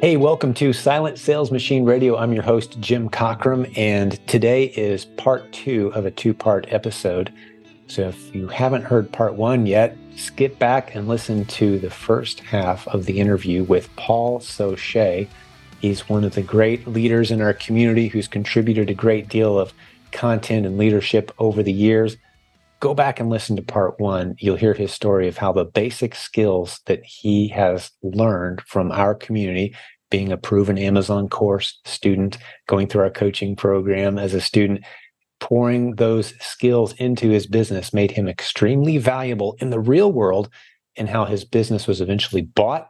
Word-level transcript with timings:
Hey, 0.00 0.16
welcome 0.18 0.52
to 0.54 0.72
Silent 0.72 1.18
Sales 1.18 1.50
Machine 1.50 1.84
Radio. 1.84 2.16
I'm 2.16 2.32
your 2.32 2.42
host, 2.42 2.78
Jim 2.80 3.08
Cockrum, 3.08 3.72
and 3.78 4.12
today 4.26 4.64
is 4.64 5.04
part 5.04 5.50
two 5.52 5.92
of 5.94 6.04
a 6.04 6.10
two 6.10 6.34
part 6.34 6.66
episode. 6.70 7.32
So 7.86 8.08
if 8.08 8.34
you 8.34 8.48
haven't 8.48 8.82
heard 8.82 9.10
part 9.12 9.34
one 9.34 9.64
yet, 9.64 9.96
skip 10.16 10.58
back 10.58 10.94
and 10.94 11.08
listen 11.08 11.46
to 11.46 11.78
the 11.78 11.90
first 11.90 12.40
half 12.40 12.86
of 12.88 13.06
the 13.06 13.18
interview 13.18 13.62
with 13.64 13.94
Paul 13.96 14.40
Saucier. 14.40 15.26
He's 15.80 16.08
one 16.08 16.24
of 16.24 16.34
the 16.34 16.42
great 16.42 16.86
leaders 16.86 17.30
in 17.30 17.40
our 17.40 17.54
community 17.54 18.08
who's 18.08 18.28
contributed 18.28 18.90
a 18.90 18.94
great 18.94 19.28
deal 19.28 19.58
of 19.58 19.72
content 20.12 20.66
and 20.66 20.76
leadership 20.76 21.32
over 21.38 21.62
the 21.62 21.72
years 21.72 22.16
go 22.84 22.92
back 22.92 23.18
and 23.18 23.30
listen 23.30 23.56
to 23.56 23.62
part 23.62 23.98
one. 23.98 24.34
You'll 24.38 24.56
hear 24.56 24.74
his 24.74 24.92
story 24.92 25.26
of 25.26 25.38
how 25.38 25.52
the 25.52 25.64
basic 25.64 26.14
skills 26.14 26.80
that 26.84 27.02
he 27.02 27.48
has 27.48 27.90
learned 28.02 28.60
from 28.66 28.92
our 28.92 29.14
community, 29.14 29.74
being 30.10 30.30
a 30.30 30.36
proven 30.36 30.76
Amazon 30.76 31.30
course 31.30 31.80
student, 31.86 32.36
going 32.68 32.86
through 32.86 33.00
our 33.00 33.10
coaching 33.10 33.56
program 33.56 34.18
as 34.18 34.34
a 34.34 34.40
student, 34.40 34.84
pouring 35.40 35.94
those 35.94 36.34
skills 36.44 36.92
into 36.98 37.30
his 37.30 37.46
business 37.46 37.94
made 37.94 38.10
him 38.10 38.28
extremely 38.28 38.98
valuable 38.98 39.56
in 39.60 39.70
the 39.70 39.80
real 39.80 40.12
world, 40.12 40.50
and 40.94 41.08
how 41.08 41.24
his 41.24 41.42
business 41.42 41.86
was 41.86 42.02
eventually 42.02 42.42
bought 42.42 42.88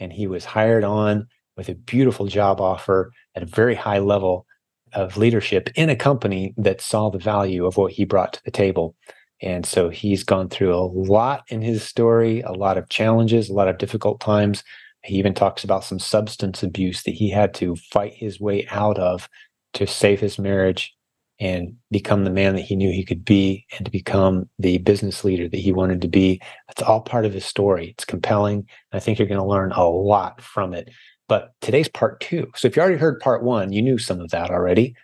and 0.00 0.12
he 0.12 0.26
was 0.26 0.44
hired 0.44 0.82
on 0.82 1.28
with 1.56 1.68
a 1.68 1.76
beautiful 1.76 2.26
job 2.26 2.60
offer 2.60 3.12
at 3.36 3.44
a 3.44 3.46
very 3.46 3.76
high 3.76 4.00
level 4.00 4.46
of 4.94 5.16
leadership 5.16 5.70
in 5.76 5.88
a 5.88 5.94
company 5.94 6.54
that 6.56 6.80
saw 6.80 7.08
the 7.08 7.18
value 7.18 7.66
of 7.66 7.76
what 7.76 7.92
he 7.92 8.04
brought 8.04 8.32
to 8.32 8.40
the 8.44 8.50
table. 8.50 8.96
And 9.40 9.64
so 9.64 9.88
he's 9.88 10.24
gone 10.24 10.48
through 10.48 10.74
a 10.74 10.86
lot 10.86 11.44
in 11.48 11.62
his 11.62 11.82
story, 11.82 12.40
a 12.40 12.52
lot 12.52 12.78
of 12.78 12.88
challenges, 12.88 13.48
a 13.48 13.54
lot 13.54 13.68
of 13.68 13.78
difficult 13.78 14.20
times. 14.20 14.64
He 15.04 15.16
even 15.16 15.34
talks 15.34 15.62
about 15.62 15.84
some 15.84 15.98
substance 15.98 16.62
abuse 16.62 17.04
that 17.04 17.14
he 17.14 17.30
had 17.30 17.54
to 17.54 17.76
fight 17.76 18.14
his 18.14 18.40
way 18.40 18.66
out 18.70 18.98
of 18.98 19.28
to 19.74 19.86
save 19.86 20.20
his 20.20 20.38
marriage 20.38 20.94
and 21.40 21.76
become 21.92 22.24
the 22.24 22.30
man 22.30 22.56
that 22.56 22.62
he 22.62 22.74
knew 22.74 22.90
he 22.90 23.04
could 23.04 23.24
be 23.24 23.64
and 23.76 23.84
to 23.84 23.92
become 23.92 24.48
the 24.58 24.78
business 24.78 25.24
leader 25.24 25.48
that 25.48 25.56
he 25.60 25.70
wanted 25.70 26.02
to 26.02 26.08
be. 26.08 26.40
That's 26.66 26.82
all 26.82 27.00
part 27.00 27.24
of 27.24 27.32
his 27.32 27.44
story. 27.44 27.90
It's 27.90 28.04
compelling. 28.04 28.66
I 28.92 28.98
think 28.98 29.18
you're 29.18 29.28
going 29.28 29.40
to 29.40 29.46
learn 29.46 29.70
a 29.70 29.88
lot 29.88 30.40
from 30.40 30.74
it. 30.74 30.90
But 31.28 31.52
today's 31.60 31.88
part 31.88 32.20
two. 32.20 32.50
So 32.56 32.66
if 32.66 32.74
you 32.74 32.82
already 32.82 32.98
heard 32.98 33.20
part 33.20 33.44
one, 33.44 33.70
you 33.72 33.82
knew 33.82 33.98
some 33.98 34.20
of 34.20 34.30
that 34.30 34.50
already 34.50 34.96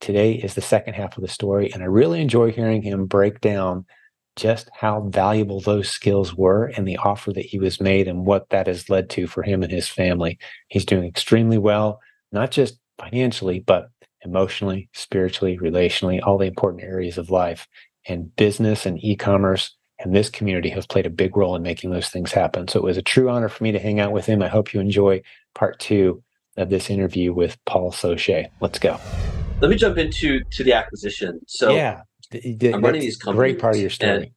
today 0.00 0.32
is 0.32 0.54
the 0.54 0.60
second 0.60 0.94
half 0.94 1.16
of 1.16 1.22
the 1.22 1.28
story. 1.28 1.72
And 1.72 1.82
I 1.82 1.86
really 1.86 2.20
enjoy 2.20 2.52
hearing 2.52 2.82
him 2.82 3.06
break 3.06 3.40
down 3.40 3.86
just 4.36 4.68
how 4.72 5.02
valuable 5.02 5.60
those 5.60 5.88
skills 5.88 6.34
were 6.34 6.66
and 6.76 6.86
the 6.86 6.96
offer 6.96 7.32
that 7.32 7.44
he 7.44 7.58
was 7.58 7.80
made 7.80 8.08
and 8.08 8.26
what 8.26 8.48
that 8.50 8.66
has 8.66 8.90
led 8.90 9.08
to 9.10 9.26
for 9.26 9.42
him 9.42 9.62
and 9.62 9.70
his 9.70 9.88
family. 9.88 10.38
He's 10.68 10.84
doing 10.84 11.04
extremely 11.04 11.58
well, 11.58 12.00
not 12.32 12.50
just 12.50 12.78
financially, 12.98 13.60
but 13.60 13.88
emotionally, 14.22 14.88
spiritually, 14.92 15.58
relationally, 15.58 16.20
all 16.22 16.38
the 16.38 16.46
important 16.46 16.82
areas 16.82 17.18
of 17.18 17.30
life. 17.30 17.68
And 18.06 18.34
business 18.36 18.86
and 18.86 19.02
e 19.02 19.16
commerce 19.16 19.74
and 19.98 20.14
this 20.14 20.28
community 20.28 20.70
have 20.70 20.88
played 20.88 21.06
a 21.06 21.10
big 21.10 21.36
role 21.36 21.56
in 21.56 21.62
making 21.62 21.90
those 21.90 22.08
things 22.08 22.32
happen. 22.32 22.68
So 22.68 22.80
it 22.80 22.84
was 22.84 22.96
a 22.96 23.02
true 23.02 23.30
honor 23.30 23.48
for 23.48 23.62
me 23.62 23.72
to 23.72 23.78
hang 23.78 24.00
out 24.00 24.12
with 24.12 24.26
him. 24.26 24.42
I 24.42 24.48
hope 24.48 24.74
you 24.74 24.80
enjoy 24.80 25.22
part 25.54 25.78
two 25.78 26.22
of 26.56 26.70
this 26.70 26.90
interview 26.90 27.32
with 27.32 27.56
Paul 27.64 27.92
Saucier. 27.92 28.48
Let's 28.60 28.78
go 28.78 28.98
let 29.60 29.70
me 29.70 29.76
jump 29.76 29.98
into 29.98 30.40
to 30.52 30.64
the 30.64 30.72
acquisition. 30.72 31.40
So 31.46 31.74
yeah, 31.74 32.02
I'm 32.32 32.82
running 32.82 33.00
these 33.00 33.16
companies. 33.16 33.38
Great 33.38 33.58
part 33.58 33.74
of 33.74 33.80
your 33.80 33.90
story. 33.90 34.32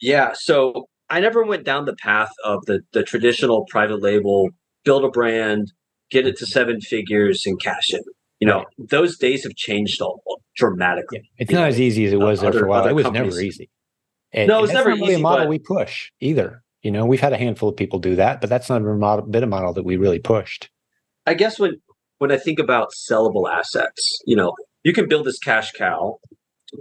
yeah, 0.00 0.32
so 0.34 0.88
I 1.10 1.20
never 1.20 1.44
went 1.44 1.64
down 1.64 1.84
the 1.84 1.96
path 1.96 2.30
of 2.44 2.64
the 2.66 2.80
the 2.92 3.02
traditional 3.02 3.66
private 3.66 4.02
label, 4.02 4.50
build 4.84 5.04
a 5.04 5.10
brand, 5.10 5.72
get 6.10 6.26
it 6.26 6.36
to 6.38 6.44
mm-hmm. 6.44 6.52
seven 6.52 6.80
figures, 6.80 7.44
and 7.46 7.60
cash 7.60 7.92
in. 7.92 8.00
You 8.40 8.48
know, 8.48 8.58
right. 8.58 8.66
those 8.90 9.16
days 9.16 9.44
have 9.44 9.54
changed 9.54 10.02
all, 10.02 10.22
dramatically. 10.56 11.20
Yeah. 11.22 11.28
It's 11.38 11.52
not 11.52 11.68
as 11.68 11.80
easy 11.80 12.04
as 12.04 12.12
it 12.12 12.18
was 12.18 12.40
there 12.40 12.50
other, 12.50 12.60
for 12.60 12.66
a 12.66 12.68
while. 12.68 12.86
It 12.86 12.94
was 12.94 13.04
companies. 13.04 13.34
never 13.34 13.42
easy. 13.42 13.70
And, 14.32 14.48
no, 14.48 14.64
it's 14.64 14.72
never 14.72 14.90
not 14.90 14.98
really 14.98 15.14
a 15.14 15.18
model 15.18 15.44
but... 15.44 15.50
we 15.50 15.58
push 15.60 16.10
either. 16.20 16.62
You 16.82 16.90
know, 16.90 17.06
we've 17.06 17.20
had 17.20 17.32
a 17.32 17.38
handful 17.38 17.68
of 17.68 17.76
people 17.76 18.00
do 18.00 18.16
that, 18.16 18.40
but 18.40 18.50
that's 18.50 18.68
not 18.68 18.82
a 18.82 18.84
model, 18.84 19.24
bit 19.24 19.42
of 19.42 19.48
model 19.48 19.72
that 19.72 19.84
we 19.84 19.96
really 19.96 20.18
pushed. 20.18 20.68
I 21.26 21.34
guess 21.34 21.58
when 21.58 21.80
when 22.18 22.32
I 22.32 22.36
think 22.36 22.58
about 22.58 22.90
sellable 23.08 23.50
assets, 23.50 24.18
you 24.26 24.36
know, 24.36 24.54
you 24.82 24.92
can 24.92 25.08
build 25.08 25.26
this 25.26 25.38
cash 25.38 25.72
cow, 25.72 26.18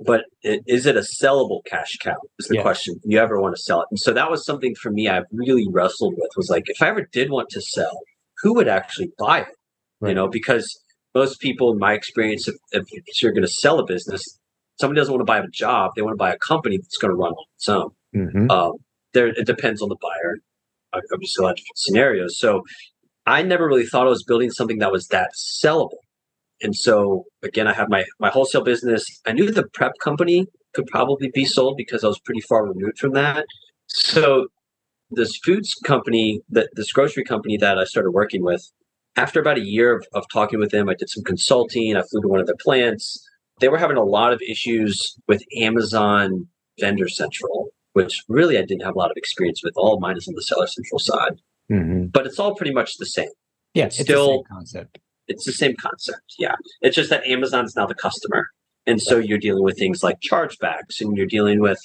but 0.06 0.26
is 0.44 0.86
it 0.86 0.98
a 0.98 1.06
sellable 1.22 1.62
cash 1.66 1.98
cow? 2.02 2.16
Is 2.40 2.48
the 2.48 2.56
yeah. 2.56 2.62
question. 2.62 3.00
You 3.04 3.20
ever 3.20 3.40
want 3.40 3.56
to 3.56 3.62
sell 3.62 3.82
it? 3.82 3.88
And 3.92 4.00
so 4.00 4.14
that 4.14 4.30
was 4.30 4.46
something 4.46 4.76
for 4.76 4.92
me 4.92 5.10
I 5.10 5.22
really 5.32 5.68
wrestled 5.70 6.16
with 6.18 6.32
was 6.36 6.50
like, 6.50 6.64
if 6.68 6.82
I 6.82 6.90
ever 6.90 7.08
did 7.12 7.30
want 7.30 7.50
to 7.50 7.62
sell, 7.62 8.00
who 8.42 8.54
would 8.56 8.68
actually 8.68 9.12
buy 9.18 9.42
it? 9.42 9.48
Right. 10.00 10.10
You 10.10 10.16
know, 10.16 10.28
because 10.28 10.68
most 11.16 11.40
people, 11.40 11.72
in 11.72 11.80
my 11.80 11.94
experience, 11.94 12.48
if, 12.48 12.56
if 12.72 13.22
you're 13.22 13.32
going 13.32 13.44
to 13.44 13.48
sell 13.48 13.80
a 13.80 13.86
business, 13.86 14.24
somebody 14.80 15.00
doesn't 15.00 15.14
want 15.14 15.22
to 15.22 15.32
buy 15.32 15.40
a 15.40 15.48
job; 15.48 15.92
they 15.96 16.02
want 16.02 16.14
to 16.14 16.18
buy 16.18 16.34
a 16.34 16.38
company 16.38 16.78
that's 16.78 16.98
going 16.98 17.12
to 17.12 17.16
run 17.16 17.32
on 17.32 17.46
its 17.56 17.70
own. 17.70 17.90
Mm-hmm. 18.16 18.52
Um, 18.52 18.74
there, 19.14 19.28
it 19.28 19.46
depends 19.46 19.82
on 19.82 19.90
the 19.90 19.98
buyer. 20.02 20.38
Obviously, 20.94 21.42
a 21.42 21.44
lot 21.44 21.52
of 21.52 21.58
different 21.58 21.78
scenarios. 21.78 22.40
So, 22.40 22.64
I 23.26 23.42
never 23.42 23.68
really 23.68 23.86
thought 23.86 24.08
I 24.08 24.10
was 24.10 24.24
building 24.24 24.52
something 24.52 24.80
that 24.80 24.92
was 24.92 25.08
that 25.08 25.32
sellable. 25.36 25.98
And 26.62 26.76
so 26.76 27.26
again, 27.42 27.68
I 27.68 27.74
have 27.74 27.90
my 27.90 28.06
my 28.20 28.30
wholesale 28.30 28.64
business. 28.64 29.06
I 29.26 29.34
knew 29.34 29.52
the 29.52 29.68
prep 29.74 29.94
company 30.02 30.48
could 30.74 30.88
probably 30.88 31.30
be 31.34 31.46
sold 31.46 31.78
because 31.78 32.04
I 32.04 32.08
was 32.08 32.20
pretty 32.20 32.42
far 32.42 32.66
removed 32.66 32.98
from 32.98 33.14
that. 33.14 33.46
So 33.88 34.48
this 35.12 35.38
foods 35.38 35.74
company, 35.84 36.42
that 36.50 36.70
this 36.76 36.92
grocery 36.92 37.24
company 37.24 37.58
that 37.58 37.78
I 37.78 37.84
started 37.84 38.12
working 38.12 38.44
with, 38.44 38.72
after 39.16 39.40
about 39.40 39.58
a 39.58 39.66
year 39.66 39.96
of, 39.96 40.06
of 40.14 40.26
talking 40.32 40.60
with 40.60 40.72
them, 40.72 40.90
I 40.90 40.96
did 40.96 41.10
some 41.10 41.24
consulting. 41.24 41.96
I 41.96 42.02
flew 42.02 42.22
to 42.22 42.28
one 42.28 42.40
of 42.40 42.48
their 42.48 42.56
plants. 42.60 43.24
They 43.60 43.70
were 43.70 43.78
having 43.78 43.98
a 43.98 44.04
lot 44.04 44.34
of 44.34 44.42
issues 44.42 45.16
with 45.28 45.44
Amazon 45.62 46.48
Vendor 46.80 47.08
Central, 47.08 47.70
which 47.94 48.24
really 48.28 48.58
I 48.58 48.66
didn't 48.66 48.84
have 48.84 48.96
a 48.96 48.98
lot 48.98 49.12
of 49.12 49.18
experience 49.18 49.62
with. 49.64 49.74
All 49.78 50.00
mine 50.00 50.18
is 50.18 50.28
on 50.28 50.34
the 50.34 50.42
Seller 50.42 50.68
Central 50.68 51.00
side, 51.00 51.40
mm-hmm. 51.74 52.06
but 52.08 52.26
it's 52.26 52.40
all 52.40 52.56
pretty 52.56 52.74
much 52.74 52.98
the 52.98 53.06
same. 53.06 53.30
Yeah, 53.74 53.86
it's 53.86 54.00
still 54.00 54.28
the 54.28 54.34
same 54.34 54.44
concept. 54.52 55.00
It's 55.28 55.46
the 55.46 55.54
same 55.54 55.76
concept. 55.76 56.36
Yeah. 56.38 56.56
It's 56.82 56.96
just 56.96 57.10
that 57.10 57.26
Amazon's 57.26 57.76
now 57.76 57.86
the 57.86 57.96
customer. 57.96 58.50
And 58.86 59.02
so 59.02 59.18
you're 59.18 59.38
dealing 59.38 59.64
with 59.64 59.78
things 59.78 60.04
like 60.04 60.20
chargebacks 60.20 61.00
and 61.00 61.16
you're 61.16 61.26
dealing 61.26 61.60
with 61.60 61.80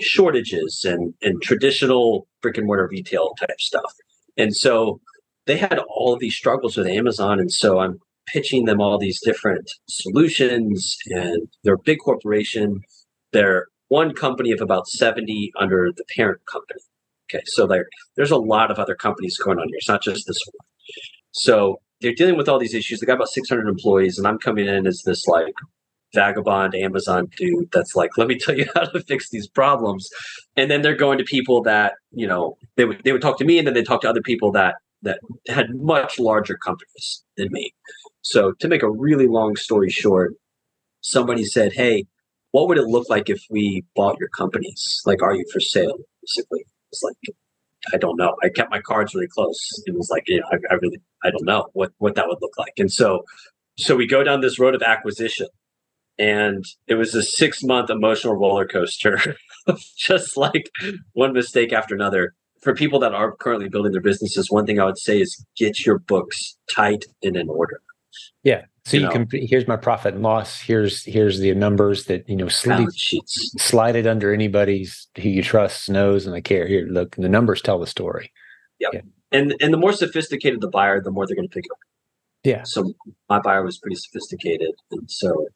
shortages 0.00 0.84
and, 0.84 1.14
and 1.22 1.40
traditional 1.40 2.26
brick 2.42 2.58
and 2.58 2.66
mortar 2.66 2.88
retail 2.90 3.34
type 3.38 3.60
stuff. 3.60 3.92
And 4.36 4.54
so 4.54 5.00
they 5.46 5.56
had 5.56 5.78
all 5.88 6.12
of 6.12 6.20
these 6.20 6.36
struggles 6.36 6.76
with 6.76 6.86
Amazon. 6.86 7.40
And 7.40 7.50
so 7.50 7.78
I'm 7.78 7.98
pitching 8.26 8.64
them 8.64 8.80
all 8.80 8.98
these 8.98 9.20
different 9.20 9.70
solutions 9.88 10.96
and 11.06 11.48
they're 11.62 11.74
a 11.74 11.82
big 11.84 11.98
corporation. 12.04 12.80
They're 13.32 13.68
one 13.88 14.14
company 14.14 14.50
of 14.50 14.60
about 14.60 14.88
70 14.88 15.52
under 15.58 15.90
the 15.94 16.04
parent 16.14 16.40
company. 16.50 16.80
Okay. 17.34 17.42
So 17.46 17.66
there, 17.66 17.86
there's 18.16 18.30
a 18.30 18.36
lot 18.36 18.70
of 18.70 18.78
other 18.78 18.94
companies 18.94 19.36
going 19.38 19.58
on 19.58 19.68
here. 19.68 19.76
It's 19.76 19.88
not 19.88 20.02
just 20.02 20.26
this 20.26 20.38
one. 20.46 20.66
So 21.32 21.80
they're 22.00 22.14
dealing 22.14 22.36
with 22.36 22.48
all 22.48 22.58
these 22.58 22.74
issues. 22.74 23.00
They 23.00 23.06
got 23.06 23.14
about 23.14 23.28
600 23.28 23.68
employees, 23.68 24.18
and 24.18 24.26
I'm 24.26 24.38
coming 24.38 24.66
in 24.66 24.86
as 24.86 25.02
this 25.04 25.26
like 25.26 25.54
vagabond 26.14 26.74
Amazon 26.76 27.28
dude 27.36 27.70
that's 27.72 27.96
like, 27.96 28.16
let 28.16 28.28
me 28.28 28.38
tell 28.38 28.56
you 28.56 28.66
how 28.74 28.82
to 28.84 29.00
fix 29.00 29.30
these 29.30 29.48
problems. 29.48 30.08
And 30.56 30.70
then 30.70 30.82
they're 30.82 30.94
going 30.94 31.18
to 31.18 31.24
people 31.24 31.62
that 31.62 31.94
you 32.12 32.26
know 32.26 32.56
they 32.76 32.84
would 32.84 33.02
they 33.04 33.12
would 33.12 33.22
talk 33.22 33.38
to 33.38 33.44
me, 33.44 33.58
and 33.58 33.66
then 33.66 33.74
they 33.74 33.82
talk 33.82 34.02
to 34.02 34.08
other 34.08 34.22
people 34.22 34.52
that 34.52 34.76
that 35.02 35.20
had 35.48 35.74
much 35.74 36.18
larger 36.18 36.56
companies 36.56 37.24
than 37.36 37.48
me. 37.50 37.72
So 38.22 38.52
to 38.52 38.68
make 38.68 38.82
a 38.82 38.90
really 38.90 39.26
long 39.26 39.56
story 39.56 39.90
short, 39.90 40.34
somebody 41.00 41.44
said, 41.44 41.72
"Hey, 41.72 42.06
what 42.52 42.68
would 42.68 42.78
it 42.78 42.86
look 42.86 43.08
like 43.10 43.28
if 43.28 43.42
we 43.50 43.84
bought 43.96 44.18
your 44.20 44.30
companies? 44.30 45.02
Like, 45.04 45.22
are 45.22 45.34
you 45.34 45.44
for 45.52 45.60
sale?" 45.60 45.98
Basically, 46.22 46.64
it's 46.94 47.02
like 47.02 47.36
I 47.92 47.98
don't 47.98 48.16
know. 48.16 48.36
I 48.42 48.48
kept 48.48 48.70
my 48.70 48.80
cards 48.80 49.14
really 49.14 49.26
close. 49.26 49.58
It 49.86 49.94
was 49.94 50.08
like, 50.10 50.24
you 50.26 50.40
know, 50.40 50.46
I, 50.52 50.56
I 50.70 50.74
really, 50.74 51.00
I 51.22 51.30
don't 51.30 51.44
know 51.44 51.66
what 51.72 51.92
what 51.98 52.14
that 52.14 52.26
would 52.26 52.38
look 52.40 52.56
like. 52.58 52.72
And 52.78 52.90
so, 52.90 53.24
so 53.76 53.96
we 53.96 54.06
go 54.06 54.22
down 54.22 54.40
this 54.40 54.58
road 54.58 54.74
of 54.74 54.82
acquisition, 54.82 55.48
and 56.18 56.64
it 56.86 56.94
was 56.94 57.14
a 57.14 57.22
six 57.22 57.62
month 57.62 57.90
emotional 57.90 58.36
roller 58.36 58.66
coaster, 58.66 59.36
just 59.98 60.36
like 60.36 60.70
one 61.12 61.32
mistake 61.32 61.72
after 61.72 61.94
another. 61.94 62.34
For 62.62 62.74
people 62.74 62.98
that 63.00 63.12
are 63.12 63.36
currently 63.36 63.68
building 63.68 63.92
their 63.92 64.00
businesses, 64.00 64.50
one 64.50 64.64
thing 64.64 64.80
I 64.80 64.86
would 64.86 64.96
say 64.96 65.20
is 65.20 65.44
get 65.54 65.84
your 65.84 65.98
books 65.98 66.56
tight 66.74 67.04
and 67.22 67.36
in 67.36 67.50
order. 67.50 67.82
Yeah. 68.42 68.62
So 68.84 68.96
you, 68.96 69.02
you 69.02 69.06
know, 69.06 69.26
can 69.26 69.28
here's 69.32 69.66
my 69.66 69.76
profit 69.76 70.14
and 70.14 70.22
loss. 70.22 70.60
Here's 70.60 71.04
here's 71.04 71.38
the 71.38 71.54
numbers 71.54 72.04
that 72.06 72.28
you 72.28 72.36
know 72.36 72.48
slide, 72.48 72.86
oh, 72.86 73.20
slide 73.26 73.96
it 73.96 74.06
under 74.06 74.32
anybody's 74.32 75.08
who 75.16 75.28
you 75.28 75.42
trust 75.42 75.88
knows 75.88 76.26
and 76.26 76.34
they 76.34 76.42
care. 76.42 76.66
Here, 76.66 76.86
look, 76.86 77.16
the 77.16 77.28
numbers 77.28 77.62
tell 77.62 77.78
the 77.78 77.86
story. 77.86 78.30
Yep. 78.80 78.90
Yeah. 78.92 79.00
And 79.32 79.54
and 79.60 79.72
the 79.72 79.78
more 79.78 79.92
sophisticated 79.92 80.60
the 80.60 80.68
buyer, 80.68 81.00
the 81.00 81.10
more 81.10 81.26
they're 81.26 81.36
going 81.36 81.48
to 81.48 81.54
pick 81.54 81.64
up. 81.70 81.78
Yeah. 82.42 82.62
So 82.64 82.92
my 83.30 83.40
buyer 83.40 83.64
was 83.64 83.78
pretty 83.78 83.96
sophisticated, 83.96 84.72
and 84.90 85.10
so 85.10 85.48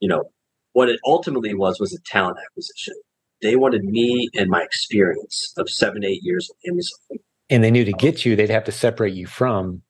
you 0.00 0.08
know 0.08 0.30
what 0.72 0.88
it 0.88 1.00
ultimately 1.04 1.54
was 1.54 1.78
was 1.80 1.92
a 1.92 2.00
talent 2.06 2.38
acquisition. 2.42 2.94
They 3.42 3.56
wanted 3.56 3.84
me 3.84 4.28
and 4.34 4.48
my 4.48 4.62
experience 4.62 5.52
of 5.58 5.68
seven 5.68 6.04
eight 6.04 6.22
years 6.22 6.48
of 6.50 6.56
Amazon. 6.66 7.18
And 7.50 7.64
they 7.64 7.70
knew 7.70 7.84
to 7.84 7.92
get 7.92 8.24
you, 8.24 8.36
they'd 8.36 8.50
have 8.50 8.64
to 8.64 8.72
separate 8.72 9.14
you 9.14 9.26
from 9.26 9.82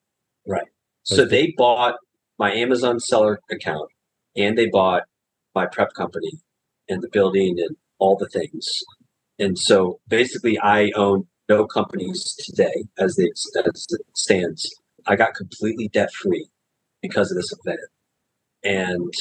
Right. 0.46 0.66
So 1.02 1.24
they 1.24 1.54
bought 1.56 1.96
my 2.40 2.52
Amazon 2.54 2.98
seller 2.98 3.38
account 3.50 3.90
and 4.34 4.56
they 4.56 4.66
bought 4.66 5.02
my 5.54 5.66
prep 5.66 5.92
company 5.92 6.32
and 6.88 7.02
the 7.02 7.08
building 7.12 7.60
and 7.60 7.76
all 7.98 8.16
the 8.16 8.28
things. 8.28 8.66
And 9.38 9.58
so 9.58 10.00
basically, 10.08 10.58
I 10.58 10.90
own 10.96 11.26
no 11.50 11.66
companies 11.66 12.34
today 12.38 12.84
as, 12.98 13.18
as 13.18 13.86
it 13.90 14.06
stands. 14.16 14.74
I 15.06 15.16
got 15.16 15.34
completely 15.34 15.88
debt 15.88 16.10
free 16.12 16.48
because 17.02 17.30
of 17.30 17.36
this 17.36 17.52
event. 17.64 17.80
And 18.64 19.12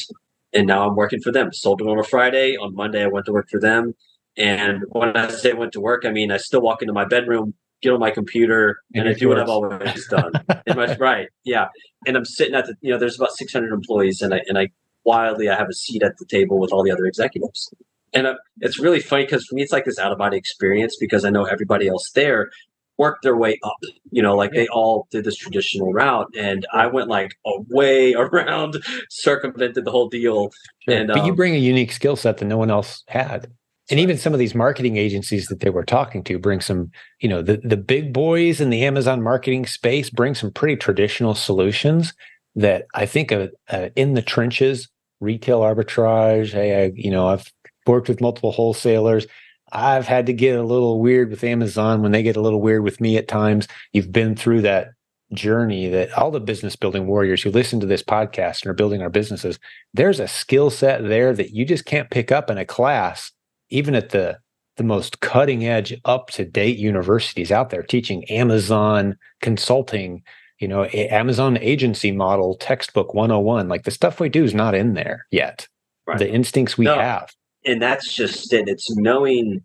and 0.54 0.66
now 0.66 0.88
I'm 0.88 0.96
working 0.96 1.22
for 1.22 1.32
them. 1.32 1.54
Sold 1.54 1.82
it 1.82 1.88
on 1.88 2.00
a 2.00 2.04
Friday. 2.04 2.56
On 2.58 2.74
Monday, 2.74 3.04
I 3.04 3.08
went 3.08 3.26
to 3.28 3.34
work 3.34 3.50
for 3.50 3.60
them. 3.60 3.94
And 4.36 4.84
when 4.90 5.16
I 5.16 5.30
say 5.30 5.54
went 5.54 5.74
to 5.74 5.82
work, 5.82 6.06
I 6.06 6.12
mean 6.12 6.32
I 6.32 6.38
still 6.38 6.62
walk 6.62 6.82
into 6.82 6.94
my 6.94 7.06
bedroom, 7.06 7.54
get 7.82 7.94
on 7.94 8.00
my 8.00 8.12
computer, 8.12 8.80
and, 8.94 9.08
and 9.08 9.16
I 9.16 9.20
do 9.20 9.30
what 9.30 9.40
I've 9.40 9.50
always 9.50 10.08
done. 10.08 10.32
my, 10.68 10.96
right, 10.98 11.30
yeah. 11.44 11.68
And 12.06 12.16
I'm 12.18 12.26
sitting 12.26 12.56
at 12.56 12.66
the, 12.66 12.76
you 12.82 12.92
know, 12.92 12.98
there's 12.98 13.16
about 13.16 13.32
600 13.32 13.72
employees, 13.74 14.22
and 14.22 14.34
I 14.34 14.42
and 14.48 14.58
I 14.58 14.70
wildly 15.06 15.50
I 15.50 15.56
have 15.56 15.70
a 15.70 15.74
seat 15.74 16.04
at 16.04 16.18
the 16.18 16.26
table 16.26 16.60
with 16.60 16.72
all 16.72 16.84
the 16.84 16.92
other 16.92 17.06
executives. 17.06 17.72
And 18.14 18.28
uh, 18.28 18.36
it's 18.60 18.80
really 18.80 19.00
funny 19.00 19.26
because 19.26 19.46
for 19.46 19.56
me, 19.56 19.62
it's 19.62 19.72
like 19.72 19.86
this 19.86 20.00
out 20.00 20.12
of 20.12 20.18
body 20.18 20.38
experience 20.38 20.98
because 21.00 21.26
I 21.26 21.30
know 21.30 21.46
everybody 21.46 21.88
else 21.88 22.12
there 22.12 22.50
worked 22.98 23.24
their 23.24 23.38
way 23.38 23.58
up. 23.64 23.78
You 24.12 24.22
know, 24.22 24.36
like 24.36 24.52
they 24.52 24.68
all 24.68 25.08
did 25.12 25.24
this 25.24 25.36
traditional 25.36 25.94
route, 25.94 26.28
and 26.38 26.68
I 26.74 26.88
went 26.88 27.08
like 27.08 27.32
a 27.46 27.52
way 27.70 28.14
around, 28.18 28.84
circumvented 29.10 29.86
the 29.86 29.92
whole 29.92 30.10
deal. 30.10 30.52
Sure. 30.82 30.98
And 30.98 31.08
but 31.08 31.20
um, 31.20 31.26
you 31.26 31.34
bring 31.34 31.56
a 31.56 31.60
unique 31.60 31.92
skill 31.92 32.16
set 32.16 32.38
that 32.38 32.46
no 32.46 32.58
one 32.58 32.70
else 32.70 33.04
had. 33.08 33.52
And 33.90 34.00
even 34.00 34.18
some 34.18 34.34
of 34.34 34.40
these 34.40 34.54
marketing 34.54 34.98
agencies 34.98 35.48
that 35.48 35.62
they 35.62 35.70
were 35.70 35.84
talking 35.84 36.24
to 36.26 36.38
bring 36.38 36.62
some, 36.62 36.92
you 37.20 37.28
know, 37.28 37.42
the, 37.42 37.58
the 37.58 37.78
big 37.78 38.14
boys 38.14 38.62
in 38.62 38.70
the 38.70 38.84
Amazon 38.84 39.22
marketing 39.22 39.66
space 39.66 40.10
bring 40.10 40.36
some 40.36 40.52
pretty 40.52 40.76
traditional 40.76 41.34
solutions 41.34 42.14
that 42.56 42.86
I 42.94 43.06
think 43.06 43.32
uh, 43.32 43.48
uh, 43.70 43.90
in 43.96 44.14
the 44.14 44.22
trenches, 44.22 44.90
retail 45.20 45.62
arbitrage. 45.62 46.52
Hey, 46.52 46.86
I, 46.86 46.92
you 46.96 47.10
know, 47.10 47.28
I've 47.28 47.52
worked 47.88 48.10
with 48.10 48.22
multiple 48.22 48.52
wholesalers. 48.52 49.26
I've 49.72 50.08
had 50.08 50.26
to 50.28 50.34
get 50.34 50.58
a 50.58 50.64
little 50.64 51.00
weird 51.00 51.30
with 51.30 51.44
Amazon 51.44 52.02
when 52.02 52.12
they 52.12 52.24
get 52.24 52.36
a 52.36 52.42
little 52.42 52.62
weird 52.62 52.84
with 52.84 53.02
me 53.02 53.18
at 53.18 53.28
times. 53.28 53.68
You've 53.94 54.12
been 54.12 54.36
through 54.36 54.62
that 54.62 54.90
journey 55.34 55.88
that 55.90 56.12
all 56.14 56.32
the 56.32 56.40
business 56.40 56.76
building 56.76 57.06
warriors 57.08 57.44
who 57.44 57.52
listen 57.52 57.80
to 57.80 57.86
this 57.86 58.02
podcast 58.02 58.64
and 58.64 58.72
are 58.72 58.76
building 58.76 59.02
our 59.02 59.10
businesses, 59.10 59.60
there's 59.94 60.20
a 60.20 60.28
skill 60.28 60.70
set 60.70 61.08
there 61.08 61.34
that 61.34 61.52
you 61.52 61.66
just 61.66 61.86
can't 61.86 62.10
pick 62.10 62.32
up 62.32 62.50
in 62.50 62.58
a 62.58 62.66
class, 62.66 63.32
even 63.70 63.96
at 63.96 64.10
the 64.10 64.40
the 64.78 64.84
most 64.84 65.20
cutting 65.20 65.66
edge, 65.66 65.94
up 66.06 66.30
to 66.30 66.46
date 66.46 66.78
universities 66.78 67.52
out 67.52 67.70
there 67.70 67.84
teaching 67.84 68.24
Amazon 68.30 69.18
consulting, 69.42 70.24
you 70.60 70.70
know, 70.70 70.86
Amazon 70.86 71.58
agency 71.58 72.12
model 72.12 72.56
textbook 72.56 73.14
101. 73.14 73.68
Like 73.68 73.84
the 73.84 73.92
stuff 73.92 74.22
we 74.22 74.30
do 74.30 74.46
is 74.46 74.54
not 74.54 74.76
in 74.76 74.94
there 74.94 75.26
yet. 75.32 75.68
Right. 76.08 76.18
The 76.18 76.30
instincts 76.30 76.78
we 76.78 76.86
no. 76.86 76.96
have 76.96 77.30
and 77.66 77.82
that's 77.82 78.12
just 78.14 78.52
it. 78.54 78.68
It's 78.68 78.96
knowing 78.96 79.62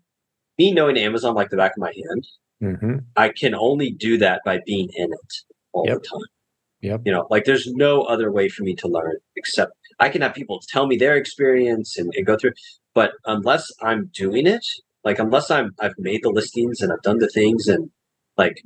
me 0.57 0.71
knowing 0.71 0.97
Amazon 0.97 1.35
like 1.35 1.49
the 1.49 1.57
back 1.57 1.71
of 1.71 1.81
my 1.81 1.93
hand. 2.09 2.27
Mm-hmm. 2.63 2.97
I 3.15 3.29
can 3.29 3.53
only 3.53 3.91
do 3.91 4.17
that 4.17 4.41
by 4.45 4.59
being 4.65 4.89
in 4.95 5.11
it 5.11 5.33
all 5.73 5.85
yep. 5.87 6.01
the 6.01 6.07
time. 6.07 6.27
Yep. 6.81 7.01
You 7.05 7.11
know, 7.11 7.27
like 7.29 7.45
there's 7.45 7.67
no 7.73 8.03
other 8.03 8.31
way 8.31 8.47
for 8.49 8.63
me 8.63 8.75
to 8.75 8.87
learn 8.87 9.15
except 9.35 9.73
I 9.99 10.09
can 10.09 10.21
have 10.21 10.33
people 10.33 10.61
tell 10.69 10.87
me 10.87 10.97
their 10.97 11.15
experience 11.15 11.97
and, 11.97 12.13
and 12.15 12.25
go 12.25 12.37
through, 12.37 12.51
but 12.95 13.11
unless 13.25 13.67
I'm 13.81 14.09
doing 14.13 14.47
it, 14.47 14.65
like 15.03 15.19
unless 15.19 15.51
I'm 15.51 15.71
I've 15.79 15.93
made 15.99 16.23
the 16.23 16.31
listings 16.31 16.81
and 16.81 16.91
I've 16.91 17.03
done 17.03 17.19
the 17.19 17.29
things 17.29 17.67
and 17.67 17.91
like 18.37 18.63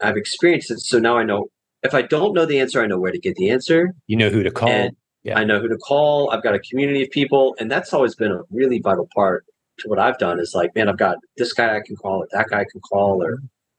I've 0.00 0.16
experienced 0.16 0.70
it, 0.70 0.78
so 0.80 1.00
now 1.00 1.18
I 1.18 1.24
know 1.24 1.48
if 1.82 1.94
I 1.94 2.02
don't 2.02 2.34
know 2.34 2.46
the 2.46 2.60
answer, 2.60 2.82
I 2.82 2.86
know 2.86 2.98
where 2.98 3.10
to 3.10 3.18
get 3.18 3.34
the 3.36 3.50
answer. 3.50 3.94
You 4.06 4.16
know 4.16 4.30
who 4.30 4.42
to 4.42 4.50
call. 4.50 4.68
And, 4.68 4.96
yeah. 5.22 5.38
I 5.38 5.44
know 5.44 5.60
who 5.60 5.68
to 5.68 5.76
call. 5.76 6.30
I've 6.30 6.42
got 6.42 6.54
a 6.54 6.60
community 6.60 7.02
of 7.02 7.10
people, 7.10 7.54
and 7.58 7.70
that's 7.70 7.92
always 7.92 8.14
been 8.14 8.32
a 8.32 8.40
really 8.50 8.80
vital 8.80 9.08
part 9.14 9.44
to 9.80 9.88
what 9.88 9.98
I've 9.98 10.18
done. 10.18 10.40
Is 10.40 10.52
like, 10.54 10.74
man, 10.74 10.88
I've 10.88 10.98
got 10.98 11.16
this 11.36 11.52
guy 11.52 11.76
I 11.76 11.80
can 11.84 11.96
call, 11.96 12.22
or 12.22 12.28
that 12.32 12.46
guy 12.48 12.60
I 12.60 12.66
can 12.70 12.80
call, 12.80 13.22
or 13.22 13.32
you 13.32 13.38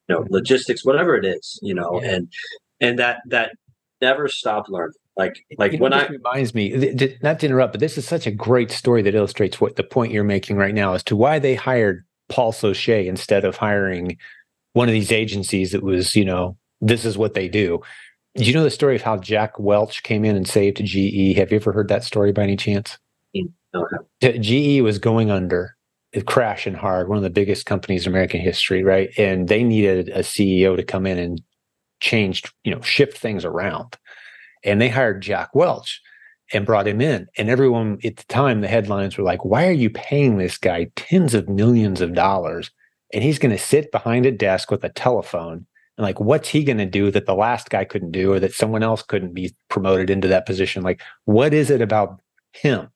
know, 0.10 0.20
mm-hmm. 0.22 0.34
logistics, 0.34 0.86
whatever 0.86 1.16
it 1.16 1.26
is, 1.26 1.60
you 1.62 1.74
know, 1.74 2.00
yeah. 2.02 2.12
and 2.12 2.34
and 2.80 3.00
that 3.00 3.22
that 3.28 3.54
never 4.02 4.28
stop 4.28 4.66
learning. 4.70 4.94
Like 5.18 5.46
like 5.58 5.74
you 5.74 5.80
when 5.80 5.94
I 5.94 6.08
reminds 6.08 6.54
me, 6.56 6.96
not 7.22 7.40
to 7.40 7.46
interrupt, 7.46 7.74
but 7.74 7.80
this 7.80 7.98
is 7.98 8.08
such 8.08 8.26
a 8.26 8.32
great 8.32 8.72
story 8.72 9.02
that 9.02 9.14
illustrates 9.16 9.60
what 9.60 9.76
the 9.76 9.84
point 9.84 10.14
you're 10.14 10.24
making 10.24 10.56
right 10.56 10.74
now 10.74 10.94
as 10.94 11.04
to 11.04 11.16
why 11.16 11.38
they 11.38 11.54
hired 11.54 12.06
Paul 12.30 12.54
Saucier 12.54 13.00
instead 13.00 13.44
of 13.44 13.58
hiring 13.58 14.18
one 14.74 14.88
of 14.88 14.94
these 14.94 15.12
agencies 15.12 15.74
that 15.74 15.84
was, 15.84 16.16
you 16.16 16.24
know, 16.24 16.56
this 16.80 17.04
is 17.04 17.18
what 17.18 17.34
they 17.34 17.50
do 17.50 17.82
do 18.36 18.46
you 18.46 18.54
know 18.54 18.64
the 18.64 18.70
story 18.70 18.96
of 18.96 19.02
how 19.02 19.18
Jack 19.18 19.60
Welch 19.60 20.04
came 20.04 20.24
in 20.24 20.36
and 20.36 20.48
saved 20.48 20.84
GE? 20.84 21.36
Have 21.38 21.52
you 21.52 21.58
ever 21.58 21.74
heard 21.74 21.90
that 21.90 22.04
story 22.04 22.32
by 22.32 22.44
any 22.44 22.56
chance? 22.56 22.98
Mm, 23.36 23.52
no. 23.74 23.88
GE 24.22 24.82
was 24.82 25.00
going 25.00 25.30
under, 25.30 25.76
crashing 26.26 26.74
hard, 26.74 27.10
one 27.10 27.18
of 27.18 27.24
the 27.24 27.30
biggest 27.30 27.66
companies 27.66 28.06
in 28.06 28.12
American 28.12 28.40
history, 28.40 28.84
right? 28.84 29.10
And 29.18 29.50
they 29.50 29.64
needed 29.64 30.10
a 30.10 30.20
CEO 30.20 30.78
to 30.78 30.84
come 30.84 31.06
in 31.06 31.18
and 31.18 31.42
change, 32.00 32.44
you 32.64 32.74
know, 32.74 32.82
shift 32.82 33.18
things 33.18 33.44
around. 33.44 33.98
And 34.64 34.82
they 34.82 34.90
hired 34.90 35.22
Jack 35.22 35.54
Welch 35.54 36.02
and 36.54 36.66
brought 36.66 36.88
him 36.88 37.02
in. 37.02 37.28
And 37.38 37.50
everyone 37.50 38.00
at 38.04 38.18
the 38.18 38.24
time, 38.26 38.62
the 38.62 38.68
headlines 38.68 39.18
were 39.18 39.24
like, 39.24 39.46
why 39.46 39.68
are 39.68 39.72
you 39.72 39.90
paying 39.90 40.38
this 40.38 40.58
guy 40.58 40.92
tens 40.96 41.34
of 41.34 41.50
millions 41.50 42.02
of 42.02 42.14
dollars? 42.14 42.72
And 43.14 43.24
he's 43.24 43.40
going 43.40 43.56
to 43.56 43.62
sit 43.62 43.92
behind 43.92 44.26
a 44.26 44.32
desk 44.32 44.72
with 44.72 44.84
a 44.84 44.90
telephone 44.90 45.66
and 45.98 46.08
like 46.08 46.20
what's 46.20 46.50
he 46.50 46.64
going 46.64 46.78
to 46.78 46.86
do 46.86 47.12
that 47.12 47.26
the 47.26 47.36
last 47.36 47.70
guy 47.70 47.86
couldn't 47.86 48.12
do 48.12 48.34
or 48.34 48.40
that 48.40 48.54
someone 48.54 48.84
else 48.84 49.04
couldn't 49.04 49.34
be 49.34 49.54
promoted 49.70 50.10
into 50.10 50.28
that 50.28 50.46
position 50.46 50.84
like 50.84 51.02
what 51.26 51.54
is 51.54 51.70
it 51.70 51.82
about 51.82 52.20
him 52.54 52.90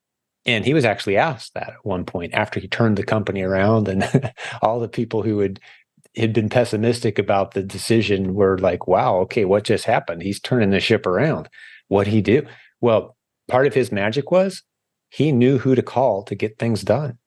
and 0.44 0.64
he 0.64 0.74
was 0.74 0.84
actually 0.84 1.16
asked 1.16 1.54
that 1.54 1.70
at 1.70 1.84
one 1.84 2.04
point 2.04 2.34
after 2.34 2.58
he 2.60 2.68
turned 2.68 2.96
the 2.96 3.04
company 3.04 3.42
around 3.42 3.88
and 3.88 4.32
all 4.62 4.80
the 4.80 4.88
people 4.88 5.22
who 5.22 5.38
had 5.40 5.60
had 6.16 6.32
been 6.32 6.48
pessimistic 6.48 7.18
about 7.18 7.52
the 7.52 7.62
decision 7.62 8.34
were 8.34 8.58
like 8.58 8.86
wow 8.86 9.16
okay 9.18 9.44
what 9.44 9.64
just 9.64 9.84
happened? 9.84 10.22
He's 10.22 10.40
turning 10.40 10.70
the 10.70 10.80
ship 10.80 11.06
around. 11.06 11.48
What 11.88 12.06
he 12.06 12.20
do? 12.20 12.46
Well 12.80 13.16
part 13.48 13.66
of 13.66 13.74
his 13.74 13.92
magic 13.92 14.30
was 14.30 14.62
he 15.10 15.32
knew 15.32 15.58
who 15.58 15.74
to 15.74 15.82
call 15.82 16.22
to 16.24 16.34
get 16.34 16.58
things 16.58 16.82
done. 16.82 17.18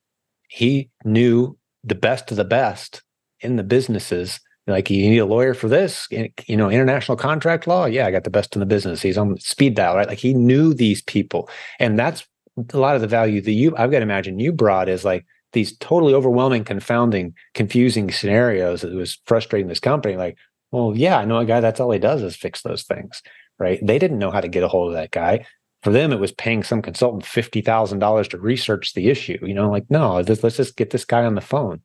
He 0.49 0.89
knew 1.05 1.57
the 1.83 1.95
best 1.95 2.31
of 2.31 2.37
the 2.37 2.43
best 2.43 3.03
in 3.39 3.55
the 3.55 3.63
businesses 3.63 4.39
like 4.67 4.89
you 4.91 5.09
need 5.09 5.17
a 5.17 5.25
lawyer 5.25 5.55
for 5.55 5.67
this 5.67 6.07
you 6.11 6.57
know 6.57 6.69
international 6.69 7.17
contract 7.17 7.67
law? 7.67 7.85
Yeah 7.85 8.05
i 8.05 8.11
got 8.11 8.23
the 8.23 8.29
best 8.29 8.55
in 8.55 8.59
the 8.59 8.65
business. 8.65 9.01
He's 9.01 9.17
on 9.17 9.37
speed 9.39 9.75
dial 9.75 9.95
right? 9.95 10.07
Like 10.07 10.19
he 10.19 10.33
knew 10.33 10.73
these 10.73 11.01
people. 11.01 11.49
And 11.79 11.97
that's 11.97 12.27
a 12.73 12.77
lot 12.77 12.95
of 12.95 13.01
the 13.01 13.07
value 13.07 13.39
that 13.41 13.51
you 13.51 13.73
i've 13.77 13.91
got 13.91 13.99
to 13.99 14.03
imagine 14.03 14.39
you 14.39 14.51
brought 14.51 14.89
is 14.89 15.05
like 15.05 15.25
these 15.53 15.77
totally 15.77 16.13
overwhelming 16.13 16.63
confounding 16.63 17.33
confusing 17.53 18.11
scenarios 18.11 18.81
that 18.81 18.93
was 18.93 19.19
frustrating 19.25 19.67
this 19.67 19.79
company 19.79 20.15
like 20.15 20.37
well 20.71 20.93
yeah 20.95 21.17
i 21.17 21.25
know 21.25 21.37
a 21.37 21.45
guy 21.45 21.59
that's 21.59 21.79
all 21.79 21.91
he 21.91 21.99
does 21.99 22.21
is 22.21 22.35
fix 22.35 22.61
those 22.61 22.83
things 22.83 23.21
right? 23.59 23.85
They 23.85 23.99
didn't 23.99 24.19
know 24.19 24.31
how 24.31 24.41
to 24.41 24.47
get 24.47 24.63
a 24.63 24.67
hold 24.67 24.89
of 24.89 24.93
that 24.95 25.11
guy. 25.11 25.45
For 25.83 25.91
them 25.91 26.11
it 26.11 26.19
was 26.19 26.31
paying 26.31 26.63
some 26.63 26.81
consultant 26.81 27.23
$50000 27.23 28.29
to 28.29 28.37
research 28.37 28.93
the 28.93 29.09
issue 29.09 29.37
you 29.41 29.53
know 29.53 29.69
like 29.69 29.85
no 29.89 30.15
let's, 30.19 30.43
let's 30.43 30.57
just 30.57 30.75
get 30.75 30.89
this 30.89 31.05
guy 31.05 31.23
on 31.23 31.35
the 31.35 31.41
phone. 31.41 31.81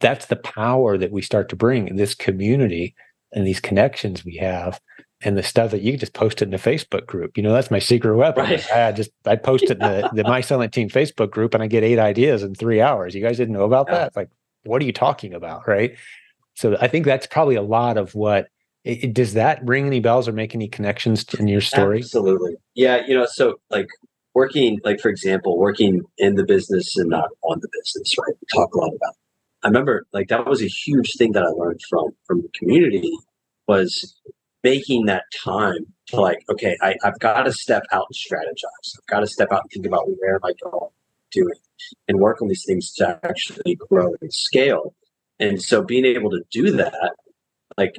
That's 0.00 0.26
the 0.26 0.36
power 0.36 0.98
that 0.98 1.12
we 1.12 1.22
start 1.22 1.48
to 1.50 1.56
bring 1.56 1.88
in 1.88 1.96
this 1.96 2.14
community 2.14 2.94
and 3.32 3.46
these 3.46 3.60
connections 3.60 4.24
we 4.24 4.36
have 4.36 4.80
and 5.22 5.36
the 5.36 5.42
stuff 5.42 5.70
that 5.70 5.82
you 5.82 5.96
just 5.96 6.14
post 6.14 6.40
it 6.40 6.46
in 6.46 6.50
the 6.50 6.56
Facebook 6.56 7.06
group. 7.06 7.36
You 7.36 7.42
know, 7.42 7.52
that's 7.52 7.70
my 7.70 7.78
secret 7.78 8.16
weapon. 8.16 8.44
Right. 8.44 8.72
I 8.72 8.92
just 8.92 9.10
I 9.26 9.36
post 9.36 9.64
it 9.64 9.72
in 9.72 9.78
the, 9.78 10.10
the 10.14 10.24
My 10.24 10.40
Silent 10.40 10.72
Team 10.72 10.88
Facebook 10.88 11.30
group 11.30 11.54
and 11.54 11.62
I 11.62 11.66
get 11.66 11.84
eight 11.84 11.98
ideas 11.98 12.42
in 12.42 12.54
three 12.54 12.80
hours. 12.80 13.14
You 13.14 13.22
guys 13.22 13.36
didn't 13.36 13.54
know 13.54 13.64
about 13.64 13.86
yeah. 13.88 13.94
that? 13.94 14.06
It's 14.08 14.16
like, 14.16 14.30
what 14.64 14.80
are 14.82 14.84
you 14.84 14.92
talking 14.92 15.34
about? 15.34 15.68
Right. 15.68 15.96
So 16.54 16.76
I 16.80 16.88
think 16.88 17.04
that's 17.04 17.26
probably 17.26 17.54
a 17.54 17.62
lot 17.62 17.96
of 17.96 18.14
what 18.14 18.48
it, 18.84 19.12
does 19.12 19.34
that 19.34 19.64
ring 19.64 19.86
any 19.86 20.00
bells 20.00 20.26
or 20.26 20.32
make 20.32 20.54
any 20.54 20.68
connections 20.68 21.24
in 21.34 21.48
your 21.48 21.60
story? 21.60 21.98
Absolutely. 21.98 22.54
Yeah. 22.74 23.02
You 23.06 23.14
know, 23.14 23.26
so 23.26 23.60
like 23.68 23.88
working, 24.34 24.80
like 24.84 25.00
for 25.00 25.10
example, 25.10 25.58
working 25.58 26.02
in 26.16 26.36
the 26.36 26.44
business 26.44 26.96
and 26.96 27.10
not 27.10 27.28
on 27.42 27.60
the 27.60 27.68
business, 27.72 28.14
right? 28.18 28.34
We 28.40 28.58
talk 28.58 28.74
a 28.74 28.78
lot 28.78 28.94
about 28.94 29.14
I 29.62 29.68
remember 29.68 30.06
like 30.12 30.28
that 30.28 30.46
was 30.46 30.62
a 30.62 30.66
huge 30.66 31.14
thing 31.16 31.32
that 31.32 31.42
I 31.42 31.48
learned 31.48 31.80
from 31.88 32.08
from 32.26 32.42
the 32.42 32.48
community 32.58 33.12
was 33.66 34.18
making 34.62 35.06
that 35.06 35.24
time 35.44 35.86
to 36.06 36.20
like, 36.20 36.44
okay, 36.50 36.76
I, 36.82 36.96
I've 37.04 37.18
got 37.18 37.44
to 37.44 37.52
step 37.52 37.82
out 37.92 38.06
and 38.08 38.16
strategize. 38.16 38.98
I've 38.98 39.06
got 39.06 39.20
to 39.20 39.26
step 39.26 39.52
out 39.52 39.62
and 39.62 39.70
think 39.70 39.86
about 39.86 40.08
where 40.18 40.34
am 40.34 40.40
I 40.44 40.52
going 40.62 40.90
doing 41.30 41.54
and 42.08 42.18
work 42.18 42.42
on 42.42 42.48
these 42.48 42.64
things 42.64 42.92
to 42.94 43.18
actually 43.22 43.76
grow 43.76 44.14
and 44.20 44.32
scale. 44.32 44.94
And 45.38 45.62
so 45.62 45.82
being 45.82 46.04
able 46.04 46.30
to 46.30 46.42
do 46.50 46.72
that, 46.72 47.14
like 47.78 47.94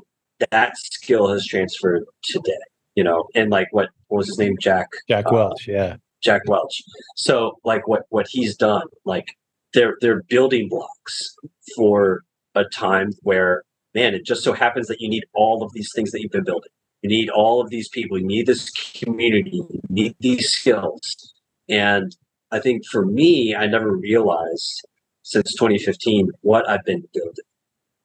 that 0.51 0.77
skill 0.77 1.31
has 1.31 1.45
transferred 1.45 2.03
today, 2.23 2.51
you 2.95 3.03
know, 3.03 3.27
and 3.33 3.49
like 3.49 3.67
what, 3.71 3.89
what 4.07 4.19
was 4.19 4.27
his 4.27 4.37
name? 4.37 4.57
Jack. 4.59 4.87
Jack 5.07 5.27
uh, 5.27 5.31
Welch. 5.33 5.67
Yeah. 5.67 5.95
Jack 6.21 6.41
Welch. 6.47 6.83
So 7.15 7.57
like 7.63 7.87
what, 7.87 8.03
what 8.09 8.27
he's 8.29 8.55
done, 8.55 8.87
like 9.05 9.35
they're 9.73 9.95
they're 10.01 10.23
building 10.23 10.69
blocks 10.69 11.35
for 11.75 12.23
a 12.55 12.65
time 12.65 13.13
where 13.21 13.63
man 13.93 14.13
it 14.13 14.25
just 14.25 14.43
so 14.43 14.53
happens 14.53 14.87
that 14.87 15.01
you 15.01 15.09
need 15.09 15.25
all 15.33 15.63
of 15.63 15.71
these 15.73 15.89
things 15.95 16.11
that 16.11 16.21
you've 16.21 16.31
been 16.31 16.43
building 16.43 16.71
You 17.01 17.09
need 17.09 17.29
all 17.29 17.61
of 17.61 17.69
these 17.69 17.89
people. 17.89 18.17
You 18.19 18.27
need 18.27 18.45
this 18.45 18.69
community. 18.69 19.63
You 19.69 19.81
need 19.89 20.15
these 20.19 20.49
skills. 20.49 21.33
And 21.67 22.15
I 22.51 22.59
think 22.59 22.85
for 22.85 23.05
me, 23.05 23.55
I 23.55 23.65
never 23.65 23.95
realized 23.95 24.85
since 25.23 25.53
2015 25.55 26.29
what 26.41 26.69
I've 26.69 26.83
been 26.85 27.03
building. 27.13 27.45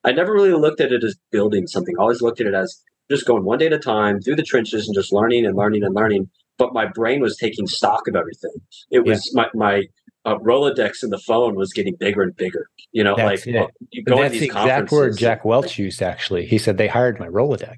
I 0.05 0.13
never 0.13 0.33
really 0.33 0.53
looked 0.53 0.81
at 0.81 0.93
it 0.93 1.03
as 1.05 1.17
building 1.31 1.67
something. 1.67 1.95
I 1.99 2.03
always 2.03 2.23
looked 2.23 2.41
at 2.41 2.47
it 2.47 2.55
as 2.55 2.83
just 3.11 3.27
going 3.27 3.45
one 3.45 3.59
day 3.59 3.67
at 3.67 3.73
a 3.73 3.79
time 3.79 4.21
through 4.21 4.37
the 4.37 4.43
trenches 4.43 4.87
and 4.87 4.95
just 4.95 5.13
learning 5.13 5.45
and 5.45 5.57
learning 5.57 5.83
and 5.85 5.95
learning. 5.95 6.31
But 6.59 6.73
my 6.73 6.87
brain 6.87 7.21
was 7.21 7.37
taking 7.37 7.67
stock 7.67 8.09
of 8.09 8.17
everything. 8.17 8.55
It 8.91 9.05
was 9.05 9.31
yeah. 9.35 9.43
my, 9.43 9.67
my 9.67 9.83
uh, 10.27 10.39
Rolodex 10.39 11.05
in 11.05 11.11
the 11.11 11.19
phone 11.19 11.55
was 11.55 11.73
getting 11.73 11.95
bigger 11.95 12.23
and 12.23 12.37
bigger. 12.37 12.69
You 12.93 13.05
know, 13.05 13.15
that's 13.17 13.47
like 13.47 13.55
well, 13.55 13.71
you 13.91 14.03
go 14.03 14.21
that's 14.21 14.39
the 14.39 14.47
exact 14.47 14.91
word 14.91 15.17
Jack 15.17 15.45
Welch 15.45 15.79
used. 15.79 16.03
Actually, 16.03 16.47
he 16.47 16.59
said 16.59 16.77
they 16.77 16.89
hired 16.89 17.19
my 17.21 17.29
Rolodex. 17.29 17.77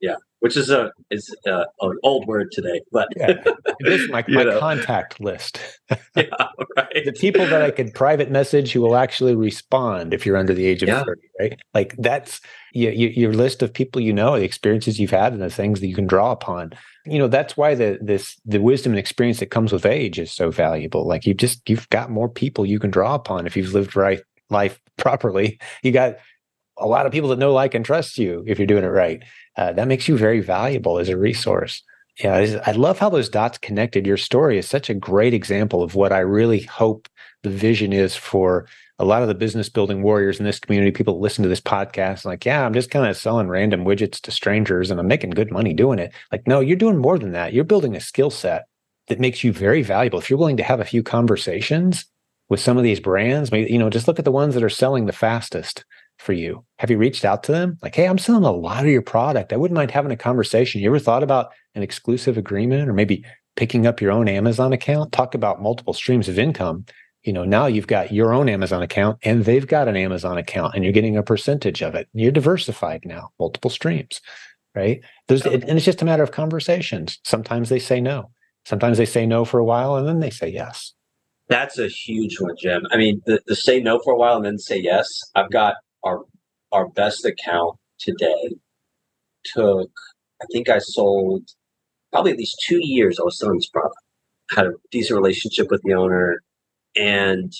Yeah, 0.00 0.14
which 0.40 0.56
is 0.56 0.70
a 0.70 0.92
is 1.10 1.34
a, 1.46 1.64
an 1.80 1.98
old 2.02 2.26
word 2.26 2.50
today, 2.52 2.80
but 2.92 3.08
yeah, 3.16 3.42
it 3.80 3.88
is 3.88 4.08
my, 4.08 4.24
my 4.28 4.58
contact 4.58 5.20
list. 5.20 5.60
yeah, 6.16 6.24
right. 6.76 7.04
the 7.04 7.12
people 7.12 7.46
that 7.46 7.62
I 7.62 7.70
could 7.70 7.94
private 7.94 8.30
message 8.30 8.72
who 8.72 8.80
will 8.80 8.96
actually 8.96 9.34
respond 9.34 10.14
if 10.14 10.24
you're 10.24 10.36
under 10.36 10.54
the 10.54 10.66
age 10.66 10.82
of 10.82 10.88
yeah. 10.88 11.04
30, 11.04 11.20
right? 11.40 11.60
Like 11.74 11.96
that's 11.98 12.40
you, 12.72 12.90
you, 12.90 13.08
your 13.08 13.32
list 13.32 13.62
of 13.62 13.72
people 13.72 14.00
you 14.00 14.12
know, 14.12 14.38
the 14.38 14.44
experiences 14.44 15.00
you've 15.00 15.10
had, 15.10 15.32
and 15.32 15.42
the 15.42 15.50
things 15.50 15.80
that 15.80 15.88
you 15.88 15.94
can 15.94 16.06
draw 16.06 16.32
upon. 16.32 16.72
You 17.04 17.18
know, 17.18 17.28
that's 17.28 17.56
why 17.56 17.74
the 17.74 17.98
this 18.00 18.40
the 18.44 18.60
wisdom 18.60 18.92
and 18.92 18.98
experience 18.98 19.40
that 19.40 19.46
comes 19.46 19.72
with 19.72 19.86
age 19.86 20.18
is 20.18 20.30
so 20.30 20.50
valuable. 20.50 21.06
Like 21.06 21.26
you've 21.26 21.38
just 21.38 21.68
you've 21.68 21.88
got 21.90 22.10
more 22.10 22.28
people 22.28 22.64
you 22.64 22.78
can 22.78 22.90
draw 22.90 23.14
upon 23.14 23.46
if 23.46 23.56
you've 23.56 23.74
lived 23.74 23.96
right 23.96 24.20
life 24.50 24.80
properly. 24.96 25.58
You 25.82 25.92
got 25.92 26.16
a 26.80 26.86
lot 26.86 27.06
of 27.06 27.12
people 27.12 27.30
that 27.30 27.38
know, 27.38 27.52
like, 27.52 27.74
and 27.74 27.84
trust 27.84 28.18
you 28.18 28.44
if 28.46 28.58
you're 28.58 28.66
doing 28.66 28.84
it 28.84 28.88
right. 28.88 29.22
Uh, 29.56 29.72
that 29.72 29.88
makes 29.88 30.08
you 30.08 30.16
very 30.16 30.40
valuable 30.40 30.98
as 30.98 31.08
a 31.08 31.16
resource. 31.16 31.82
Yeah, 32.22 32.60
I 32.66 32.72
love 32.72 32.98
how 32.98 33.10
those 33.10 33.28
dots 33.28 33.58
connected. 33.58 34.06
Your 34.06 34.16
story 34.16 34.58
is 34.58 34.68
such 34.68 34.90
a 34.90 34.94
great 34.94 35.34
example 35.34 35.82
of 35.82 35.94
what 35.94 36.12
I 36.12 36.18
really 36.18 36.62
hope 36.62 37.08
the 37.44 37.50
vision 37.50 37.92
is 37.92 38.16
for 38.16 38.66
a 38.98 39.04
lot 39.04 39.22
of 39.22 39.28
the 39.28 39.34
business 39.34 39.68
building 39.68 40.02
warriors 40.02 40.40
in 40.40 40.44
this 40.44 40.58
community. 40.58 40.90
People 40.90 41.20
listen 41.20 41.44
to 41.44 41.48
this 41.48 41.60
podcast, 41.60 42.24
like, 42.24 42.44
yeah, 42.44 42.66
I'm 42.66 42.74
just 42.74 42.90
kind 42.90 43.06
of 43.06 43.16
selling 43.16 43.46
random 43.46 43.84
widgets 43.84 44.20
to 44.22 44.32
strangers 44.32 44.90
and 44.90 44.98
I'm 44.98 45.06
making 45.06 45.30
good 45.30 45.52
money 45.52 45.72
doing 45.72 46.00
it. 46.00 46.12
Like, 46.32 46.48
no, 46.48 46.58
you're 46.58 46.76
doing 46.76 46.98
more 46.98 47.18
than 47.18 47.32
that. 47.32 47.52
You're 47.52 47.62
building 47.62 47.94
a 47.94 48.00
skill 48.00 48.30
set 48.30 48.66
that 49.06 49.20
makes 49.20 49.44
you 49.44 49.52
very 49.52 49.82
valuable. 49.82 50.18
If 50.18 50.28
you're 50.28 50.38
willing 50.38 50.56
to 50.56 50.64
have 50.64 50.80
a 50.80 50.84
few 50.84 51.04
conversations 51.04 52.04
with 52.48 52.58
some 52.58 52.76
of 52.76 52.82
these 52.82 52.98
brands, 52.98 53.52
maybe, 53.52 53.70
you 53.70 53.78
know, 53.78 53.90
just 53.90 54.08
look 54.08 54.18
at 54.18 54.24
the 54.24 54.32
ones 54.32 54.54
that 54.54 54.64
are 54.64 54.68
selling 54.68 55.06
the 55.06 55.12
fastest 55.12 55.84
for 56.18 56.32
you? 56.32 56.64
Have 56.78 56.90
you 56.90 56.98
reached 56.98 57.24
out 57.24 57.42
to 57.44 57.52
them? 57.52 57.78
Like, 57.82 57.94
hey, 57.94 58.06
I'm 58.06 58.18
selling 58.18 58.44
a 58.44 58.52
lot 58.52 58.84
of 58.84 58.90
your 58.90 59.02
product. 59.02 59.52
I 59.52 59.56
wouldn't 59.56 59.76
mind 59.76 59.90
having 59.90 60.12
a 60.12 60.16
conversation. 60.16 60.80
You 60.80 60.88
ever 60.88 60.98
thought 60.98 61.22
about 61.22 61.52
an 61.74 61.82
exclusive 61.82 62.36
agreement 62.36 62.88
or 62.88 62.92
maybe 62.92 63.24
picking 63.56 63.86
up 63.86 64.00
your 64.00 64.12
own 64.12 64.28
Amazon 64.28 64.72
account? 64.72 65.12
Talk 65.12 65.34
about 65.34 65.62
multiple 65.62 65.94
streams 65.94 66.28
of 66.28 66.38
income. 66.38 66.84
You 67.22 67.32
know, 67.32 67.44
now 67.44 67.66
you've 67.66 67.86
got 67.86 68.12
your 68.12 68.32
own 68.32 68.48
Amazon 68.48 68.82
account 68.82 69.18
and 69.22 69.44
they've 69.44 69.66
got 69.66 69.88
an 69.88 69.96
Amazon 69.96 70.38
account 70.38 70.74
and 70.74 70.84
you're 70.84 70.92
getting 70.92 71.16
a 71.16 71.22
percentage 71.22 71.82
of 71.82 71.94
it. 71.94 72.08
You're 72.12 72.32
diversified 72.32 73.02
now, 73.04 73.30
multiple 73.38 73.70
streams, 73.70 74.20
right? 74.74 75.00
There's, 75.26 75.42
and 75.42 75.64
it's 75.64 75.84
just 75.84 76.02
a 76.02 76.04
matter 76.04 76.22
of 76.22 76.32
conversations. 76.32 77.18
Sometimes 77.24 77.68
they 77.68 77.78
say 77.80 78.00
no. 78.00 78.30
Sometimes 78.64 78.98
they 78.98 79.06
say 79.06 79.26
no 79.26 79.44
for 79.44 79.58
a 79.58 79.64
while 79.64 79.96
and 79.96 80.06
then 80.06 80.20
they 80.20 80.30
say 80.30 80.48
yes. 80.48 80.94
That's 81.48 81.78
a 81.78 81.88
huge 81.88 82.40
one, 82.40 82.54
Jim. 82.60 82.86
I 82.90 82.96
mean, 82.96 83.22
the, 83.26 83.40
the 83.46 83.56
say 83.56 83.80
no 83.80 83.98
for 83.98 84.12
a 84.12 84.16
while 84.16 84.36
and 84.36 84.44
then 84.44 84.58
say 84.58 84.78
yes. 84.78 85.08
I've 85.34 85.50
got 85.50 85.76
our 86.04 86.24
our 86.72 86.88
best 86.88 87.24
account 87.24 87.76
today 87.98 88.54
took 89.44 89.90
I 90.42 90.46
think 90.52 90.68
I 90.68 90.78
sold 90.78 91.48
probably 92.12 92.32
at 92.32 92.38
least 92.38 92.62
two 92.66 92.80
years 92.80 93.18
I 93.18 93.24
was 93.24 93.38
selling 93.38 93.58
this 93.58 93.68
product. 93.68 93.96
Had 94.50 94.66
a 94.66 94.72
decent 94.90 95.18
relationship 95.18 95.70
with 95.70 95.82
the 95.82 95.94
owner 95.94 96.42
and 96.96 97.52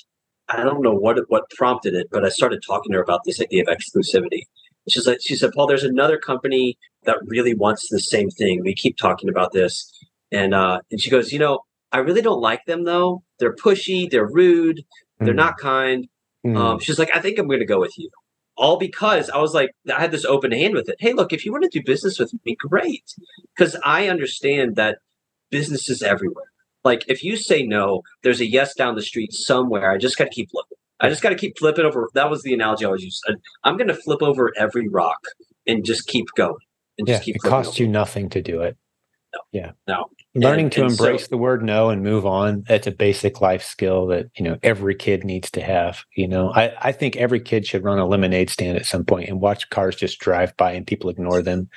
I 0.49 0.63
don't 0.63 0.83
know 0.83 0.95
what 0.95 1.19
what 1.29 1.51
prompted 1.51 1.95
it, 1.95 2.09
but 2.11 2.25
I 2.25 2.31
started 2.31 2.63
talking 2.67 2.93
to 2.93 2.99
her 2.99 3.03
about 3.03 3.21
this 3.25 3.41
idea 3.41 3.63
of 3.63 3.69
exclusivity. 3.69 4.43
She's 4.89 5.07
like, 5.07 5.19
she 5.21 5.37
said, 5.37 5.53
Paul, 5.55 5.67
there's 5.67 5.85
another 5.85 6.17
company 6.17 6.79
that 7.05 7.19
really 7.27 7.55
wants 7.55 7.89
the 7.91 8.01
same 8.01 8.31
thing. 8.31 8.63
We 8.65 8.75
keep 8.75 8.97
talking 8.97 9.29
about 9.29 9.53
this, 9.53 9.93
and 10.33 10.55
uh, 10.55 10.81
and 10.91 11.01
she 11.01 11.11
goes, 11.11 11.33
you 11.33 11.39
know, 11.39 11.61
I 11.93 11.99
really 11.99 12.23
don't 12.23 12.41
like 12.41 12.65
them 12.67 12.85
though. 12.85 13.23
They're 13.39 13.55
pushy, 13.55 14.11
they're 14.11 14.27
rude, 14.27 14.81
they're 15.21 15.35
mm. 15.35 15.37
not 15.37 15.59
kind. 15.59 16.09
Mm. 16.47 16.57
Um, 16.57 16.79
she's 16.79 16.99
like, 16.99 17.15
I 17.15 17.21
think 17.21 17.39
I'm 17.39 17.47
going 17.47 17.61
to 17.61 17.67
go 17.67 17.81
with 17.81 17.99
you 17.99 18.09
all 18.59 18.77
because 18.77 19.31
I 19.31 19.39
was 19.39 19.55
like, 19.55 19.71
I 19.95 20.01
had 20.01 20.11
this 20.11 20.25
open 20.25 20.53
hand 20.53 20.75
with 20.75 20.89
it. 20.89 20.97
Hey, 20.99 21.13
look, 21.13 21.33
if 21.33 21.47
you 21.47 21.53
want 21.53 21.65
to 21.65 21.71
do 21.71 21.85
business 21.85 22.19
with 22.19 22.35
me, 22.45 22.57
great. 22.59 23.15
Because 23.57 23.77
I 23.85 24.09
understand 24.09 24.77
that 24.77 24.99
business 25.51 25.89
is 25.89 26.03
everywhere. 26.03 26.45
Like, 26.85 27.05
if 27.09 27.25
you 27.25 27.37
say 27.37 27.63
no, 27.63 28.03
there's 28.23 28.41
a 28.41 28.47
yes 28.47 28.75
down 28.75 28.95
the 28.95 29.03
street 29.03 29.33
somewhere. 29.33 29.91
I 29.91 29.99
just 29.99 30.19
got 30.19 30.25
to 30.25 30.31
keep 30.31 30.51
looking. 30.53 30.77
I 31.01 31.09
just 31.09 31.23
got 31.23 31.31
to 31.31 31.37
keep 31.37 31.59
flipping 31.59 31.85
over. 31.85 32.09
That 32.15 32.31
was 32.31 32.43
the 32.43 32.53
analogy 32.53 32.85
I 32.85 32.89
always 32.89 33.05
used. 33.05 33.23
Uh, 33.29 33.35
I'm 33.65 33.77
going 33.77 33.89
to 33.89 33.95
flip 33.95 34.23
over 34.23 34.53
every 34.57 34.89
rock 34.89 35.21
and 35.67 35.85
just 35.85 36.07
keep 36.07 36.27
going. 36.35 36.55
And 36.99 37.07
yeah, 37.07 37.15
just 37.15 37.25
keep 37.25 37.37
it 37.37 37.43
costs 37.43 37.77
over. 37.77 37.85
you 37.85 37.89
nothing 37.89 38.29
to 38.31 38.43
do 38.43 38.63
it. 38.63 38.77
No. 39.33 39.41
Yeah. 39.53 39.71
No. 39.87 40.07
Learning 40.35 40.67
and, 40.67 40.73
to 40.73 40.83
and 40.83 40.91
embrace 40.91 41.23
so, 41.23 41.29
the 41.31 41.39
word 41.39 41.63
no 41.63 41.89
and 41.89 42.03
move 42.03 42.27
on. 42.27 42.65
That's 42.69 42.87
a 42.87 42.93
basic 42.93 43.41
life 43.41 43.63
skill 43.63 44.07
that, 44.09 44.27
you 44.37 44.45
know, 44.45 44.59
every 44.63 44.95
kid 44.95 45.25
needs 45.25 45.51
to 45.53 45.63
have. 45.63 46.05
You 46.15 46.29
know, 46.29 46.53
I, 46.53 46.73
I 46.81 46.93
think 46.93 47.17
every 47.17 47.41
kid 47.41 47.67
should 47.67 47.83
run 47.83 47.99
a 47.99 48.07
lemonade 48.07 48.51
stand 48.51 48.77
at 48.77 48.87
some 48.87 49.05
point 49.05 49.29
and 49.29 49.41
watch 49.41 49.71
cars 49.71 49.97
just 49.97 50.21
drive 50.21 50.57
by 50.57 50.73
and 50.73 50.87
people 50.87 51.11
ignore 51.11 51.43
them. 51.43 51.69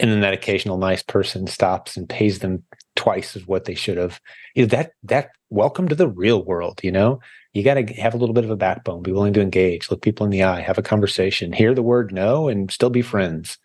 And 0.00 0.10
then 0.10 0.20
that 0.20 0.34
occasional 0.34 0.78
nice 0.78 1.02
person 1.02 1.46
stops 1.46 1.96
and 1.96 2.08
pays 2.08 2.40
them 2.40 2.64
twice 2.96 3.36
as 3.36 3.46
what 3.46 3.64
they 3.64 3.74
should 3.74 3.96
have. 3.96 4.20
You 4.54 4.64
know, 4.64 4.68
that 4.68 4.92
that 5.04 5.30
welcome 5.50 5.88
to 5.88 5.94
the 5.94 6.08
real 6.08 6.44
world, 6.44 6.80
you 6.82 6.90
know? 6.90 7.20
You 7.52 7.64
got 7.64 7.74
to 7.74 7.86
have 7.94 8.14
a 8.14 8.16
little 8.16 8.34
bit 8.34 8.44
of 8.44 8.50
a 8.50 8.56
backbone, 8.56 9.02
be 9.02 9.12
willing 9.12 9.32
to 9.32 9.40
engage, 9.40 9.90
look 9.90 10.02
people 10.02 10.24
in 10.24 10.30
the 10.30 10.44
eye, 10.44 10.60
have 10.60 10.78
a 10.78 10.82
conversation, 10.82 11.52
hear 11.52 11.74
the 11.74 11.82
word 11.82 12.12
no 12.12 12.48
and 12.48 12.70
still 12.70 12.90
be 12.90 13.02
friends. 13.02 13.58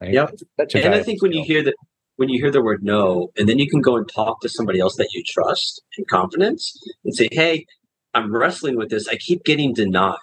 Right? 0.00 0.12
Yep. 0.12 0.34
And 0.74 0.94
I 0.94 1.02
think 1.02 1.22
when 1.22 1.32
you 1.32 1.42
hear 1.44 1.62
that 1.62 1.74
when 2.18 2.28
you 2.28 2.42
hear 2.42 2.50
the 2.50 2.62
word 2.62 2.82
no, 2.82 3.30
and 3.36 3.48
then 3.48 3.60
you 3.60 3.70
can 3.70 3.80
go 3.80 3.96
and 3.96 4.08
talk 4.08 4.40
to 4.40 4.48
somebody 4.48 4.80
else 4.80 4.96
that 4.96 5.08
you 5.12 5.22
trust 5.24 5.80
in 5.96 6.04
confidence 6.04 6.76
and 7.04 7.14
say, 7.14 7.28
Hey, 7.30 7.64
I'm 8.12 8.34
wrestling 8.34 8.76
with 8.76 8.90
this. 8.90 9.06
I 9.06 9.14
keep 9.16 9.44
getting 9.44 9.72
denied. 9.72 10.16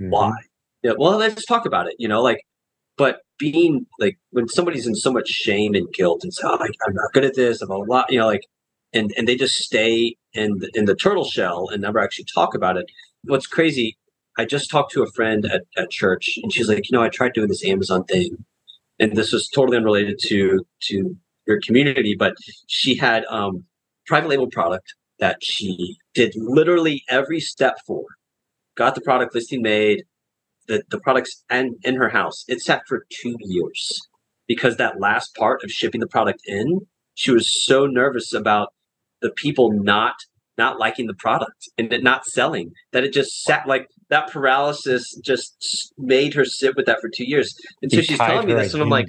Mm-hmm. 0.00 0.10
Why? 0.10 0.32
Yeah, 0.82 0.92
well, 0.98 1.16
let's 1.16 1.46
talk 1.46 1.64
about 1.64 1.86
it. 1.86 1.94
You 1.98 2.06
know, 2.06 2.20
like, 2.22 2.40
but 2.98 3.20
being 3.38 3.86
like 3.98 4.18
when 4.30 4.46
somebody's 4.46 4.86
in 4.86 4.94
so 4.94 5.10
much 5.10 5.28
shame 5.28 5.74
and 5.74 5.90
guilt 5.94 6.20
and 6.22 6.34
say, 6.34 6.42
oh, 6.44 6.58
I, 6.60 6.66
am 6.66 6.94
not 6.94 7.12
good 7.14 7.24
at 7.24 7.34
this, 7.34 7.62
I'm 7.62 7.70
a 7.70 7.78
lot, 7.78 8.12
you 8.12 8.18
know, 8.18 8.26
like, 8.26 8.46
and 8.92 9.10
and 9.16 9.26
they 9.26 9.36
just 9.36 9.54
stay 9.54 10.16
in 10.34 10.58
the, 10.58 10.70
in 10.74 10.84
the 10.84 10.94
turtle 10.94 11.24
shell 11.24 11.68
and 11.72 11.80
never 11.80 11.98
actually 11.98 12.26
talk 12.34 12.54
about 12.54 12.76
it. 12.76 12.84
What's 13.24 13.46
crazy? 13.46 13.96
I 14.36 14.44
just 14.44 14.70
talked 14.70 14.92
to 14.92 15.02
a 15.02 15.10
friend 15.12 15.46
at, 15.46 15.62
at 15.78 15.90
church, 15.90 16.38
and 16.42 16.52
she's 16.52 16.68
like, 16.68 16.90
you 16.90 16.96
know, 16.96 17.02
I 17.02 17.08
tried 17.08 17.32
doing 17.32 17.48
this 17.48 17.64
Amazon 17.64 18.04
thing, 18.04 18.44
and 18.98 19.16
this 19.16 19.32
was 19.32 19.48
totally 19.48 19.78
unrelated 19.78 20.18
to 20.24 20.66
to 20.88 21.16
your 21.46 21.60
community, 21.60 22.14
but 22.18 22.34
she 22.66 22.96
had 22.96 23.24
um, 23.26 23.64
private 24.06 24.28
label 24.28 24.48
product 24.48 24.94
that 25.18 25.38
she 25.42 25.96
did 26.14 26.32
literally 26.36 27.02
every 27.08 27.40
step 27.40 27.76
for. 27.86 28.04
Got 28.76 28.94
the 28.94 29.00
product 29.00 29.34
listing 29.34 29.62
made, 29.62 30.04
the 30.66 30.82
the 30.90 31.00
products 31.00 31.44
and 31.50 31.76
in 31.82 31.96
her 31.96 32.08
house. 32.08 32.44
It 32.48 32.60
sat 32.60 32.82
for 32.86 33.06
two 33.10 33.36
years 33.40 34.00
because 34.46 34.76
that 34.76 35.00
last 35.00 35.34
part 35.34 35.62
of 35.62 35.70
shipping 35.70 36.00
the 36.00 36.06
product 36.06 36.40
in, 36.46 36.86
she 37.14 37.30
was 37.30 37.64
so 37.64 37.86
nervous 37.86 38.32
about 38.32 38.72
the 39.20 39.30
people 39.30 39.70
not 39.72 40.14
not 40.58 40.78
liking 40.78 41.06
the 41.06 41.14
product 41.14 41.68
and 41.78 41.92
it 41.92 42.02
not 42.02 42.26
selling 42.26 42.72
that 42.92 43.04
it 43.04 43.12
just 43.12 43.42
sat 43.42 43.66
like 43.66 43.88
that 44.10 44.30
paralysis 44.30 45.18
just 45.24 45.92
made 45.96 46.34
her 46.34 46.44
sit 46.44 46.76
with 46.76 46.84
that 46.86 47.00
for 47.00 47.08
two 47.08 47.24
years. 47.24 47.54
And 47.80 47.90
so 47.90 48.02
she's 48.02 48.18
telling 48.18 48.46
me 48.46 48.54
this, 48.54 48.74
and 48.74 48.82
I'm 48.82 48.90
like, 48.90 49.08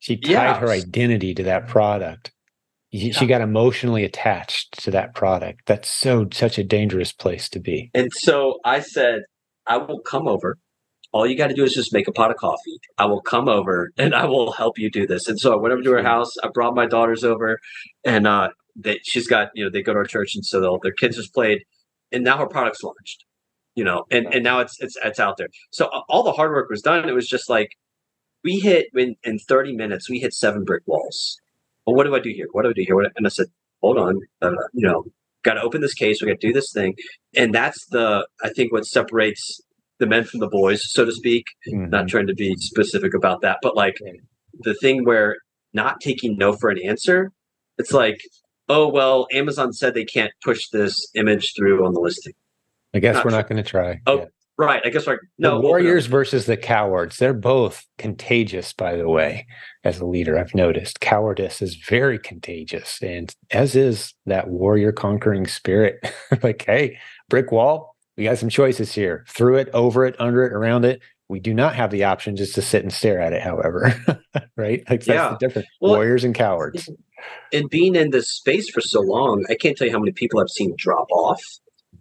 she 0.00 0.16
tied 0.16 0.32
yeah. 0.32 0.58
her 0.58 0.70
identity 0.70 1.34
to 1.34 1.42
that 1.44 1.68
product. 1.68 2.32
She, 2.92 3.10
yeah. 3.10 3.24
got 3.26 3.40
emotionally 3.40 4.02
attached 4.02 4.82
to 4.82 4.90
that 4.90 5.14
product. 5.14 5.60
That's 5.66 5.88
so 5.88 6.26
such 6.32 6.58
a 6.58 6.64
dangerous 6.64 7.12
place 7.12 7.48
to 7.50 7.60
be. 7.60 7.90
And 7.94 8.10
so 8.12 8.58
I 8.64 8.80
said, 8.80 9.22
I 9.68 9.76
will 9.76 10.00
come 10.00 10.26
over. 10.26 10.58
All 11.12 11.26
you 11.26 11.36
got 11.36 11.48
to 11.48 11.54
do 11.54 11.62
is 11.62 11.72
just 11.72 11.92
make 11.92 12.08
a 12.08 12.12
pot 12.12 12.32
of 12.32 12.36
coffee. 12.38 12.78
I 12.98 13.04
will 13.06 13.20
come 13.20 13.48
over 13.48 13.90
and 13.96 14.14
I 14.14 14.24
will 14.24 14.52
help 14.52 14.78
you 14.78 14.90
do 14.90 15.06
this. 15.06 15.28
And 15.28 15.38
so 15.38 15.52
I 15.52 15.56
went 15.56 15.72
over 15.72 15.82
to 15.82 15.90
her 15.92 16.02
house. 16.02 16.32
I 16.42 16.48
brought 16.48 16.74
my 16.74 16.86
daughters 16.86 17.22
over, 17.22 17.60
and 18.04 18.26
uh, 18.26 18.48
they, 18.74 18.98
she's 19.04 19.28
got 19.28 19.50
you 19.54 19.64
know 19.64 19.70
they 19.70 19.82
go 19.82 19.92
to 19.92 19.98
our 19.98 20.04
church, 20.04 20.34
and 20.34 20.44
so 20.44 20.80
their 20.82 20.92
kids 20.92 21.16
just 21.16 21.34
played, 21.34 21.62
and 22.10 22.24
now 22.24 22.38
her 22.38 22.46
product's 22.46 22.82
launched. 22.82 23.24
You 23.74 23.84
know, 23.84 24.04
and 24.10 24.32
and 24.32 24.42
now 24.42 24.60
it's 24.60 24.80
it's 24.80 24.96
it's 25.04 25.20
out 25.20 25.36
there. 25.36 25.48
So 25.70 25.90
all 26.08 26.22
the 26.22 26.32
hard 26.32 26.50
work 26.52 26.70
was 26.70 26.82
done. 26.82 27.08
It 27.08 27.12
was 27.12 27.28
just 27.28 27.48
like 27.48 27.70
we 28.44 28.58
hit 28.58 28.86
in, 28.94 29.16
in 29.24 29.38
30 29.38 29.74
minutes, 29.74 30.08
we 30.08 30.18
hit 30.18 30.32
seven 30.32 30.64
brick 30.64 30.82
walls. 30.86 31.38
Well, 31.86 31.96
what 31.96 32.04
do 32.04 32.14
I 32.14 32.20
do 32.20 32.30
here? 32.30 32.46
What 32.52 32.62
do 32.62 32.70
I 32.70 32.72
do 32.72 32.84
here? 32.86 33.00
And 33.00 33.26
I 33.26 33.30
said, 33.30 33.46
hold 33.80 33.98
on, 33.98 34.20
uh, 34.42 34.50
you 34.72 34.86
know, 34.86 35.04
got 35.42 35.54
to 35.54 35.62
open 35.62 35.80
this 35.80 35.94
case. 35.94 36.20
We 36.20 36.28
got 36.28 36.40
to 36.40 36.46
do 36.46 36.52
this 36.52 36.72
thing. 36.72 36.94
And 37.34 37.54
that's 37.54 37.86
the, 37.86 38.26
I 38.42 38.50
think 38.50 38.72
what 38.72 38.84
separates 38.84 39.60
the 39.98 40.06
men 40.06 40.24
from 40.24 40.40
the 40.40 40.48
boys, 40.48 40.90
so 40.92 41.04
to 41.04 41.12
speak, 41.12 41.46
mm-hmm. 41.68 41.90
not 41.90 42.08
trying 42.08 42.26
to 42.26 42.34
be 42.34 42.54
specific 42.56 43.14
about 43.14 43.40
that, 43.42 43.58
but 43.62 43.76
like 43.76 43.96
the 44.60 44.74
thing 44.74 45.04
where 45.04 45.36
not 45.72 46.00
taking 46.00 46.36
no 46.36 46.52
for 46.52 46.70
an 46.70 46.78
answer. 46.78 47.32
It's 47.78 47.92
like, 47.92 48.20
oh 48.68 48.88
well, 48.88 49.26
Amazon 49.32 49.72
said 49.72 49.94
they 49.94 50.04
can't 50.04 50.32
push 50.42 50.68
this 50.72 50.96
image 51.14 51.52
through 51.56 51.86
on 51.86 51.94
the 51.94 52.00
listing. 52.00 52.32
I 52.92 52.98
guess 52.98 53.16
not 53.16 53.24
we're 53.24 53.30
sure. 53.30 53.38
not 53.38 53.48
going 53.48 53.62
to 53.62 53.68
try. 53.68 54.00
Oh, 54.06 54.18
yeah. 54.18 54.24
Right. 54.60 54.82
I 54.84 54.90
guess 54.90 55.06
we're 55.06 55.18
no 55.38 55.56
the 55.56 55.66
warriors 55.66 56.06
versus 56.06 56.46
the 56.46 56.56
cowards. 56.56 57.16
They're 57.16 57.34
both 57.34 57.86
contagious, 57.98 58.72
by 58.72 58.96
the 58.96 59.08
way. 59.08 59.46
As 59.84 59.98
a 59.98 60.06
leader, 60.06 60.38
I've 60.38 60.54
noticed 60.54 61.00
cowardice 61.00 61.62
is 61.62 61.74
very 61.74 62.18
contagious, 62.18 62.98
and 63.02 63.34
as 63.50 63.74
is 63.74 64.14
that 64.26 64.48
warrior 64.48 64.92
conquering 64.92 65.46
spirit. 65.46 65.98
like, 66.42 66.64
hey, 66.66 66.98
brick 67.28 67.50
wall. 67.50 67.96
We 68.16 68.24
got 68.24 68.38
some 68.38 68.50
choices 68.50 68.92
here. 68.92 69.24
Through 69.28 69.56
it, 69.56 69.70
over 69.72 70.04
it, 70.04 70.14
under 70.18 70.44
it, 70.44 70.52
around 70.52 70.84
it. 70.84 71.00
We 71.28 71.40
do 71.40 71.54
not 71.54 71.74
have 71.76 71.90
the 71.90 72.04
option 72.04 72.36
just 72.36 72.54
to 72.56 72.62
sit 72.62 72.82
and 72.82 72.92
stare 72.92 73.20
at 73.20 73.32
it, 73.32 73.40
however. 73.40 73.94
right? 74.56 74.82
Like 74.90 75.04
that's 75.04 75.06
yeah. 75.06 75.30
the 75.30 75.38
difference. 75.38 75.68
Well, 75.80 75.94
Warriors 75.94 76.24
and 76.24 76.34
cowards. 76.34 76.90
And 77.52 77.70
being 77.70 77.94
in 77.94 78.10
this 78.10 78.30
space 78.30 78.68
for 78.68 78.80
so 78.80 79.00
long, 79.00 79.44
I 79.48 79.54
can't 79.54 79.76
tell 79.76 79.86
you 79.86 79.92
how 79.92 80.00
many 80.00 80.12
people 80.12 80.40
I've 80.40 80.50
seen 80.50 80.74
drop 80.76 81.10
off 81.12 81.42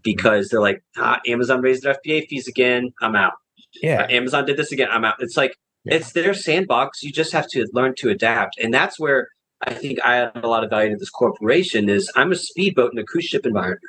because 0.03 0.50
they're 0.50 0.62
like, 0.62 0.84
ah, 0.98 1.20
Amazon 1.27 1.62
raised 1.62 1.84
their 1.84 1.96
FBA 1.96 2.27
fees 2.27 2.48
again. 2.48 2.91
I'm 3.01 3.15
out. 3.15 3.34
Yeah. 3.82 4.03
Uh, 4.03 4.08
Amazon 4.10 4.46
did 4.46 4.58
this 4.58 4.72
again. 4.72 4.88
I'm 4.91 5.06
out. 5.06 5.15
It's 5.20 5.38
like, 5.38 5.56
yeah. 5.86 5.96
it's 5.96 6.12
their 6.13 6.34
sandbox. 6.34 7.03
You 7.03 7.12
just 7.12 7.32
have 7.34 7.48
to 7.50 7.68
learn 7.74 7.94
to 8.00 8.10
adapt. 8.10 8.58
And 8.60 8.74
that's 8.74 9.00
where 9.00 9.27
I 9.62 9.74
think 9.74 10.00
I 10.03 10.18
add 10.18 10.32
a 10.36 10.48
lot 10.48 10.63
of 10.63 10.70
value 10.70 10.91
to 10.91 10.98
this 10.98 11.10
corporation 11.10 11.89
is 11.89 12.12
I'm 12.15 12.32
a 12.32 12.36
speedboat 12.36 12.94
in 12.94 13.00
a 13.00 13.03
cruise 13.03 13.25
ship 13.25 13.46
environment. 13.46 13.82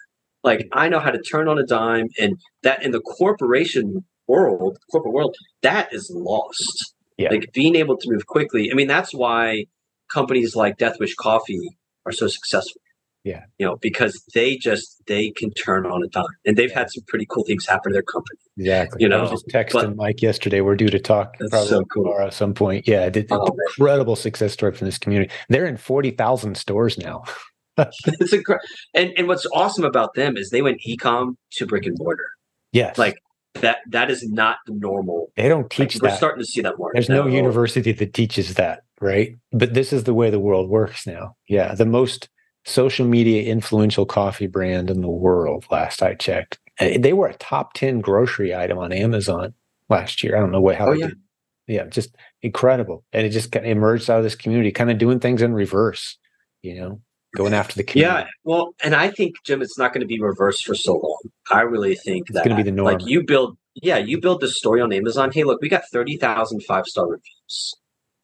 Like 0.42 0.68
I 0.72 0.88
know 0.88 1.00
how 1.00 1.10
to 1.10 1.20
turn 1.20 1.48
on 1.48 1.58
a 1.58 1.66
dime 1.66 2.08
and 2.18 2.38
that 2.62 2.82
in 2.82 2.92
the 2.92 3.00
corporation 3.00 4.04
world, 4.26 4.78
corporate 4.90 5.14
world, 5.14 5.36
that 5.62 5.92
is 5.92 6.10
lost. 6.14 6.94
Yeah. 7.18 7.30
Like 7.30 7.52
being 7.52 7.76
able 7.76 7.98
to 7.98 8.10
move 8.10 8.26
quickly. 8.26 8.70
I 8.70 8.74
mean, 8.74 8.88
that's 8.88 9.12
why 9.12 9.66
companies 10.12 10.56
like 10.56 10.78
Death 10.78 10.98
Wish 10.98 11.14
Coffee 11.14 11.76
are 12.06 12.12
so 12.12 12.26
successful. 12.26 12.80
Yeah. 13.24 13.44
You 13.58 13.66
know, 13.66 13.76
because 13.76 14.22
they 14.34 14.56
just 14.56 15.02
they 15.06 15.30
can 15.30 15.50
turn 15.52 15.86
on 15.86 16.02
a 16.02 16.08
dime. 16.08 16.24
And 16.46 16.56
they've 16.56 16.72
had 16.72 16.90
some 16.90 17.04
pretty 17.06 17.26
cool 17.28 17.44
things 17.44 17.66
happen 17.66 17.92
to 17.92 17.94
their 17.94 18.02
company. 18.02 18.38
Exactly. 18.56 19.02
You 19.02 19.08
know, 19.08 19.18
I 19.18 19.22
was 19.22 19.30
just 19.30 19.48
texting 19.48 19.72
but, 19.72 19.96
Mike 19.96 20.22
yesterday. 20.22 20.60
We're 20.60 20.76
due 20.76 20.88
to 20.88 20.98
talk 20.98 21.36
probably 21.38 21.68
so 21.68 21.84
cool. 21.84 22.04
tomorrow 22.04 22.26
at 22.28 22.34
some 22.34 22.54
point. 22.54 22.88
Yeah, 22.88 23.10
oh, 23.30 23.46
incredible 23.68 24.14
man. 24.14 24.22
success 24.22 24.52
story 24.52 24.72
from 24.72 24.86
this 24.86 24.98
community. 24.98 25.30
They're 25.48 25.66
in 25.66 25.76
forty 25.76 26.12
thousand 26.12 26.56
stores 26.56 26.96
now. 26.96 27.24
it's 27.78 28.32
incredible. 28.32 28.66
And 28.94 29.12
and 29.16 29.28
what's 29.28 29.46
awesome 29.52 29.84
about 29.84 30.14
them 30.14 30.36
is 30.36 30.50
they 30.50 30.62
went 30.62 30.80
ecom 30.86 31.36
to 31.52 31.66
brick 31.66 31.86
and 31.86 31.96
mortar. 31.98 32.30
Yes. 32.72 32.96
Like 32.96 33.16
that 33.54 33.78
that 33.88 34.10
is 34.10 34.26
not 34.28 34.58
the 34.66 34.72
normal. 34.72 35.30
They 35.36 35.48
don't 35.48 35.68
teach 35.70 35.96
like, 35.96 36.02
that. 36.02 36.02
We're 36.12 36.16
starting 36.16 36.42
to 36.42 36.46
see 36.46 36.62
that 36.62 36.78
more. 36.78 36.90
There's 36.94 37.08
no 37.08 37.26
university 37.26 37.92
that 37.92 38.14
teaches 38.14 38.54
that, 38.54 38.82
right? 39.00 39.36
But 39.52 39.74
this 39.74 39.92
is 39.92 40.04
the 40.04 40.14
way 40.14 40.30
the 40.30 40.40
world 40.40 40.70
works 40.70 41.06
now. 41.06 41.36
Yeah, 41.48 41.74
the 41.74 41.86
most 41.86 42.28
social 42.64 43.06
media 43.06 43.42
influential 43.42 44.06
coffee 44.06 44.46
brand 44.46 44.90
in 44.90 45.00
the 45.00 45.08
world. 45.08 45.66
Last 45.70 46.02
I 46.02 46.14
checked, 46.14 46.58
uh, 46.80 46.98
they 46.98 47.12
were 47.12 47.28
a 47.28 47.34
top 47.34 47.74
ten 47.74 48.00
grocery 48.00 48.54
item 48.54 48.78
on 48.78 48.92
Amazon 48.92 49.54
last 49.88 50.22
year. 50.22 50.36
I 50.36 50.40
don't 50.40 50.52
know 50.52 50.60
what 50.60 50.76
how 50.76 50.88
oh, 50.88 50.94
they 50.94 51.00
yeah. 51.00 51.06
did. 51.08 51.18
Yeah, 51.66 51.84
just 51.84 52.16
incredible, 52.42 53.04
and 53.12 53.26
it 53.26 53.30
just 53.30 53.52
kind 53.52 53.64
of 53.64 53.70
emerged 53.70 54.10
out 54.10 54.18
of 54.18 54.24
this 54.24 54.34
community, 54.34 54.72
kind 54.72 54.90
of 54.90 54.98
doing 54.98 55.20
things 55.20 55.40
in 55.40 55.52
reverse. 55.54 56.18
You 56.62 56.80
know, 56.80 57.00
going 57.36 57.54
after 57.54 57.76
the 57.76 57.84
community. 57.84 58.22
Yeah, 58.22 58.26
well, 58.44 58.74
and 58.82 58.94
I 58.94 59.10
think 59.10 59.36
Jim, 59.44 59.62
it's 59.62 59.78
not 59.78 59.92
going 59.92 60.00
to 60.00 60.06
be 60.06 60.20
reversed 60.20 60.66
for 60.66 60.74
so 60.74 60.94
long. 60.94 61.20
I 61.50 61.62
really 61.62 61.94
think 61.94 62.28
it's 62.28 62.38
going 62.38 62.50
to 62.50 62.56
be 62.56 62.62
the 62.62 62.72
norm. 62.72 62.92
Like 62.92 63.06
you 63.06 63.22
build, 63.24 63.56
yeah, 63.74 63.98
you 63.98 64.20
build 64.20 64.40
this 64.40 64.56
story 64.56 64.80
on 64.80 64.92
Amazon. 64.92 65.30
Hey, 65.32 65.44
look, 65.44 65.60
we 65.60 65.68
got 65.68 65.82
30,000 65.92 66.62
five 66.64 66.86
star 66.86 67.06
reviews. 67.06 67.74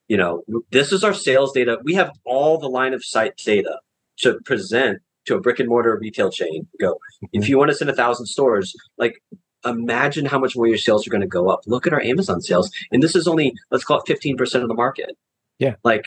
You 0.08 0.16
know, 0.16 0.42
this 0.70 0.92
is 0.92 1.02
our 1.02 1.14
sales 1.14 1.52
data. 1.52 1.78
We 1.82 1.94
have 1.94 2.10
all 2.24 2.58
the 2.58 2.68
line 2.68 2.94
of 2.94 3.04
sight 3.04 3.36
data 3.36 3.78
to 4.18 4.38
present 4.44 5.00
to 5.26 5.34
a 5.34 5.40
brick 5.40 5.58
and 5.58 5.68
mortar 5.68 5.98
retail 6.00 6.30
chain. 6.30 6.66
Go, 6.80 6.94
mm-hmm. 6.94 7.26
if 7.32 7.48
you 7.48 7.58
want 7.58 7.70
to 7.70 7.76
send 7.76 7.90
a 7.90 7.94
thousand 7.94 8.26
stores, 8.26 8.74
like 8.98 9.22
imagine 9.64 10.26
how 10.26 10.38
much 10.38 10.56
more 10.56 10.66
your 10.66 10.78
sales 10.78 11.06
are 11.06 11.10
going 11.10 11.20
to 11.20 11.26
go 11.26 11.48
up. 11.48 11.60
Look 11.66 11.86
at 11.86 11.92
our 11.92 12.00
Amazon 12.00 12.40
sales, 12.40 12.70
and 12.92 13.02
this 13.02 13.16
is 13.16 13.26
only 13.26 13.54
let's 13.70 13.84
call 13.84 13.98
it 13.98 14.06
15 14.06 14.36
percent 14.36 14.62
of 14.62 14.68
the 14.68 14.74
market. 14.74 15.16
Yeah, 15.58 15.74
like 15.84 16.06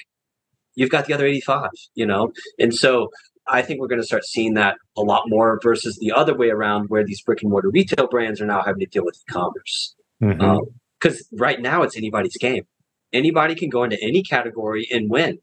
you've 0.80 0.90
got 0.90 1.06
the 1.06 1.14
other 1.14 1.26
85, 1.26 1.70
you 1.96 2.06
know? 2.06 2.32
And 2.58 2.74
so 2.74 3.10
I 3.48 3.62
think 3.62 3.80
we're 3.80 3.88
going 3.88 4.02
to 4.02 4.08
start 4.08 4.24
seeing 4.24 4.54
that 4.54 4.78
a 4.96 5.02
lot 5.02 5.24
more 5.28 5.60
versus 5.62 5.98
the 6.00 6.12
other 6.12 6.36
way 6.36 6.50
around 6.50 6.90
where 6.90 7.04
these 7.04 7.22
brick 7.22 7.42
and 7.42 7.52
mortar 7.52 7.70
retail 7.70 8.08
brands 8.08 8.40
are 8.40 8.46
now 8.46 8.62
having 8.62 8.80
to 8.80 8.86
deal 8.86 9.04
with 9.04 9.18
e-commerce. 9.28 9.96
Because 10.20 10.38
mm-hmm. 10.38 10.44
um, 10.44 11.16
right 11.34 11.60
now 11.60 11.84
it's 11.84 11.98
anybody's 11.98 12.38
game. 12.38 12.64
Anybody 13.12 13.56
can 13.56 13.70
go 13.70 13.84
into 13.84 13.98
any 14.02 14.24
category 14.24 14.88
and 14.92 15.10
win. 15.10 15.40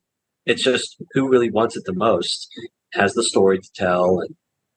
It's 0.47 0.63
just 0.63 0.97
who 1.13 1.29
really 1.29 1.51
wants 1.51 1.77
it 1.77 1.85
the 1.85 1.95
most 1.95 2.49
has 2.93 3.15
the 3.15 3.23
story 3.23 3.59
to 3.59 3.71
tell. 3.75 4.21
And 4.21 4.35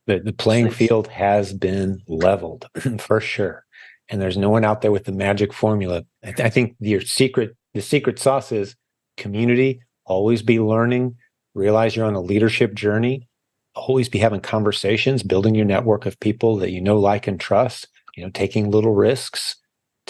the, 0.07 0.19
the 0.19 0.33
playing 0.33 0.71
field 0.71 1.07
has 1.07 1.53
been 1.53 2.01
leveled 2.07 2.67
for 2.99 3.21
sure. 3.21 3.65
And 4.09 4.21
there's 4.21 4.37
no 4.37 4.49
one 4.49 4.65
out 4.65 4.81
there 4.81 4.91
with 4.91 5.05
the 5.05 5.11
magic 5.11 5.53
formula. 5.53 6.03
I, 6.23 6.31
th- 6.31 6.39
I 6.39 6.49
think 6.49 6.75
your 6.79 7.01
secret, 7.01 7.55
the 7.73 7.81
secret 7.81 8.17
sauce 8.17 8.51
is 8.51 8.75
community, 9.17 9.81
always 10.05 10.41
be 10.41 10.59
learning, 10.59 11.15
realize 11.53 11.95
you're 11.95 12.07
on 12.07 12.15
a 12.15 12.21
leadership 12.21 12.73
journey, 12.73 13.27
always 13.75 14.09
be 14.09 14.17
having 14.17 14.41
conversations, 14.41 15.21
building 15.21 15.53
your 15.53 15.65
network 15.65 16.07
of 16.07 16.19
people 16.19 16.57
that 16.57 16.71
you 16.71 16.81
know, 16.81 16.97
like, 16.97 17.27
and 17.27 17.39
trust, 17.39 17.87
you 18.15 18.23
know, 18.23 18.31
taking 18.31 18.71
little 18.71 18.95
risks, 18.95 19.55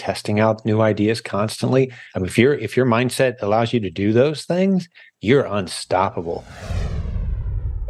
testing 0.00 0.40
out 0.40 0.64
new 0.64 0.80
ideas 0.80 1.20
constantly. 1.20 1.92
I 2.14 2.18
mean, 2.18 2.26
if 2.26 2.38
your 2.38 2.54
if 2.54 2.76
your 2.76 2.86
mindset 2.86 3.42
allows 3.42 3.74
you 3.74 3.80
to 3.80 3.90
do 3.90 4.12
those 4.12 4.44
things, 4.44 4.88
you're 5.20 5.44
unstoppable. 5.44 6.44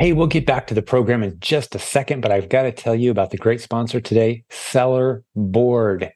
Hey, 0.01 0.12
we'll 0.12 0.27
get 0.27 0.46
back 0.46 0.66
to 0.66 0.75
the 0.75 0.83
program 0.83 1.23
in 1.23 1.38
just 1.40 1.75
a 1.75 1.79
second, 1.79 2.23
but 2.23 2.33
I've 2.33 2.49
got 2.49 2.62
to 2.62 2.73
tell 2.73 2.94
you 2.94 3.11
about 3.11 3.31
the 3.31 3.37
great 3.37 3.61
sponsor 3.61 4.01
today, 4.01 4.44
Seller 4.51 5.23
Board. 5.37 6.11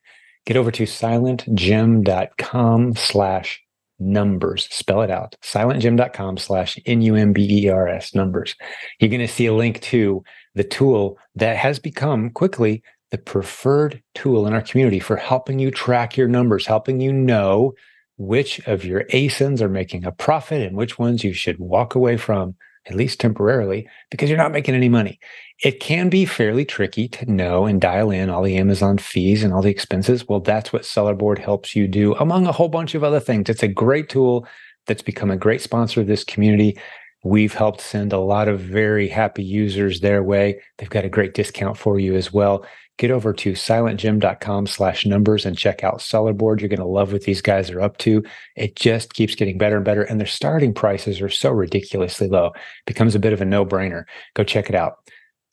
Get 0.46 0.56
over 0.56 0.70
to 0.72 0.84
silentjim.com 0.84 2.96
slash 2.96 3.62
numbers. 3.98 4.68
Spell 4.70 5.02
it 5.02 5.10
out. 5.10 5.36
silentjim.com 5.42 6.38
slash 6.38 6.78
N-U-M-B-E-R-S 6.86 8.14
numbers. 8.14 8.54
You're 8.98 9.10
going 9.10 9.20
to 9.20 9.28
see 9.28 9.46
a 9.46 9.54
link 9.54 9.80
to 9.82 10.24
the 10.54 10.64
tool 10.64 11.18
that 11.34 11.56
has 11.56 11.78
become 11.78 12.30
quickly 12.30 12.82
the 13.10 13.18
preferred 13.18 14.02
tool 14.14 14.46
in 14.46 14.52
our 14.52 14.62
community 14.62 14.98
for 14.98 15.16
helping 15.16 15.58
you 15.58 15.70
track 15.70 16.16
your 16.16 16.28
numbers, 16.28 16.66
helping 16.66 17.00
you 17.00 17.12
know 17.12 17.74
which 18.16 18.60
of 18.66 18.84
your 18.84 19.04
ASINs 19.04 19.60
are 19.60 19.68
making 19.68 20.04
a 20.04 20.12
profit 20.12 20.62
and 20.62 20.76
which 20.76 20.98
ones 20.98 21.24
you 21.24 21.32
should 21.32 21.58
walk 21.58 21.94
away 21.94 22.16
from 22.16 22.54
at 22.86 22.94
least 22.94 23.18
temporarily, 23.18 23.88
because 24.10 24.28
you're 24.28 24.36
not 24.36 24.52
making 24.52 24.74
any 24.74 24.90
money. 24.90 25.18
It 25.62 25.80
can 25.80 26.10
be 26.10 26.26
fairly 26.26 26.66
tricky 26.66 27.08
to 27.08 27.30
know 27.30 27.64
and 27.64 27.80
dial 27.80 28.10
in 28.10 28.28
all 28.28 28.42
the 28.42 28.58
Amazon 28.58 28.98
fees 28.98 29.42
and 29.42 29.54
all 29.54 29.62
the 29.62 29.70
expenses. 29.70 30.28
Well, 30.28 30.40
that's 30.40 30.70
what 30.70 30.82
Sellerboard 30.82 31.38
helps 31.38 31.74
you 31.74 31.88
do, 31.88 32.14
among 32.16 32.46
a 32.46 32.52
whole 32.52 32.68
bunch 32.68 32.94
of 32.94 33.02
other 33.02 33.20
things. 33.20 33.48
It's 33.48 33.62
a 33.62 33.68
great 33.68 34.10
tool 34.10 34.46
that's 34.86 35.00
become 35.00 35.30
a 35.30 35.36
great 35.36 35.62
sponsor 35.62 36.02
of 36.02 36.08
this 36.08 36.24
community. 36.24 36.78
We've 37.24 37.54
helped 37.54 37.80
send 37.80 38.12
a 38.12 38.18
lot 38.18 38.48
of 38.48 38.60
very 38.60 39.08
happy 39.08 39.44
users 39.44 40.00
their 40.00 40.22
way. 40.22 40.60
They've 40.76 40.90
got 40.90 41.06
a 41.06 41.08
great 41.08 41.32
discount 41.32 41.78
for 41.78 41.98
you 41.98 42.16
as 42.16 42.34
well 42.34 42.66
get 42.98 43.10
over 43.10 43.32
to 43.32 43.52
silentjim.com 43.52 44.66
slash 44.66 45.04
numbers 45.04 45.44
and 45.44 45.58
check 45.58 45.82
out 45.82 45.98
Sellerboard. 45.98 46.60
You're 46.60 46.68
going 46.68 46.78
to 46.78 46.84
love 46.84 47.12
what 47.12 47.22
these 47.22 47.42
guys 47.42 47.70
are 47.70 47.80
up 47.80 47.98
to. 47.98 48.22
It 48.56 48.76
just 48.76 49.14
keeps 49.14 49.34
getting 49.34 49.58
better 49.58 49.76
and 49.76 49.84
better. 49.84 50.02
And 50.02 50.20
their 50.20 50.26
starting 50.26 50.72
prices 50.72 51.20
are 51.20 51.28
so 51.28 51.50
ridiculously 51.50 52.28
low. 52.28 52.46
It 52.46 52.86
becomes 52.86 53.14
a 53.14 53.20
bit 53.20 53.32
of 53.32 53.40
a 53.40 53.44
no 53.44 53.66
brainer. 53.66 54.04
Go 54.34 54.44
check 54.44 54.68
it 54.68 54.76
out. 54.76 54.98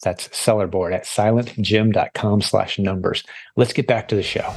That's 0.03 0.27
Sellerboard 0.29 0.93
at 0.93 1.05
silentjim.com 1.05 2.41
slash 2.41 2.79
numbers. 2.79 3.23
Let's 3.55 3.73
get 3.73 3.87
back 3.87 4.07
to 4.09 4.15
the 4.15 4.23
show. 4.23 4.51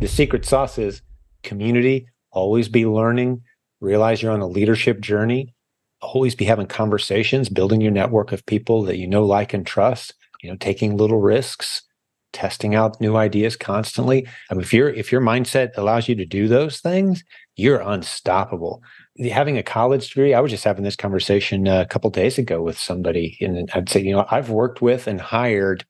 The 0.00 0.08
secret 0.08 0.44
sauce 0.44 0.78
is 0.78 1.02
community, 1.42 2.08
always 2.30 2.68
be 2.68 2.86
learning, 2.86 3.42
realize 3.80 4.22
you're 4.22 4.32
on 4.32 4.40
a 4.40 4.46
leadership 4.46 5.00
journey, 5.00 5.54
always 6.00 6.34
be 6.34 6.44
having 6.44 6.66
conversations, 6.66 7.48
building 7.48 7.80
your 7.80 7.92
network 7.92 8.32
of 8.32 8.46
people 8.46 8.82
that 8.84 8.98
you 8.98 9.06
know, 9.06 9.24
like, 9.24 9.52
and 9.52 9.66
trust, 9.66 10.14
you 10.42 10.50
know, 10.50 10.56
taking 10.56 10.96
little 10.96 11.20
risks, 11.20 11.82
testing 12.32 12.74
out 12.74 13.00
new 13.00 13.16
ideas 13.16 13.56
constantly. 13.56 14.26
I 14.50 14.54
mean, 14.54 14.62
if 14.62 14.72
your 14.72 14.88
if 14.90 15.12
your 15.12 15.20
mindset 15.20 15.70
allows 15.76 16.08
you 16.08 16.14
to 16.16 16.24
do 16.24 16.48
those 16.48 16.80
things, 16.80 17.22
you're 17.56 17.80
unstoppable. 17.80 18.82
Having 19.30 19.58
a 19.58 19.62
college 19.62 20.08
degree, 20.08 20.34
I 20.34 20.40
was 20.40 20.50
just 20.50 20.64
having 20.64 20.84
this 20.84 20.96
conversation 20.96 21.68
uh, 21.68 21.82
a 21.82 21.86
couple 21.86 22.10
days 22.10 22.38
ago 22.38 22.62
with 22.62 22.78
somebody, 22.78 23.36
and 23.40 23.70
I'd 23.74 23.88
say, 23.88 24.00
you 24.00 24.12
know, 24.12 24.26
I've 24.30 24.50
worked 24.50 24.80
with 24.80 25.06
and 25.06 25.20
hired 25.20 25.84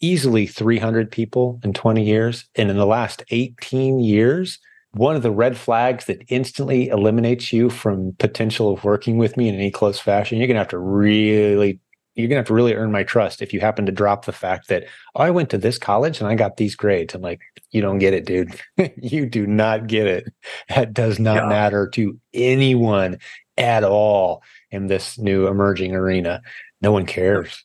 easily 0.00 0.46
300 0.46 1.10
people 1.10 1.60
in 1.62 1.72
20 1.72 2.02
years, 2.04 2.46
and 2.54 2.70
in 2.70 2.76
the 2.76 2.86
last 2.86 3.22
18 3.30 4.00
years. 4.00 4.58
One 4.92 5.14
of 5.14 5.22
the 5.22 5.30
red 5.30 5.56
flags 5.56 6.06
that 6.06 6.24
instantly 6.30 6.88
eliminates 6.88 7.52
you 7.52 7.70
from 7.70 8.16
potential 8.18 8.72
of 8.72 8.82
working 8.82 9.18
with 9.18 9.36
me 9.36 9.48
in 9.48 9.54
any 9.54 9.70
close 9.70 10.00
fashion, 10.00 10.38
you're 10.38 10.48
going 10.48 10.56
to 10.56 10.60
have 10.60 10.68
to 10.68 10.78
really 10.78 11.78
you're 12.14 12.28
gonna 12.28 12.40
have 12.40 12.46
to 12.46 12.54
really 12.54 12.74
earn 12.74 12.92
my 12.92 13.02
trust 13.02 13.40
if 13.40 13.52
you 13.52 13.60
happen 13.60 13.86
to 13.86 13.92
drop 13.92 14.24
the 14.24 14.32
fact 14.32 14.68
that 14.68 14.84
oh, 15.14 15.22
I 15.22 15.30
went 15.30 15.50
to 15.50 15.58
this 15.58 15.78
college 15.78 16.20
and 16.20 16.28
I 16.28 16.34
got 16.34 16.56
these 16.56 16.74
grades. 16.74 17.14
I'm 17.14 17.22
like, 17.22 17.40
you 17.70 17.80
don't 17.80 17.98
get 17.98 18.14
it, 18.14 18.26
dude. 18.26 18.60
you 18.96 19.26
do 19.26 19.46
not 19.46 19.86
get 19.86 20.06
it. 20.06 20.32
That 20.68 20.92
does 20.92 21.18
not 21.18 21.36
yeah. 21.36 21.48
matter 21.48 21.88
to 21.94 22.18
anyone 22.34 23.18
at 23.56 23.84
all 23.84 24.42
in 24.70 24.86
this 24.86 25.18
new 25.18 25.46
emerging 25.46 25.94
arena. 25.94 26.42
No 26.80 26.92
one 26.92 27.06
cares. 27.06 27.64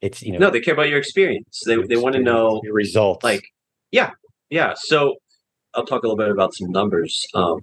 It's 0.00 0.22
you 0.22 0.32
know 0.32 0.38
no, 0.38 0.50
they 0.50 0.60
care 0.60 0.74
about 0.74 0.88
your 0.88 0.98
experience. 0.98 1.62
They 1.66 1.76
they 1.76 1.96
want 1.96 2.14
to 2.14 2.20
know 2.20 2.60
your 2.64 2.74
results. 2.74 3.24
Like, 3.24 3.44
yeah, 3.90 4.10
yeah. 4.50 4.74
So 4.76 5.16
I'll 5.74 5.86
talk 5.86 6.02
a 6.02 6.06
little 6.06 6.16
bit 6.16 6.30
about 6.30 6.54
some 6.54 6.70
numbers. 6.70 7.24
Um, 7.34 7.60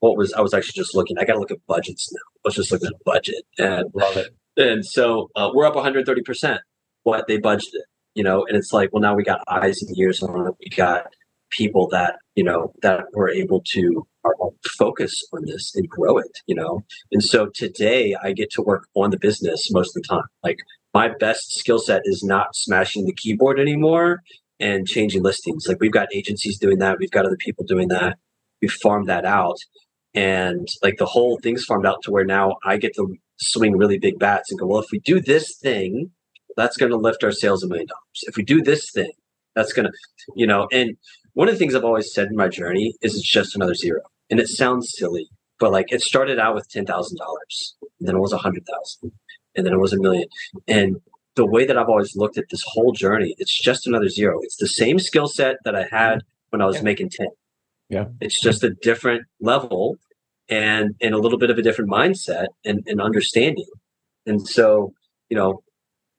what 0.00 0.16
was 0.16 0.32
I 0.34 0.40
was 0.40 0.54
actually 0.54 0.80
just 0.80 0.94
looking. 0.94 1.18
I 1.18 1.24
got 1.24 1.34
to 1.34 1.38
look 1.38 1.50
at 1.50 1.64
budgets 1.66 2.12
now. 2.12 2.20
I 2.44 2.48
was 2.48 2.54
just 2.54 2.72
looking 2.72 2.88
at 2.88 3.04
budget 3.04 3.44
and 3.58 3.90
love 3.94 4.16
it. 4.16 4.34
And 4.58 4.84
so 4.84 5.30
uh, 5.36 5.50
we're 5.54 5.66
up 5.66 5.74
130 5.74 6.22
percent 6.22 6.60
what 7.04 7.26
they 7.26 7.38
budgeted. 7.38 7.82
You 8.14 8.24
know, 8.24 8.44
and 8.46 8.56
it's 8.56 8.72
like, 8.72 8.92
well, 8.92 9.00
now 9.00 9.14
we 9.14 9.22
got 9.22 9.42
eyes 9.48 9.80
and 9.80 9.96
ears 9.96 10.22
on 10.22 10.48
it. 10.48 10.54
We 10.60 10.68
got 10.70 11.06
people 11.50 11.88
that 11.88 12.16
you 12.34 12.44
know 12.44 12.72
that 12.82 13.04
were 13.14 13.30
able 13.30 13.62
to 13.72 14.06
focus 14.76 15.22
on 15.32 15.44
this 15.46 15.72
and 15.74 15.88
grow 15.88 16.18
it. 16.18 16.38
You 16.46 16.56
know, 16.56 16.84
and 17.12 17.22
so 17.22 17.46
today 17.54 18.16
I 18.22 18.32
get 18.32 18.50
to 18.52 18.62
work 18.62 18.88
on 18.94 19.10
the 19.10 19.18
business 19.18 19.70
most 19.72 19.96
of 19.96 20.02
the 20.02 20.08
time. 20.08 20.24
Like 20.42 20.58
my 20.92 21.08
best 21.08 21.52
skill 21.52 21.78
set 21.78 22.02
is 22.04 22.24
not 22.24 22.56
smashing 22.56 23.06
the 23.06 23.12
keyboard 23.14 23.60
anymore 23.60 24.22
and 24.58 24.88
changing 24.88 25.22
listings. 25.22 25.66
Like 25.68 25.80
we've 25.80 25.92
got 25.92 26.08
agencies 26.14 26.58
doing 26.58 26.78
that. 26.78 26.98
We've 26.98 27.10
got 27.10 27.26
other 27.26 27.36
people 27.36 27.64
doing 27.64 27.88
that. 27.88 28.18
We've 28.60 28.72
farmed 28.72 29.08
that 29.08 29.24
out. 29.24 29.58
And 30.14 30.66
like 30.82 30.96
the 30.98 31.06
whole 31.06 31.38
thing's 31.42 31.64
farmed 31.64 31.86
out 31.86 32.02
to 32.02 32.10
where 32.10 32.24
now 32.24 32.56
I 32.64 32.76
get 32.78 32.94
to 32.96 33.16
swing 33.40 33.76
really 33.76 33.98
big 33.98 34.18
bats 34.18 34.50
and 34.50 34.58
go, 34.58 34.66
well, 34.66 34.80
if 34.80 34.90
we 34.90 35.00
do 35.00 35.20
this 35.20 35.56
thing, 35.58 36.10
that's 36.56 36.76
going 36.76 36.90
to 36.90 36.96
lift 36.96 37.22
our 37.24 37.32
sales 37.32 37.62
a 37.62 37.68
million 37.68 37.86
dollars. 37.86 38.24
If 38.26 38.36
we 38.36 38.42
do 38.42 38.62
this 38.62 38.90
thing, 38.90 39.12
that's 39.54 39.72
going 39.72 39.86
to, 39.86 39.92
you 40.34 40.46
know, 40.46 40.68
and 40.72 40.96
one 41.34 41.48
of 41.48 41.54
the 41.54 41.58
things 41.58 41.74
I've 41.74 41.84
always 41.84 42.12
said 42.12 42.28
in 42.28 42.36
my 42.36 42.48
journey 42.48 42.94
is 43.02 43.14
it's 43.14 43.30
just 43.30 43.54
another 43.54 43.74
zero. 43.74 44.00
And 44.30 44.40
it 44.40 44.48
sounds 44.48 44.92
silly, 44.96 45.28
but 45.58 45.72
like 45.72 45.92
it 45.92 46.02
started 46.02 46.38
out 46.38 46.54
with 46.54 46.68
$10,000 46.70 46.86
then 48.00 48.16
it 48.16 48.20
was 48.20 48.32
a 48.32 48.38
hundred 48.38 48.64
thousand 48.66 49.12
and 49.56 49.66
then 49.66 49.72
it 49.72 49.78
was 49.78 49.92
a 49.92 49.98
million. 49.98 50.28
And 50.66 50.96
the 51.34 51.46
way 51.46 51.66
that 51.66 51.76
I've 51.76 51.88
always 51.88 52.16
looked 52.16 52.38
at 52.38 52.48
this 52.50 52.62
whole 52.66 52.92
journey, 52.92 53.34
it's 53.38 53.60
just 53.60 53.86
another 53.86 54.08
zero. 54.08 54.40
It's 54.42 54.56
the 54.56 54.68
same 54.68 54.98
skill 54.98 55.26
set 55.26 55.56
that 55.64 55.74
I 55.74 55.86
had 55.90 56.22
when 56.50 56.62
I 56.62 56.66
was 56.66 56.76
yeah. 56.76 56.82
making 56.82 57.10
10. 57.10 57.26
Yeah. 57.88 58.04
It's 58.20 58.40
just 58.40 58.62
a 58.64 58.70
different 58.70 59.24
level 59.40 59.96
and 60.48 60.94
and 61.00 61.14
a 61.14 61.18
little 61.18 61.38
bit 61.38 61.50
of 61.50 61.58
a 61.58 61.62
different 61.62 61.90
mindset 61.90 62.46
and, 62.64 62.82
and 62.86 63.00
understanding. 63.00 63.66
And 64.26 64.46
so, 64.46 64.92
you 65.28 65.36
know, 65.36 65.62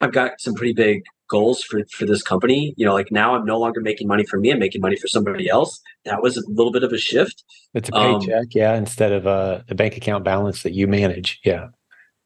I've 0.01 0.11
got 0.11 0.39
some 0.39 0.53
pretty 0.55 0.73
big 0.73 1.03
goals 1.29 1.63
for, 1.63 1.81
for 1.91 2.05
this 2.05 2.23
company. 2.23 2.73
You 2.75 2.85
know, 2.85 2.93
like 2.93 3.11
now 3.11 3.35
I'm 3.35 3.45
no 3.45 3.59
longer 3.59 3.81
making 3.81 4.07
money 4.07 4.25
for 4.25 4.39
me, 4.39 4.51
I'm 4.51 4.59
making 4.59 4.81
money 4.81 4.95
for 4.95 5.07
somebody 5.07 5.49
else. 5.49 5.79
That 6.05 6.21
was 6.21 6.37
a 6.37 6.43
little 6.47 6.71
bit 6.71 6.83
of 6.83 6.91
a 6.91 6.97
shift. 6.97 7.43
It's 7.73 7.89
a 7.89 7.91
paycheck, 7.91 8.33
um, 8.33 8.45
yeah, 8.51 8.75
instead 8.75 9.11
of 9.11 9.25
a, 9.25 9.63
a 9.69 9.75
bank 9.75 9.95
account 9.97 10.23
balance 10.23 10.63
that 10.63 10.73
you 10.73 10.87
manage. 10.87 11.39
Yeah. 11.43 11.67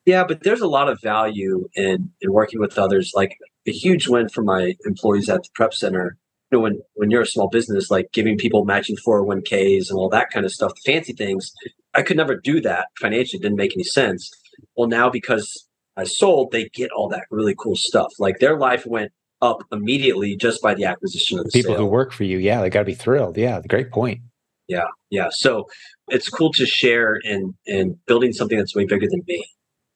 Yeah, 0.05 0.25
but 0.25 0.43
there's 0.43 0.61
a 0.61 0.67
lot 0.67 0.89
of 0.89 0.99
value 1.01 1.69
in 1.75 2.11
in 2.19 2.33
working 2.33 2.59
with 2.59 2.77
others. 2.77 3.13
Like 3.15 3.37
a 3.65 3.71
huge 3.71 4.07
win 4.07 4.27
for 4.27 4.43
my 4.43 4.75
employees 4.85 5.29
at 5.29 5.43
the 5.43 5.49
prep 5.55 5.73
center. 5.73 6.17
You 6.51 6.57
know, 6.57 6.63
when 6.63 6.81
when 6.95 7.09
you're 7.09 7.21
a 7.21 7.27
small 7.27 7.47
business, 7.47 7.89
like 7.89 8.11
giving 8.11 8.37
people 8.37 8.65
matching 8.65 8.97
401ks 8.97 9.89
and 9.89 9.97
all 9.97 10.09
that 10.09 10.29
kind 10.29 10.45
of 10.45 10.51
stuff, 10.51 10.73
fancy 10.85 11.13
things, 11.13 11.53
I 11.93 12.01
could 12.01 12.17
never 12.17 12.35
do 12.35 12.61
that 12.61 12.87
financially. 12.99 13.39
It 13.39 13.43
didn't 13.43 13.57
make 13.57 13.75
any 13.75 13.83
sense. 13.83 14.29
Well, 14.75 14.87
now 14.87 15.09
because 15.09 15.67
I 15.97 16.05
sold, 16.05 16.51
they 16.51 16.69
get 16.69 16.91
all 16.91 17.09
that 17.09 17.25
really 17.29 17.55
cool 17.57 17.75
stuff. 17.75 18.11
Like 18.19 18.39
their 18.39 18.57
life 18.57 18.85
went 18.85 19.11
up 19.41 19.63
immediately 19.71 20.35
just 20.35 20.61
by 20.61 20.73
the 20.73 20.85
acquisition 20.85 21.37
of 21.37 21.45
the 21.45 21.51
people 21.51 21.73
sale. 21.73 21.81
who 21.81 21.85
work 21.85 22.11
for 22.11 22.23
you. 22.23 22.37
Yeah, 22.37 22.61
they 22.61 22.69
got 22.69 22.79
to 22.79 22.85
be 22.85 22.95
thrilled. 22.95 23.37
Yeah, 23.37 23.61
great 23.67 23.91
point. 23.91 24.21
Yeah, 24.67 24.87
yeah. 25.09 25.27
So 25.31 25.67
it's 26.07 26.29
cool 26.29 26.51
to 26.53 26.65
share 26.65 27.19
and 27.23 27.53
and 27.67 27.97
building 28.05 28.31
something 28.33 28.57
that's 28.57 28.75
way 28.75 28.85
bigger 28.85 29.07
than 29.09 29.21
me 29.27 29.45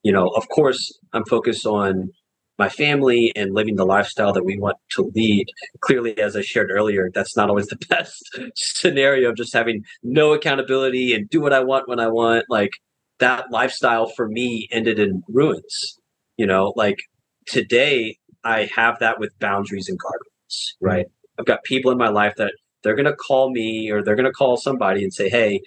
you 0.07 0.13
know, 0.13 0.27
of 0.29 0.47
course, 0.47 0.97
I'm 1.11 1.25
focused 1.25 1.65
on 1.65 2.11
my 2.57 2.69
family 2.69 3.31
and 3.35 3.53
living 3.53 3.75
the 3.75 3.85
lifestyle 3.85 4.33
that 4.33 4.45
we 4.45 4.57
want 4.57 4.77
to 4.91 5.11
lead. 5.15 5.47
Clearly, 5.81 6.17
as 6.17 6.35
I 6.35 6.41
shared 6.41 6.71
earlier, 6.71 7.09
that's 7.13 7.35
not 7.35 7.49
always 7.49 7.67
the 7.67 7.77
best 7.89 8.39
scenario 8.55 9.29
of 9.29 9.37
just 9.37 9.53
having 9.53 9.83
no 10.03 10.33
accountability 10.33 11.13
and 11.13 11.29
do 11.29 11.41
what 11.41 11.53
I 11.53 11.63
want 11.63 11.87
when 11.87 11.99
I 11.99 12.07
want. 12.07 12.45
Like 12.49 12.71
that 13.19 13.51
lifestyle 13.51 14.07
for 14.07 14.27
me 14.27 14.67
ended 14.71 14.99
in 14.99 15.23
ruins. 15.27 15.99
You 16.37 16.45
know, 16.45 16.73
like 16.75 16.97
today 17.45 18.17
I 18.43 18.69
have 18.75 18.99
that 18.99 19.19
with 19.19 19.37
boundaries 19.39 19.89
and 19.89 19.99
guardrails, 19.99 20.73
right? 20.81 21.05
I've 21.39 21.45
got 21.45 21.63
people 21.63 21.91
in 21.91 21.97
my 21.97 22.09
life 22.09 22.33
that 22.37 22.53
they're 22.83 22.95
going 22.95 23.05
to 23.05 23.15
call 23.15 23.51
me 23.51 23.89
or 23.91 24.03
they're 24.03 24.15
going 24.15 24.25
to 24.25 24.31
call 24.31 24.57
somebody 24.57 25.03
and 25.03 25.13
say, 25.13 25.29
"Hey, 25.29 25.61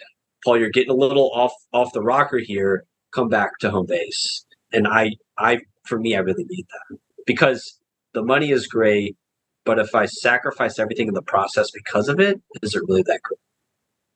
Paul, 0.45 0.59
you're 0.59 0.71
getting 0.71 0.91
a 0.91 0.95
little 0.95 1.31
off 1.35 1.53
off 1.73 1.93
the 1.93 2.03
rocker 2.03 2.39
here 2.39 2.85
come 3.13 3.29
back 3.29 3.59
to 3.61 3.71
home 3.71 3.87
base. 3.87 4.45
And 4.73 4.87
I, 4.87 5.13
I, 5.39 5.59
for 5.91 5.99
me, 5.99 6.15
I 6.15 6.21
really 6.21 6.45
need 6.49 6.67
that 6.71 6.99
because 7.27 7.79
the 8.15 8.23
money 8.23 8.53
is 8.53 8.67
great, 8.67 9.17
but 9.65 9.79
if 9.79 9.95
I 9.95 10.07
sacrifice 10.07 10.79
everything 10.79 11.09
in 11.09 11.15
the 11.15 11.23
process 11.23 11.71
because 11.71 12.09
of 12.09 12.21
it, 12.21 12.41
is 12.63 12.75
it 12.75 12.83
really 12.89 13.03
that 13.03 13.21
great? 13.23 13.39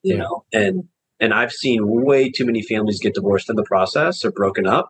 You 0.03 0.15
yeah. 0.15 0.23
know, 0.23 0.45
and 0.53 0.85
and 1.21 1.35
I've 1.35 1.53
seen 1.53 1.81
way 1.85 2.31
too 2.31 2.47
many 2.47 2.63
families 2.63 3.01
get 3.01 3.15
divorced 3.15 3.51
in 3.51 3.57
the 3.57 3.65
process 3.65 4.25
or 4.25 4.31
broken 4.31 4.67
up 4.67 4.89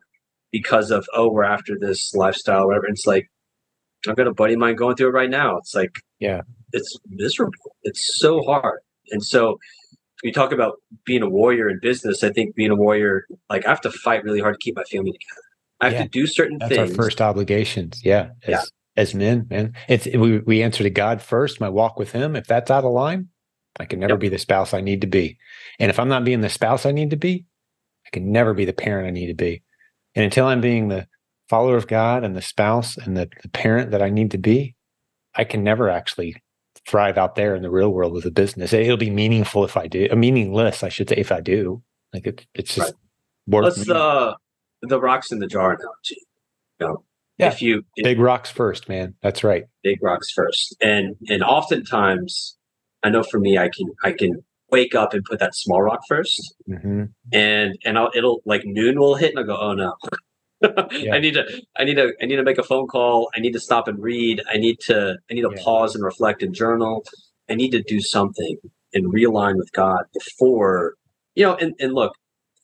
because 0.53 0.91
of 0.91 1.07
oh, 1.15 1.31
we're 1.31 1.45
after 1.45 1.77
this 1.79 2.15
lifestyle, 2.15 2.65
or 2.65 2.67
whatever. 2.69 2.87
it's 2.87 3.07
like 3.07 3.31
I've 4.07 4.17
got 4.17 4.27
a 4.27 4.35
buddy 4.35 4.55
of 4.55 4.61
mine 4.61 4.77
going 4.77 4.97
through 4.97 5.09
it 5.09 5.13
right 5.13 5.31
now. 5.31 5.57
It's 5.57 5.75
like 5.75 6.01
yeah, 6.21 6.43
it's 6.73 6.97
miserable. 7.09 7.77
It's 7.83 8.19
so 8.19 8.43
hard, 8.43 8.81
and 9.11 9.25
so 9.25 9.59
you 10.23 10.33
talk 10.33 10.53
about 10.53 10.81
being 11.05 11.23
a 11.23 11.29
warrior 11.29 11.69
in 11.69 11.79
business, 11.81 12.25
I 12.25 12.31
think 12.31 12.55
being 12.55 12.71
a 12.71 12.77
warrior, 12.77 13.27
like 13.51 13.67
I 13.67 13.69
have 13.69 13.83
to 13.83 13.91
fight 13.91 14.25
really 14.25 14.41
hard 14.41 14.55
to 14.55 14.59
keep 14.59 14.77
my 14.77 14.85
family 14.85 15.13
together. 15.13 15.43
I 15.85 15.91
have 15.91 15.93
yeah, 15.95 16.03
to 16.05 16.09
do 16.09 16.27
certain 16.27 16.59
that's 16.59 16.75
things. 16.75 16.91
our 16.91 16.97
first 16.97 17.21
obligations. 17.21 18.01
Yeah. 18.05 18.31
As, 18.43 18.49
yeah. 18.49 18.63
as 18.97 19.15
men, 19.15 19.47
man, 19.51 19.75
it's, 19.89 20.07
we, 20.07 20.39
we 20.39 20.63
answer 20.63 20.83
to 20.83 20.91
God 20.91 21.23
first, 21.23 21.61
my 21.61 21.69
walk 21.69 21.99
with 21.99 22.13
him. 22.13 22.37
If 22.37 22.47
that's 22.47 22.71
out 22.71 22.85
of 22.85 22.93
line, 22.93 23.29
I 23.79 23.85
can 23.85 24.01
never 24.01 24.15
yep. 24.15 24.21
be 24.21 24.29
the 24.29 24.39
spouse 24.39 24.73
I 24.73 24.81
need 24.81 25.01
to 25.01 25.07
be. 25.07 25.39
And 25.79 25.91
if 25.91 25.99
I'm 25.99 26.09
not 26.09 26.25
being 26.25 26.41
the 26.41 26.49
spouse 26.49 26.87
I 26.87 26.93
need 26.93 27.11
to 27.11 27.17
be, 27.17 27.45
I 28.07 28.11
can 28.11 28.33
never 28.33 28.55
be 28.55 28.65
the 28.65 28.73
parent 28.73 29.09
I 29.09 29.11
need 29.11 29.27
to 29.27 29.35
be. 29.35 29.63
And 30.15 30.25
until 30.25 30.47
I'm 30.47 30.61
being 30.61 30.89
the 30.89 31.09
follower 31.49 31.77
of 31.77 31.89
God 31.89 32.25
and 32.25 32.37
the 32.37 32.43
spouse 32.43 32.97
and 32.97 33.17
the, 33.17 33.29
the 33.43 33.49
parent 33.49 33.91
that 33.91 34.03
I 34.03 34.11
need 34.11 34.31
to 34.31 34.39
be, 34.39 34.77
I 35.35 35.45
can 35.45 35.65
never 35.65 35.89
actually 35.91 36.37
thrive 36.87 37.19
out 37.19 37.35
there 37.35 37.57
in 37.57 37.63
the 37.63 37.71
real 37.71 37.91
world 37.91 38.13
with 38.13 38.25
a 38.27 38.31
business. 38.31 38.73
It'll 38.73 38.97
be 38.97 39.11
meaningful 39.11 39.65
if 39.65 39.77
I 39.77 39.87
do, 39.87 40.09
meaningless, 40.15 40.83
I 40.83 40.89
should 40.89 41.09
say, 41.09 41.17
if 41.17 41.33
I 41.33 41.41
do. 41.41 41.83
Like 42.13 42.27
it, 42.27 42.47
it's 42.55 42.77
just 42.77 42.95
right. 43.49 43.63
Let's 43.65 43.89
uh, 43.91 44.35
the 44.89 45.01
rocks 45.01 45.33
in 45.33 45.39
the 45.39 45.47
jar 45.47 45.73
analogy. 45.73 46.21
You 46.81 46.87
know, 46.87 47.05
yeah. 47.39 47.49
if 47.49 47.63
you 47.63 47.83
if, 47.97 48.05
big 48.05 48.19
rocks 48.19 48.51
first, 48.51 48.89
man. 48.89 49.15
That's 49.23 49.45
right. 49.45 49.65
Big 49.83 50.03
rocks 50.03 50.31
first, 50.33 50.77
and 50.81 51.17
and 51.29 51.43
oftentimes, 51.43 52.57
I 53.03 53.11
know 53.11 53.23
for 53.23 53.39
me, 53.39 53.59
I 53.59 53.69
can 53.69 53.87
I 54.03 54.13
can 54.13 54.45
wake 54.71 54.95
up 54.95 55.15
and 55.15 55.25
put 55.25 55.39
that 55.39 55.55
small 55.55 55.81
rock 55.83 56.01
1st 56.11 56.41
mm-hmm. 56.69 57.05
and 57.33 57.79
and 57.85 57.99
I'll, 57.99 58.11
it'll 58.13 58.43
like 58.45 58.63
noon 58.65 58.99
will 58.99 59.15
hit, 59.15 59.31
and 59.31 59.39
I'll 59.39 59.45
go, 59.45 59.57
oh 59.57 59.75
no, 59.75 59.95
yeah. 60.93 61.15
I 61.15 61.21
need 61.21 61.35
to 61.35 61.63
I 61.77 61.85
need 61.85 61.97
to 61.97 62.13
I 62.21 62.27
need 62.27 62.37
to 62.37 62.43
make 62.43 62.59
a 62.59 62.63
phone 62.63 62.87
call. 62.87 63.31
I 63.37 63.41
need 63.41 63.53
to 63.53 63.61
stop 63.61 63.89
and 63.89 64.03
read. 64.03 64.43
I 64.51 64.57
need 64.57 64.81
to 64.87 65.17
I 65.31 65.35
need 65.35 65.43
to 65.43 65.53
yeah. 65.55 65.63
pause 65.63 65.95
and 65.95 66.05
reflect 66.05 66.43
and 66.43 66.55
journal. 66.55 67.05
I 67.49 67.55
need 67.55 67.71
to 67.71 67.83
do 67.83 68.01
something 68.01 68.57
and 68.95 69.13
realign 69.13 69.57
with 69.57 69.71
God 69.73 70.05
before 70.13 70.95
you 71.35 71.45
know, 71.45 71.57
and, 71.57 71.75
and 71.79 71.93
look, 71.93 72.15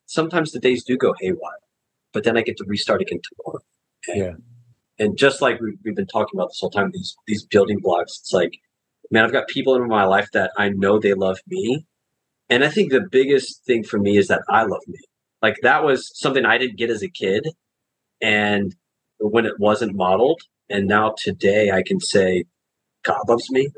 sometimes 0.07 0.53
the 0.53 0.61
days 0.61 0.85
do 0.85 0.97
go 0.97 1.15
haywire, 1.21 1.59
but 2.13 2.25
then 2.25 2.37
I 2.37 2.43
get 2.43 2.57
to 2.59 2.65
restart 2.67 3.03
again 3.03 3.21
tomorrow. 3.23 3.61
And, 4.09 4.19
yeah. 4.19 5.05
And 5.05 5.17
just 5.17 5.41
like 5.41 5.61
we, 5.61 5.77
we've 5.85 5.97
been 5.97 6.07
talking 6.07 6.39
about 6.39 6.49
this 6.49 6.59
whole 6.61 6.71
time, 6.71 6.91
these 6.93 7.17
these 7.27 7.45
building 7.45 7.79
blocks, 7.81 8.19
it's 8.21 8.33
like, 8.33 8.59
man, 9.11 9.25
I've 9.25 9.33
got 9.33 9.49
people 9.49 9.75
in 9.75 9.89
my 9.89 10.05
life 10.05 10.29
that 10.33 10.51
I 10.59 10.71
know 10.71 10.99
they 10.99 11.15
love 11.15 11.39
me. 11.47 11.87
And 12.49 12.65
I 12.65 12.69
think 12.69 12.91
the 12.91 13.01
biggest 13.01 13.65
thing 13.65 13.85
for 13.85 13.99
me 13.99 14.17
is 14.17 14.29
that 14.29 14.43
I 14.49 14.63
love 14.63 14.83
me. 14.89 14.99
Like 15.41 15.59
that 15.63 15.85
was 15.85 16.11
something 16.19 16.45
I 16.45 16.59
didn't 16.59 16.77
get 16.79 16.91
as 16.91 17.03
a 17.03 17.09
kid 17.09 17.47
and 18.21 18.75
when 19.19 19.47
it 19.47 19.59
wasn't 19.59 19.95
modeled 19.95 20.41
and 20.69 20.87
now 20.87 21.15
today 21.19 21.71
i 21.71 21.83
can 21.83 22.01
say 22.01 22.45
god 23.03 23.21
loves 23.29 23.51
me 23.51 23.69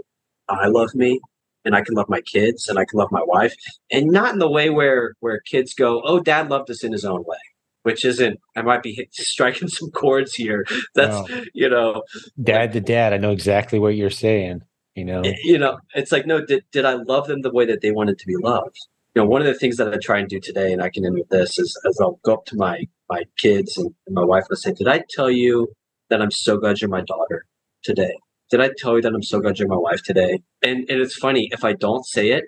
i 0.48 0.66
love 0.66 0.94
me 0.94 1.20
and 1.64 1.74
i 1.74 1.80
can 1.80 1.94
love 1.94 2.08
my 2.08 2.20
kids 2.20 2.68
and 2.68 2.78
i 2.78 2.84
can 2.84 2.98
love 2.98 3.10
my 3.10 3.22
wife 3.24 3.54
and 3.90 4.06
not 4.06 4.32
in 4.32 4.38
the 4.38 4.50
way 4.50 4.70
where 4.70 5.14
where 5.20 5.40
kids 5.40 5.74
go 5.74 6.02
oh 6.04 6.20
dad 6.20 6.48
loved 6.48 6.70
us 6.70 6.84
in 6.84 6.92
his 6.92 7.04
own 7.04 7.22
way 7.26 7.38
which 7.82 8.04
isn't 8.04 8.38
i 8.56 8.62
might 8.62 8.82
be 8.82 9.08
striking 9.12 9.68
some 9.68 9.90
chords 9.90 10.34
here 10.34 10.64
that's 10.94 11.30
you 11.54 11.68
know 11.68 12.02
dad 12.42 12.72
to 12.72 12.80
dad 12.80 13.12
i 13.12 13.16
know 13.16 13.32
exactly 13.32 13.78
what 13.78 13.96
you're 13.96 14.10
saying 14.10 14.60
you 14.94 15.04
know 15.04 15.22
you 15.42 15.58
know 15.58 15.78
it's 15.94 16.12
like 16.12 16.26
no 16.26 16.44
did, 16.44 16.64
did 16.72 16.84
i 16.84 16.94
love 16.94 17.26
them 17.26 17.42
the 17.42 17.52
way 17.52 17.64
that 17.64 17.80
they 17.80 17.90
wanted 17.90 18.18
to 18.18 18.26
be 18.26 18.36
loved 18.36 18.78
you 19.14 19.22
know 19.22 19.28
one 19.28 19.40
of 19.40 19.46
the 19.46 19.54
things 19.54 19.76
that 19.76 19.92
i 19.92 19.96
try 19.96 20.18
and 20.18 20.28
do 20.28 20.40
today 20.40 20.72
and 20.72 20.82
i 20.82 20.88
can 20.88 21.04
end 21.04 21.14
with 21.14 21.28
this 21.28 21.58
is 21.58 21.78
as 21.88 21.98
i'll 22.00 22.20
go 22.24 22.34
up 22.34 22.44
to 22.44 22.56
my 22.56 22.84
my 23.12 23.24
kids 23.36 23.76
and, 23.76 23.94
and 24.06 24.14
my 24.14 24.24
wife 24.24 24.44
was 24.48 24.62
say 24.62 24.72
Did 24.72 24.88
I 24.88 25.04
tell 25.10 25.30
you 25.30 25.68
that 26.08 26.22
I'm 26.22 26.30
so 26.30 26.56
glad 26.56 26.80
you're 26.80 26.90
my 26.90 27.02
daughter 27.02 27.44
today? 27.82 28.14
Did 28.50 28.60
I 28.60 28.70
tell 28.76 28.96
you 28.96 29.02
that 29.02 29.14
I'm 29.14 29.22
so 29.22 29.40
glad 29.40 29.58
you're 29.58 29.68
my 29.68 29.76
wife 29.76 30.02
today? 30.02 30.42
And 30.62 30.78
and 30.88 31.00
it's 31.00 31.16
funny, 31.16 31.48
if 31.52 31.64
I 31.64 31.72
don't 31.74 32.06
say 32.06 32.30
it, 32.30 32.44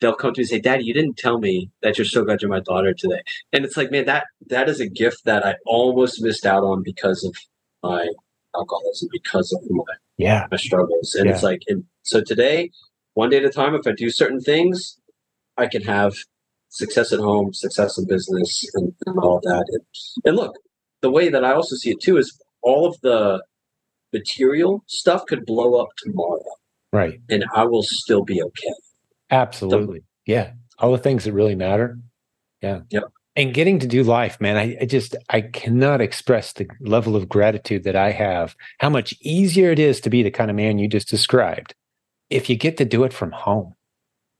they'll 0.00 0.14
come 0.14 0.34
to 0.34 0.40
me 0.40 0.42
and 0.42 0.48
say, 0.48 0.60
Daddy, 0.60 0.84
you 0.84 0.94
didn't 0.94 1.16
tell 1.16 1.38
me 1.38 1.70
that 1.82 1.98
you're 1.98 2.04
so 2.04 2.24
glad 2.24 2.42
you're 2.42 2.50
my 2.50 2.60
daughter 2.60 2.92
today. 2.94 3.22
And 3.52 3.64
it's 3.64 3.76
like, 3.76 3.90
man, 3.90 4.06
that 4.06 4.24
that 4.48 4.68
is 4.68 4.80
a 4.80 4.88
gift 4.88 5.24
that 5.24 5.44
I 5.46 5.54
almost 5.66 6.22
missed 6.22 6.46
out 6.46 6.64
on 6.64 6.82
because 6.82 7.24
of 7.24 7.34
my 7.82 8.08
alcoholism, 8.54 9.08
because 9.12 9.52
of 9.52 9.60
my 9.70 9.84
yeah 10.16 10.46
my 10.50 10.56
struggles. 10.56 11.14
And 11.14 11.26
Yeah. 11.26 11.32
it's 11.32 11.42
like 11.42 11.62
and 11.68 11.84
so 12.02 12.22
today, 12.22 12.70
one 13.14 13.30
day 13.30 13.38
at 13.38 13.44
a 13.44 13.50
time, 13.50 13.74
if 13.74 13.86
I 13.86 13.92
do 13.92 14.10
certain 14.10 14.40
things, 14.40 14.98
I 15.56 15.66
can 15.66 15.82
have 15.82 16.14
success 16.68 17.12
at 17.12 17.20
home, 17.20 17.54
success 17.54 17.96
in 17.98 18.06
business 18.06 18.68
and, 18.74 18.92
and 19.06 19.18
all 19.18 19.40
that. 19.42 19.64
And, 19.70 19.82
and 20.24 20.36
look, 20.36 20.54
the 21.00 21.10
way 21.10 21.28
that 21.28 21.44
I 21.44 21.52
also 21.52 21.76
see 21.76 21.90
it 21.90 22.00
too 22.00 22.16
is 22.18 22.38
all 22.62 22.86
of 22.86 23.00
the 23.02 23.42
material 24.12 24.82
stuff 24.86 25.24
could 25.26 25.44
blow 25.46 25.80
up 25.80 25.88
tomorrow 25.98 26.42
right 26.92 27.20
and 27.28 27.44
I 27.54 27.64
will 27.64 27.82
still 27.82 28.24
be 28.24 28.42
okay. 28.42 28.74
Absolutely. 29.30 30.02
Yeah. 30.26 30.52
All 30.78 30.92
the 30.92 30.98
things 30.98 31.24
that 31.24 31.32
really 31.32 31.54
matter. 31.54 31.98
Yeah. 32.62 32.80
Yep. 32.90 33.04
and 33.36 33.52
getting 33.52 33.78
to 33.78 33.86
do 33.86 34.02
life 34.02 34.40
man 34.40 34.56
I, 34.56 34.78
I 34.80 34.86
just 34.86 35.14
i 35.28 35.42
cannot 35.42 36.00
express 36.00 36.54
the 36.54 36.66
level 36.80 37.14
of 37.14 37.28
gratitude 37.28 37.84
that 37.84 37.94
i 37.94 38.10
have 38.10 38.56
how 38.78 38.88
much 38.88 39.14
easier 39.20 39.70
it 39.70 39.78
is 39.78 40.00
to 40.00 40.10
be 40.10 40.22
the 40.22 40.30
kind 40.30 40.50
of 40.50 40.56
man 40.56 40.78
you 40.78 40.88
just 40.88 41.08
described 41.08 41.74
if 42.30 42.48
you 42.48 42.56
get 42.56 42.78
to 42.78 42.86
do 42.86 43.04
it 43.04 43.12
from 43.12 43.30
home 43.32 43.74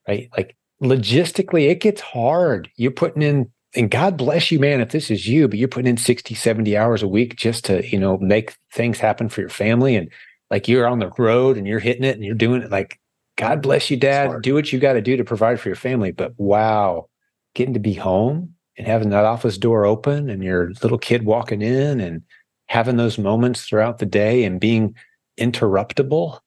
right? 0.08 0.28
Like 0.36 0.56
logistically 0.82 1.68
it 1.70 1.80
gets 1.80 2.00
hard. 2.00 2.68
You're 2.76 2.90
putting 2.90 3.22
in 3.22 3.50
and 3.74 3.90
god 3.90 4.16
bless 4.16 4.50
you 4.50 4.58
man 4.58 4.80
if 4.80 4.90
this 4.90 5.10
is 5.10 5.26
you 5.26 5.48
but 5.48 5.58
you're 5.58 5.68
putting 5.68 5.90
in 5.90 5.96
60 5.96 6.34
70 6.34 6.76
hours 6.76 7.02
a 7.02 7.08
week 7.08 7.36
just 7.36 7.64
to 7.64 7.86
you 7.86 7.98
know 7.98 8.16
make 8.18 8.56
things 8.72 8.98
happen 8.98 9.28
for 9.28 9.40
your 9.40 9.50
family 9.50 9.96
and 9.96 10.10
like 10.50 10.68
you're 10.68 10.86
on 10.86 11.00
the 11.00 11.10
road 11.18 11.58
and 11.58 11.66
you're 11.66 11.80
hitting 11.80 12.04
it 12.04 12.14
and 12.14 12.24
you're 12.24 12.34
doing 12.34 12.62
it 12.62 12.70
like 12.70 12.98
god 13.36 13.62
bless 13.62 13.90
you 13.90 13.96
dad 13.96 14.42
do 14.42 14.54
what 14.54 14.72
you 14.72 14.78
got 14.78 14.94
to 14.94 15.02
do 15.02 15.16
to 15.16 15.24
provide 15.24 15.60
for 15.60 15.68
your 15.68 15.76
family 15.76 16.10
but 16.10 16.32
wow 16.38 17.08
getting 17.54 17.74
to 17.74 17.80
be 17.80 17.94
home 17.94 18.54
and 18.78 18.86
having 18.86 19.10
that 19.10 19.24
office 19.24 19.56
door 19.56 19.84
open 19.84 20.28
and 20.28 20.44
your 20.44 20.70
little 20.82 20.98
kid 20.98 21.24
walking 21.24 21.62
in 21.62 22.00
and 22.00 22.22
having 22.68 22.96
those 22.96 23.18
moments 23.18 23.62
throughout 23.64 23.98
the 23.98 24.06
day 24.06 24.44
and 24.44 24.60
being 24.60 24.94
interruptible 25.38 26.40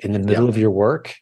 in 0.00 0.12
the 0.12 0.18
middle 0.18 0.48
of 0.48 0.56
your 0.56 0.70
work 0.70 1.14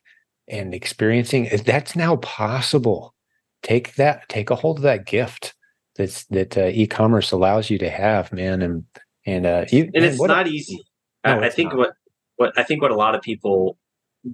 and 0.48 0.74
experiencing 0.74 1.48
that's 1.64 1.94
now 1.94 2.16
possible 2.16 3.14
take 3.62 3.94
that 3.94 4.28
take 4.28 4.50
a 4.50 4.54
hold 4.54 4.78
of 4.78 4.82
that 4.82 5.06
gift 5.06 5.54
that's 5.96 6.24
that 6.26 6.56
uh, 6.56 6.70
e-commerce 6.72 7.32
allows 7.32 7.70
you 7.70 7.78
to 7.78 7.90
have 7.90 8.32
man 8.32 8.62
and 8.62 8.84
and 9.26 9.46
uh 9.46 9.64
you 9.70 9.84
and 9.84 9.92
man, 9.92 10.04
it's 10.04 10.18
what 10.18 10.30
a- 10.30 10.34
not 10.34 10.46
easy. 10.46 10.84
No, 11.24 11.40
I, 11.40 11.46
I 11.46 11.50
think 11.50 11.70
not. 11.70 11.78
what 11.78 11.92
what 12.36 12.58
I 12.58 12.62
think 12.62 12.82
what 12.82 12.90
a 12.90 12.96
lot 12.96 13.14
of 13.14 13.22
people 13.22 13.78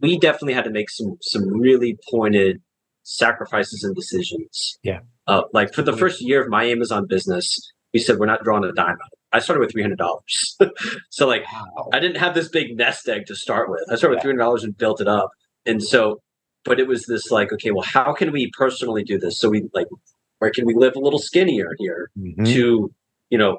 we 0.01 0.19
definitely 0.19 0.55
had 0.55 0.65
to 0.65 0.71
make 0.71 0.91
some 0.91 1.17
some 1.23 1.49
really 1.49 1.99
pointed 2.11 2.61
sacrifices 3.05 3.83
and 3.85 3.95
decisions. 3.95 4.79
Yeah. 4.83 5.01
Uh, 5.27 5.43
like 5.53 5.73
for 5.73 5.83
the 5.83 5.93
Mhm. 5.93 5.99
first 5.99 6.21
year 6.21 6.43
of 6.43 6.49
my 6.49 6.65
Amazon 6.65 7.07
business, 7.07 7.59
we 7.95 8.01
said 8.01 8.19
we're 8.19 8.27
not 8.27 8.45
drawing 8.45 8.65
a 8.65 8.73
dime 8.73 8.93
out. 8.93 9.13
I 9.33 9.41
started 9.41 9.61
with 9.61 9.73
three 9.73 9.83
hundred 9.83 9.99
dollars, 9.99 10.57
so 11.11 11.27
like 11.27 11.45
wow. 11.53 11.89
I 11.93 12.01
didn't 12.01 12.17
have 12.19 12.35
this 12.35 12.49
big 12.49 12.77
nest 12.77 13.09
egg 13.09 13.27
to 13.27 13.35
start 13.37 13.71
with. 13.71 13.83
I 13.91 13.97
started 13.97 14.17
with 14.17 14.23
three 14.23 14.31
hundred 14.31 14.43
dollars 14.43 14.65
and 14.65 14.77
built 14.77 15.01
it 15.01 15.09
up, 15.09 15.31
and 15.67 15.83
so, 15.83 16.21
but 16.65 16.81
it 16.81 16.87
was 16.89 17.07
this 17.07 17.31
like, 17.31 17.53
okay, 17.53 17.71
well, 17.71 17.85
how 17.87 18.13
can 18.15 18.33
we 18.33 18.51
personally 18.57 19.05
do 19.05 19.19
this? 19.19 19.39
So 19.39 19.49
we 19.51 19.69
like, 19.75 19.87
where 20.39 20.51
can 20.51 20.65
we 20.67 20.75
live 20.75 20.97
a 20.97 21.01
little 21.01 21.19
skinnier 21.19 21.75
here? 21.79 22.11
Mhm. 22.19 22.47
to 22.55 22.93
you 23.31 23.39
know 23.39 23.59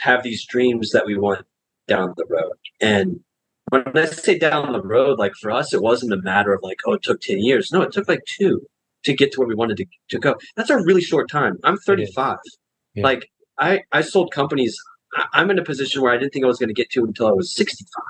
have 0.00 0.22
these 0.22 0.46
dreams 0.46 0.90
that 0.92 1.04
we 1.06 1.18
want 1.18 1.44
down 1.86 2.14
the 2.16 2.24
road 2.28 2.52
and 2.80 3.20
when 3.70 3.84
i 3.96 4.04
say 4.06 4.38
down 4.38 4.72
the 4.72 4.82
road 4.82 5.18
like 5.18 5.32
for 5.40 5.50
us 5.50 5.72
it 5.74 5.82
wasn't 5.82 6.12
a 6.12 6.16
matter 6.22 6.52
of 6.52 6.60
like 6.62 6.78
oh 6.86 6.92
it 6.94 7.02
took 7.02 7.20
10 7.20 7.38
years. 7.40 7.70
No 7.72 7.82
it 7.82 7.92
took 7.92 8.08
like 8.08 8.24
two 8.26 8.66
to 9.04 9.14
get 9.14 9.32
to 9.32 9.38
where 9.40 9.48
we 9.48 9.54
wanted 9.54 9.76
to, 9.78 9.86
to 10.10 10.18
go. 10.18 10.34
That's 10.56 10.70
a 10.70 10.76
really 10.78 11.00
short 11.02 11.30
time. 11.30 11.58
I'm 11.64 11.76
35 11.78 12.36
Yeah. 12.94 13.02
like 13.04 13.30
i 13.58 13.82
i 13.92 14.00
sold 14.00 14.32
companies. 14.32 14.76
I, 15.14 15.24
i'm 15.34 15.50
in 15.50 15.58
a 15.58 15.64
position 15.64 16.02
where 16.02 16.12
i 16.12 16.16
didn't 16.18 16.32
think 16.32 16.44
i 16.44 16.48
was 16.48 16.58
going 16.58 16.68
to 16.68 16.74
get 16.82 16.90
to 16.90 17.04
until 17.04 17.26
i 17.28 17.32
was 17.32 17.54
65 17.54 18.02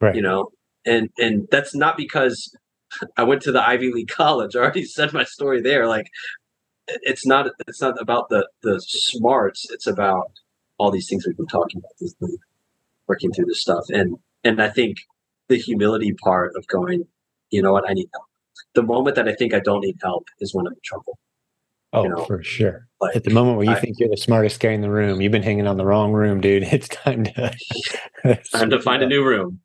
Right. 0.00 0.14
you 0.16 0.22
know? 0.22 0.50
And 0.86 1.10
and 1.18 1.46
that's 1.50 1.74
not 1.74 1.96
because 1.96 2.36
i 3.16 3.22
went 3.22 3.42
to 3.42 3.52
the 3.52 3.66
ivy 3.66 3.92
league 3.92 4.08
college. 4.08 4.54
I 4.56 4.60
already 4.60 4.84
said 4.96 5.12
my 5.12 5.24
story 5.24 5.60
there. 5.60 5.86
Like 5.86 6.08
it's 6.86 7.24
not 7.26 7.50
it's 7.68 7.80
not 7.80 8.00
about 8.00 8.28
the 8.28 8.46
the 8.62 8.80
smarts. 8.80 9.70
It's 9.70 9.86
about 9.86 10.30
all 10.78 10.90
these 10.90 11.08
things 11.08 11.26
we've 11.26 11.36
been 11.36 11.46
talking 11.46 11.80
about 11.80 12.30
working 13.06 13.32
through 13.32 13.46
this 13.46 13.60
stuff. 13.60 13.84
And 13.90 14.16
and 14.44 14.60
i 14.62 14.68
think 14.68 14.98
the 15.48 15.56
humility 15.56 16.12
part 16.22 16.52
of 16.56 16.66
going 16.68 17.04
you 17.50 17.62
know 17.62 17.72
what? 17.72 17.88
I 17.88 17.92
need 17.92 18.08
help. 18.12 18.24
The 18.74 18.82
moment 18.82 19.14
that 19.16 19.28
i 19.28 19.34
think 19.34 19.54
i 19.54 19.60
don't 19.60 19.80
need 19.80 19.96
help 20.02 20.26
is 20.40 20.54
when 20.54 20.66
i'm 20.66 20.72
in 20.72 20.78
trouble. 20.84 21.18
Oh 21.92 22.02
you 22.04 22.08
know, 22.08 22.24
for 22.24 22.42
sure. 22.42 22.88
Like 23.00 23.14
at 23.14 23.22
the 23.24 23.30
moment 23.30 23.56
where 23.58 23.66
you 23.66 23.72
I- 23.72 23.80
think 23.80 23.96
you're 24.00 24.08
the 24.08 24.16
smartest 24.16 24.58
guy 24.60 24.70
in 24.70 24.80
the 24.80 24.90
room 24.90 25.20
you've 25.20 25.30
been 25.32 25.42
hanging 25.42 25.66
on 25.68 25.76
the 25.76 25.84
wrong 25.86 26.12
room 26.12 26.40
dude. 26.40 26.62
It's 26.72 26.88
time 26.88 27.24
to 27.24 27.54
time 28.52 28.70
to 28.70 28.80
find 28.80 29.02
a 29.02 29.06
new 29.06 29.24
room. 29.24 29.60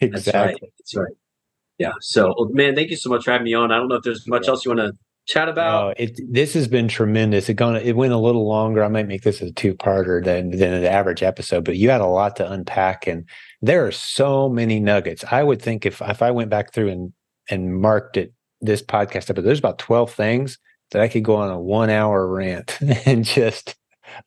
That's 0.00 0.26
exactly. 0.26 0.52
Right 0.62 0.72
that's 0.78 0.96
right. 0.96 1.16
Yeah. 1.78 1.92
So 2.00 2.34
well, 2.36 2.48
man 2.50 2.74
thank 2.74 2.90
you 2.90 2.96
so 2.96 3.08
much 3.08 3.24
for 3.24 3.30
having 3.32 3.44
me 3.44 3.54
on. 3.54 3.72
I 3.72 3.76
don't 3.78 3.88
know 3.88 3.94
if 3.96 4.02
there's 4.02 4.26
much 4.26 4.44
Yeah. 4.44 4.50
else 4.50 4.64
you 4.66 4.70
want 4.74 4.80
to 4.80 4.92
chat 5.30 5.48
about 5.48 5.98
No, 5.98 6.04
it 6.04 6.20
this 6.28 6.54
has 6.54 6.68
been 6.68 6.88
tremendous. 6.88 7.48
It 7.48 7.54
gone 7.54 7.76
it 7.76 7.96
went 7.96 8.12
a 8.12 8.18
little 8.18 8.46
longer. 8.46 8.82
I 8.82 8.88
might 8.88 9.06
make 9.08 9.22
this 9.22 9.40
a 9.40 9.52
two 9.52 9.74
parter 9.74 10.22
than 10.22 10.50
than 10.50 10.72
an 10.72 10.84
average 10.84 11.22
episode, 11.22 11.64
but 11.64 11.76
you 11.76 11.90
had 11.90 12.00
a 12.00 12.06
lot 12.06 12.36
to 12.36 12.50
unpack, 12.50 13.06
and 13.06 13.24
there 13.62 13.86
are 13.86 13.92
so 13.92 14.48
many 14.48 14.80
nuggets. 14.80 15.24
I 15.30 15.42
would 15.42 15.62
think 15.62 15.86
if 15.86 16.02
if 16.02 16.22
I 16.22 16.30
went 16.30 16.50
back 16.50 16.72
through 16.72 16.88
and 16.88 17.12
and 17.48 17.80
marked 17.80 18.16
it 18.16 18.32
this 18.60 18.82
podcast 18.82 19.30
episode, 19.30 19.42
there's 19.42 19.58
about 19.58 19.78
twelve 19.78 20.12
things 20.12 20.58
that 20.90 21.02
I 21.02 21.08
could 21.08 21.24
go 21.24 21.36
on 21.36 21.50
a 21.50 21.60
one 21.60 21.90
hour 21.90 22.26
rant 22.26 22.78
and 23.06 23.24
just 23.24 23.76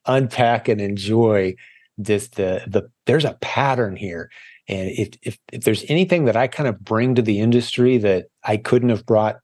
unpack 0.05 0.69
and 0.69 0.79
enjoy 0.79 1.55
just 2.01 2.35
the 2.35 2.63
the 2.67 2.89
there's 3.05 3.25
a 3.25 3.37
pattern 3.41 3.95
here. 3.95 4.29
And 4.69 4.89
if 4.89 5.09
if 5.23 5.37
if 5.51 5.63
there's 5.65 5.83
anything 5.89 6.25
that 6.25 6.37
I 6.37 6.47
kind 6.47 6.69
of 6.69 6.83
bring 6.83 7.15
to 7.15 7.21
the 7.21 7.39
industry 7.39 7.97
that 7.97 8.27
I 8.45 8.57
couldn't 8.57 8.89
have 8.89 9.05
brought 9.05 9.37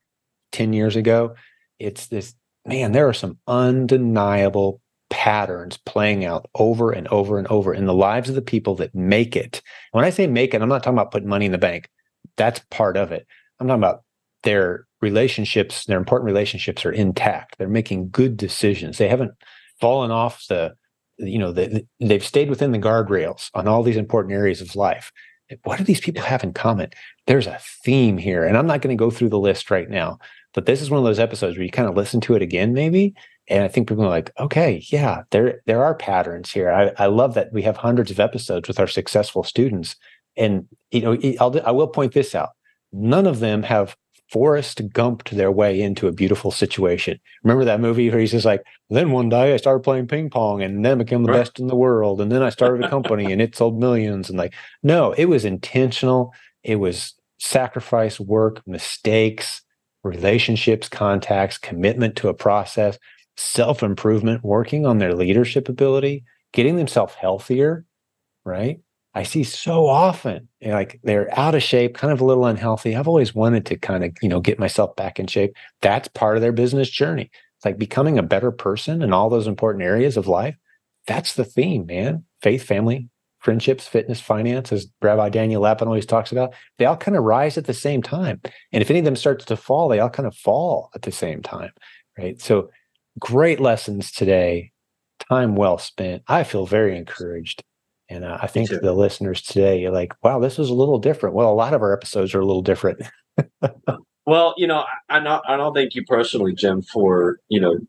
10 0.52 0.74
years 0.74 0.96
ago, 0.96 1.36
it's 1.80 2.08
this 2.08 2.36
man, 2.66 2.92
there 2.92 3.08
are 3.08 3.14
some 3.14 3.38
undeniable 3.48 4.82
patterns 5.10 5.78
playing 5.78 6.24
out 6.24 6.48
over 6.56 6.92
and 6.92 7.08
over 7.08 7.38
and 7.40 7.48
over 7.48 7.74
in 7.74 7.86
the 7.86 7.94
lives 7.94 8.30
of 8.30 8.36
the 8.36 8.42
people 8.42 8.76
that 8.76 8.94
make 8.94 9.36
it. 9.36 9.62
When 9.92 10.06
I 10.06 10.12
say 10.12 10.28
make 10.28 10.54
it, 10.54 10.62
I'm 10.62 10.70
not 10.70 10.84
talking 10.84 10.98
about 10.98 11.12
putting 11.12 11.30
money 11.30 11.46
in 11.46 11.52
the 11.52 11.58
bank. 11.58 11.90
That's 12.38 12.62
part 12.70 12.96
of 12.96 13.12
it. 13.12 13.26
I'm 13.60 13.68
talking 13.68 13.82
about 13.82 14.04
their 14.44 14.86
relationships, 15.02 15.86
their 15.86 15.98
important 15.98 16.28
relationships 16.28 16.86
are 16.86 16.92
intact. 16.92 17.58
They're 17.58 17.68
making 17.68 18.10
good 18.12 18.38
decisions. 18.38 18.98
They 18.98 19.08
haven't 19.08 19.32
fallen 19.80 20.12
off 20.12 20.46
the, 20.48 20.76
you 21.18 21.40
know, 21.40 21.52
the, 21.52 21.86
they've 22.00 22.24
stayed 22.24 22.50
within 22.50 22.72
the 22.72 22.80
guardrails 22.80 23.50
on 23.54 23.68
all 23.68 23.84
these 23.84 23.98
important 23.98 24.34
areas 24.34 24.62
of 24.62 24.76
life. 24.76 25.12
What 25.64 25.80
do 25.80 25.84
these 25.84 26.02
people 26.02 26.22
have 26.22 26.44
in 26.44 26.54
common? 26.54 26.92
There's 27.26 27.48
a 27.48 27.60
theme 27.84 28.18
here, 28.18 28.44
and 28.44 28.56
I'm 28.56 28.68
not 28.68 28.82
going 28.82 28.96
to 28.96 29.02
go 29.02 29.10
through 29.10 29.30
the 29.30 29.40
list 29.40 29.72
right 29.72 29.90
now, 29.90 30.20
but 30.54 30.66
this 30.66 30.82
is 30.82 30.90
one 30.90 31.00
of 31.00 31.06
those 31.06 31.20
episodes 31.20 31.58
where 31.58 31.66
you 31.66 31.72
kind 31.72 31.88
of 31.90 31.96
listen 31.96 32.22
to 32.22 32.36
it 32.36 32.42
again, 32.42 32.74
maybe, 32.74 33.14
and 33.48 33.64
I 33.64 33.68
think 33.68 33.88
people 33.88 34.04
are 34.06 34.10
like, 34.10 34.32
okay, 34.40 34.84
yeah, 34.90 35.24
there 35.32 35.62
there 35.66 35.84
are 35.84 35.96
patterns 35.96 36.52
here. 36.52 36.72
I, 36.72 36.92
I 36.98 37.08
love 37.08 37.34
that 37.36 37.52
we 37.54 37.62
have 37.64 37.78
hundreds 37.78 38.12
of 38.12 38.20
episodes 38.20 38.68
with 38.68 38.80
our 38.80 38.88
successful 38.88 39.44
students, 39.44 39.96
and 40.38 40.66
you 40.92 41.02
know, 41.02 41.18
I'll, 41.40 41.60
I 41.66 41.72
will 41.72 41.88
point 41.88 42.14
this 42.14 42.36
out: 42.36 42.50
none 42.92 43.26
of 43.28 43.40
them 43.40 43.64
have 43.64 43.96
Forrest 44.32 44.88
Gumped 44.90 45.30
their 45.32 45.52
way 45.52 45.82
into 45.82 46.08
a 46.08 46.12
beautiful 46.12 46.52
situation. 46.52 47.20
Remember 47.44 47.66
that 47.66 47.80
movie 47.82 48.10
where 48.12 48.20
he's 48.20 48.32
just 48.32 48.46
like, 48.46 48.62
then 48.92 49.12
one 49.12 49.30
day 49.30 49.54
I 49.56 49.58
started 49.58 49.84
playing 49.84 50.08
ping 50.08 50.30
pong 50.30 50.62
and 50.62 50.86
then 50.86 51.00
became 51.00 51.24
the 51.24 51.32
Right. 51.32 51.40
best 51.40 51.60
in 51.60 51.66
the 51.68 51.76
world, 51.76 52.22
and 52.22 52.32
then 52.32 52.44
I 52.44 52.50
started 52.50 52.86
a 52.86 52.90
company 52.90 53.32
and 53.32 53.42
it 53.42 53.56
sold 53.56 53.80
millions, 53.80 54.30
and 54.30 54.38
like, 54.38 54.54
no, 54.84 55.14
it 55.14 55.26
was 55.26 55.46
intentional. 55.46 56.34
It 56.64 56.76
was 56.76 57.16
sacrifice, 57.40 58.20
work, 58.20 58.62
mistakes, 58.68 59.62
relationships, 60.04 60.90
contacts, 60.90 61.58
commitment 61.58 62.16
to 62.18 62.30
a 62.30 62.34
process, 62.34 62.98
self 63.38 63.84
improvement, 63.84 64.44
working 64.44 64.86
on 64.86 64.98
their 64.98 65.14
leadership 65.14 65.70
ability, 65.70 66.24
getting 66.54 66.76
themselves 66.76 67.14
healthier, 67.16 67.86
right? 68.46 68.80
I 69.14 69.24
see 69.24 69.44
so 69.44 69.88
often 69.88 70.48
know, 70.62 70.72
like 70.72 71.00
they're 71.04 71.38
out 71.38 71.56
of 71.56 71.64
shape, 71.64 71.96
kind 71.96 72.14
of 72.14 72.22
a 72.22 72.26
little 72.26 72.46
unhealthy. 72.46 72.96
I've 72.96 73.08
always 73.08 73.34
wanted 73.34 73.66
to 73.68 73.76
kind 73.76 74.04
of, 74.04 74.16
you 74.22 74.30
know, 74.30 74.40
get 74.40 74.60
myself 74.60 74.96
back 74.96 75.20
in 75.20 75.28
shape. 75.28 75.56
That's 75.82 76.08
part 76.10 76.38
of 76.38 76.42
their 76.42 76.52
business 76.52 76.90
journey. 76.90 77.30
It's 77.58 77.66
like 77.66 77.78
becoming 77.78 78.18
a 78.18 78.24
better 78.24 78.52
person 78.52 79.02
in 79.02 79.12
all 79.12 79.30
those 79.30 79.48
important 79.48 79.84
areas 79.84 80.16
of 80.16 80.28
life. 80.28 80.56
That's 81.08 81.34
the 81.34 81.44
theme, 81.44 81.86
man. 81.86 82.24
Faith, 82.42 82.64
family, 82.64 83.10
friendships, 83.40 83.88
fitness, 83.88 84.20
finance, 84.20 84.72
as 84.72 84.88
Rabbi 85.02 85.30
Daniel 85.30 85.62
Lapin 85.62 85.88
always 85.88 86.06
talks 86.06 86.32
about, 86.32 86.54
they 86.78 86.86
all 86.86 86.98
kind 86.98 87.18
of 87.18 87.24
rise 87.24 87.58
at 87.58 87.66
the 87.66 87.74
same 87.74 88.02
time. 88.02 88.42
And 88.72 88.82
if 88.82 88.90
any 88.90 89.00
of 89.00 89.06
them 89.06 89.16
starts 89.16 89.46
to 89.46 89.58
fall, 89.58 89.90
they 89.90 90.00
all 90.00 90.10
kind 90.10 90.28
of 90.28 90.36
fall 90.36 90.90
at 90.96 91.04
the 91.04 91.12
same 91.12 91.42
time. 91.42 91.72
Right. 92.18 92.40
So 92.42 92.70
great 93.20 93.60
lessons 93.60 94.12
today. 94.12 94.72
Time 95.30 95.56
well 95.56 95.78
spent. 95.78 96.24
I 96.28 96.44
feel 96.44 96.66
very 96.66 96.98
encouraged. 96.98 97.64
And 98.10 98.26
uh, 98.26 98.40
I 98.42 98.48
think 98.48 98.70
the 98.70 98.94
listeners 98.94 99.42
today 99.42 99.86
are 99.86 99.92
like, 99.92 100.14
wow, 100.24 100.40
this 100.40 100.58
is 100.58 100.70
a 100.70 100.74
little 100.74 100.98
different. 100.98 101.36
Well, 101.36 101.52
a 101.52 101.54
lot 101.54 101.74
of 101.74 101.82
our 101.82 101.94
episodes 101.94 102.34
are 102.34 102.40
a 102.40 102.46
little 102.46 102.62
different. 102.62 103.02
Well, 104.30 104.54
you 104.58 104.68
know, 104.68 104.84
I, 105.10 105.20
not, 105.22 105.42
I 105.48 105.58
don't 105.58 105.74
thank 105.74 105.96
you 105.96 106.04
personally, 106.06 106.54
Jim, 106.54 106.84
for 106.84 107.40
you 107.48 107.60
know, 107.60 107.80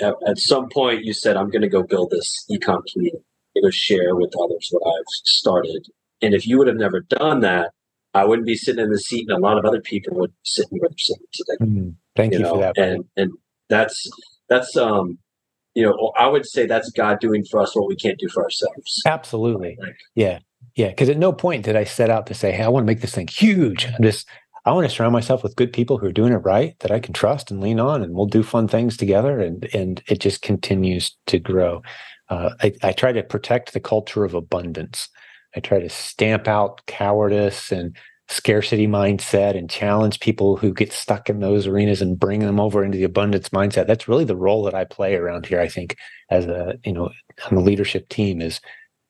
at, 0.00 0.14
at 0.26 0.38
some 0.38 0.70
point 0.70 1.04
you 1.04 1.12
said 1.12 1.36
I'm 1.36 1.50
going 1.50 1.60
to 1.60 1.68
go 1.68 1.82
build 1.82 2.08
this 2.08 2.46
ecom 2.50 2.80
community, 2.90 3.22
to 3.56 3.62
go 3.62 3.70
share 3.70 4.14
with 4.14 4.32
others 4.40 4.68
what 4.70 4.86
I've 4.86 5.04
started. 5.08 5.86
And 6.22 6.34
if 6.34 6.46
you 6.46 6.58
would 6.58 6.66
have 6.66 6.76
never 6.76 7.00
done 7.00 7.40
that, 7.40 7.72
I 8.14 8.24
wouldn't 8.24 8.46
be 8.46 8.56
sitting 8.56 8.82
in 8.82 8.90
the 8.90 8.98
seat, 8.98 9.28
and 9.28 9.36
a 9.36 9.40
lot 9.40 9.58
of 9.58 9.64
other 9.64 9.80
people 9.80 10.16
would 10.16 10.30
be 10.30 10.36
sitting 10.44 10.78
where 10.78 10.88
they're 10.88 10.96
sitting 10.98 11.26
today. 11.32 11.64
Mm, 11.64 11.94
thank 12.14 12.32
you, 12.32 12.38
you 12.38 12.44
know? 12.44 12.54
for 12.54 12.60
that. 12.60 12.78
And 12.78 13.04
and 13.16 13.32
that's 13.68 14.08
that's 14.48 14.76
um 14.76 15.18
you 15.74 15.82
know 15.82 16.12
I 16.16 16.28
would 16.28 16.46
say 16.46 16.66
that's 16.66 16.90
God 16.90 17.18
doing 17.18 17.44
for 17.44 17.60
us 17.60 17.74
what 17.74 17.88
we 17.88 17.96
can't 17.96 18.18
do 18.18 18.28
for 18.28 18.44
ourselves. 18.44 19.02
Absolutely. 19.06 19.76
Like, 19.80 19.96
yeah. 20.14 20.38
Yeah. 20.76 20.88
Because 20.88 21.08
at 21.08 21.18
no 21.18 21.32
point 21.32 21.64
did 21.64 21.76
I 21.76 21.84
set 21.84 22.08
out 22.08 22.26
to 22.28 22.34
say, 22.34 22.52
"Hey, 22.52 22.62
I 22.62 22.68
want 22.68 22.84
to 22.84 22.86
make 22.86 23.00
this 23.00 23.14
thing 23.14 23.26
huge." 23.26 23.86
I'm 23.86 24.02
just 24.02 24.28
I 24.64 24.72
want 24.72 24.88
to 24.88 24.94
surround 24.94 25.12
myself 25.12 25.42
with 25.42 25.56
good 25.56 25.72
people 25.72 25.98
who 25.98 26.06
are 26.06 26.12
doing 26.12 26.32
it 26.32 26.36
right 26.36 26.78
that 26.80 26.90
I 26.90 27.00
can 27.00 27.12
trust 27.12 27.50
and 27.50 27.60
lean 27.60 27.80
on, 27.80 28.02
and 28.02 28.14
we'll 28.14 28.26
do 28.26 28.42
fun 28.42 28.68
things 28.68 28.96
together. 28.96 29.40
And 29.40 29.68
and 29.74 30.02
it 30.06 30.20
just 30.20 30.40
continues 30.42 31.16
to 31.26 31.38
grow. 31.38 31.82
Uh, 32.28 32.50
I, 32.62 32.72
I 32.82 32.92
try 32.92 33.12
to 33.12 33.22
protect 33.22 33.72
the 33.72 33.80
culture 33.80 34.24
of 34.24 34.34
abundance. 34.34 35.08
I 35.56 35.60
try 35.60 35.78
to 35.78 35.88
stamp 35.88 36.48
out 36.48 36.84
cowardice 36.86 37.70
and 37.70 37.96
scarcity 38.28 38.86
mindset 38.86 39.56
and 39.56 39.68
challenge 39.68 40.20
people 40.20 40.56
who 40.56 40.72
get 40.72 40.92
stuck 40.92 41.28
in 41.28 41.40
those 41.40 41.66
arenas 41.66 42.00
and 42.00 42.18
bring 42.18 42.40
them 42.40 42.58
over 42.58 42.82
into 42.82 42.96
the 42.96 43.04
abundance 43.04 43.50
mindset. 43.50 43.86
That's 43.86 44.08
really 44.08 44.24
the 44.24 44.36
role 44.36 44.64
that 44.64 44.74
I 44.74 44.84
play 44.84 45.14
around 45.14 45.46
here. 45.46 45.60
I 45.60 45.68
think 45.68 45.96
as 46.30 46.46
a 46.46 46.78
you 46.84 46.92
know 46.92 47.10
on 47.50 47.56
the 47.56 47.60
leadership 47.60 48.08
team 48.08 48.40
is 48.40 48.60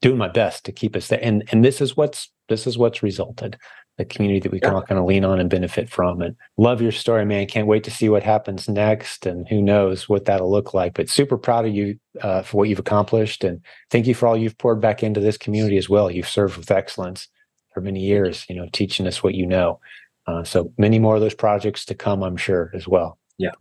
doing 0.02 0.18
my 0.18 0.28
best 0.28 0.64
to 0.64 0.72
keep 0.72 0.96
us 0.96 1.08
there. 1.08 1.20
And 1.22 1.48
and 1.52 1.64
this 1.64 1.80
is 1.80 1.96
what's 1.96 2.30
this 2.48 2.66
is 2.66 2.76
what's 2.76 3.02
resulted 3.02 3.56
the 3.96 4.04
community 4.04 4.40
that 4.40 4.52
we 4.52 4.60
can 4.60 4.74
all 4.74 4.82
kind 4.82 4.98
of 4.98 5.04
lean 5.04 5.24
on 5.24 5.38
and 5.38 5.48
benefit 5.48 5.88
from. 5.88 6.20
And 6.20 6.34
love 6.56 6.82
your 6.82 6.92
story, 6.92 7.24
man. 7.24 7.46
Can't 7.46 7.68
wait 7.68 7.84
to 7.84 7.90
see 7.90 8.08
what 8.08 8.22
happens 8.22 8.68
next, 8.68 9.26
and 9.26 9.46
who 9.48 9.62
knows 9.62 10.08
what 10.08 10.24
that'll 10.24 10.50
look 10.50 10.74
like. 10.74 10.94
But 10.94 11.08
super 11.08 11.38
proud 11.38 11.66
of 11.66 11.74
you 11.74 11.98
uh, 12.20 12.42
for 12.42 12.58
what 12.58 12.68
you've 12.68 12.78
accomplished, 12.78 13.44
and 13.44 13.60
thank 13.90 14.06
you 14.06 14.14
for 14.14 14.26
all 14.26 14.36
you've 14.36 14.58
poured 14.58 14.80
back 14.80 15.02
into 15.02 15.20
this 15.20 15.38
community 15.38 15.76
as 15.76 15.88
well. 15.88 16.10
You've 16.10 16.28
served 16.28 16.56
with 16.56 16.70
excellence 16.70 17.28
for 17.72 17.80
many 17.80 18.00
years, 18.00 18.46
you 18.48 18.56
know, 18.56 18.68
teaching 18.72 19.06
us 19.06 19.22
what 19.22 19.34
you 19.34 19.46
know. 19.46 19.80
Uh, 20.26 20.42
so 20.42 20.72
many 20.78 20.98
more 20.98 21.16
of 21.16 21.20
those 21.20 21.34
projects 21.34 21.84
to 21.84 21.94
come, 21.94 22.22
I'm 22.22 22.36
sure, 22.36 22.70
as 22.74 22.88
well. 22.88 23.18
Yeah, 23.38 23.52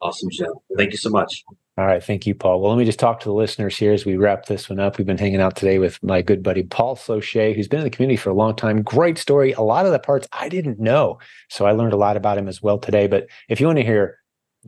awesome, 0.00 0.30
Joe. 0.30 0.62
Thank 0.76 0.92
you 0.92 0.98
so 0.98 1.10
much. 1.10 1.44
All 1.76 1.86
right. 1.86 2.02
Thank 2.02 2.24
you, 2.24 2.36
Paul. 2.36 2.60
Well, 2.60 2.70
let 2.70 2.78
me 2.78 2.84
just 2.84 3.00
talk 3.00 3.18
to 3.20 3.28
the 3.28 3.34
listeners 3.34 3.76
here 3.76 3.92
as 3.92 4.06
we 4.06 4.16
wrap 4.16 4.46
this 4.46 4.70
one 4.70 4.78
up. 4.78 4.96
We've 4.96 5.06
been 5.06 5.18
hanging 5.18 5.40
out 5.40 5.56
today 5.56 5.80
with 5.80 6.00
my 6.04 6.22
good 6.22 6.40
buddy, 6.40 6.62
Paul 6.62 6.94
Saucier, 6.94 7.52
who's 7.52 7.66
been 7.66 7.80
in 7.80 7.84
the 7.84 7.90
community 7.90 8.16
for 8.16 8.30
a 8.30 8.34
long 8.34 8.54
time. 8.54 8.82
Great 8.82 9.18
story. 9.18 9.52
A 9.52 9.60
lot 9.60 9.84
of 9.84 9.90
the 9.90 9.98
parts 9.98 10.28
I 10.32 10.48
didn't 10.48 10.78
know. 10.78 11.18
So 11.50 11.66
I 11.66 11.72
learned 11.72 11.92
a 11.92 11.96
lot 11.96 12.16
about 12.16 12.38
him 12.38 12.46
as 12.46 12.62
well 12.62 12.78
today. 12.78 13.08
But 13.08 13.26
if 13.48 13.60
you 13.60 13.66
want 13.66 13.78
to 13.78 13.84
hear 13.84 14.18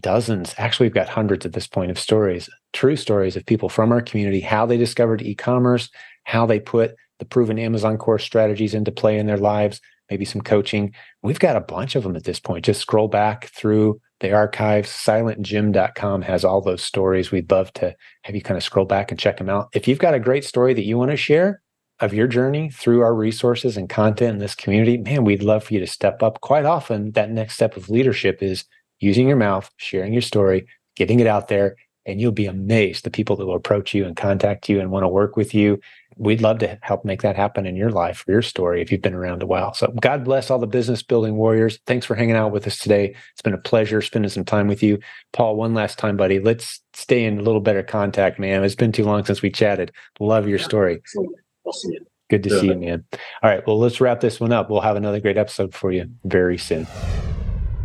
dozens, 0.01 0.53
actually, 0.59 0.87
we've 0.87 0.95
got 0.95 1.09
hundreds 1.09 1.47
at 1.47 1.53
this 1.53 1.69
point 1.69 1.93
of 1.93 1.99
stories, 1.99 2.51
true 2.73 2.97
stories 2.97 3.37
of 3.37 3.47
people 3.47 3.69
from 3.69 3.93
our 3.93 4.03
community, 4.03 4.41
how 4.41 4.67
they 4.67 4.77
discovered 4.77 5.23
e 5.23 5.37
commerce, 5.37 5.89
how 6.25 6.45
they 6.45 6.59
put 6.59 6.97
the 7.21 7.25
proven 7.25 7.57
Amazon 7.57 7.99
course 7.99 8.25
strategies 8.25 8.75
into 8.75 8.91
play 8.91 9.17
in 9.17 9.29
their 9.29 9.39
lives, 9.39 9.81
maybe 10.11 10.25
some 10.25 10.43
coaching. 10.43 10.93
We've 11.23 11.39
got 11.39 11.55
a 11.55 11.61
bunch 11.61 11.95
of 11.95 12.03
them 12.03 12.17
at 12.17 12.25
this 12.25 12.41
point. 12.41 12.65
Just 12.65 12.81
scroll 12.81 13.07
back 13.07 13.47
through 13.47 14.01
the 14.21 14.33
archives. 14.33 14.91
SilentJim.com 14.91 16.23
has 16.23 16.45
all 16.45 16.61
those 16.61 16.83
stories. 16.83 17.31
We'd 17.31 17.51
love 17.51 17.73
to 17.75 17.95
have 18.23 18.35
you 18.35 18.43
kind 18.43 18.57
of 18.57 18.63
scroll 18.63 18.87
back 18.87 19.11
and 19.11 19.21
check 19.21 19.39
them 19.39 19.49
out. 19.49 19.69
If 19.75 19.87
you've 19.87 19.99
got 19.99 20.15
a 20.15 20.21
great 20.21 20.45
story 20.45 20.75
that 20.75 20.85
you 20.85 20.99
want 20.99 21.11
to 21.11 21.17
share 21.17 21.63
of 22.01 22.13
your 22.13 22.27
journey 22.27 22.71
through 22.71 23.01
our 23.01 23.15
resources 23.15 23.77
and 23.77 23.89
content 23.89 24.35
in 24.35 24.39
this 24.39 24.55
community, 24.55 24.99
man, 24.99 25.25
we'd 25.25 25.43
love 25.43 25.65
for 25.65 25.75
you 25.75 25.81
to 25.81 25.87
step 25.87 26.23
up. 26.23 26.41
Quite 26.41 26.65
often, 26.65 27.13
that 27.13 27.31
next 27.31 27.55
step 27.55 27.77
of 27.77 27.89
leadership 27.89 28.43
is 28.43 28.65
using 28.99 29.29
your 29.29 29.37
mouth, 29.37 29.71
sharing 29.77 30.13
your 30.13 30.23
story, 30.23 30.67
getting 30.95 31.21
it 31.21 31.27
out 31.27 31.49
there, 31.49 31.77
and 32.07 32.21
you'll 32.21 32.33
be 32.33 32.47
amazed 32.47 33.05
the 33.05 33.11
people 33.11 33.37
that 33.37 33.47
will 33.47 33.57
approach 33.57 33.95
you 33.95 34.07
and 34.07 34.17
contact 34.17 34.69
you 34.69 34.81
and 34.81 34.91
want 34.91 35.03
to 35.05 35.09
work 35.09 35.37
with 35.37 35.55
you 35.55 35.79
we'd 36.17 36.41
love 36.41 36.59
to 36.59 36.79
help 36.83 37.05
make 37.05 37.23
that 37.23 37.37
happen 37.37 37.67
in 37.67 37.77
your 37.77 37.91
life 37.91 38.19
for 38.19 38.33
your 38.33 38.43
story 38.43 38.81
if 38.81 38.91
you've 38.91 39.03
been 39.03 39.15
around 39.15 39.43
a 39.43 39.47
while. 39.47 39.75
So 39.75 39.93
God 40.01 40.25
bless 40.25 40.51
all 40.51 40.59
the 40.59 40.67
business 40.67 41.03
building 41.03 41.37
warriors. 41.37 41.79
Thanks 41.87 42.07
for 42.07 42.15
hanging 42.15 42.37
out 42.37 42.53
with 42.53 42.67
us 42.67 42.79
today. 42.79 43.15
It's 43.33 43.43
been 43.43 43.55
a 43.55 43.59
pleasure 43.59 44.01
spending 44.01 44.31
some 44.31 44.45
time 44.45 44.67
with 44.67 44.83
you. 44.83 44.99
Paul, 45.33 45.57
one 45.57 45.75
last 45.75 45.99
time, 45.99 46.17
buddy. 46.17 46.41
Let's 46.41 46.81
stay 46.95 47.25
in 47.25 47.39
a 47.39 47.43
little 47.43 47.61
better 47.61 47.83
contact, 47.83 48.39
man. 48.39 48.65
It's 48.65 48.75
been 48.75 48.93
too 48.93 49.05
long 49.05 49.25
since 49.25 49.43
we 49.43 49.51
chatted. 49.51 49.93
Love 50.19 50.49
your 50.49 50.59
story. 50.59 51.03
Good 52.29 52.43
to 52.43 52.51
see 52.51 52.67
you, 52.67 52.75
man. 52.75 53.05
All 53.43 53.51
right. 53.51 53.67
Well, 53.67 53.79
let's 53.79 54.01
wrap 54.01 54.21
this 54.21 54.41
one 54.41 54.53
up. 54.53 54.71
We'll 54.71 54.81
have 54.81 54.97
another 54.97 55.21
great 55.21 55.39
episode 55.39 55.75
for 55.75 55.93
you 55.93 56.11
very 56.25 56.59
soon. 56.59 56.87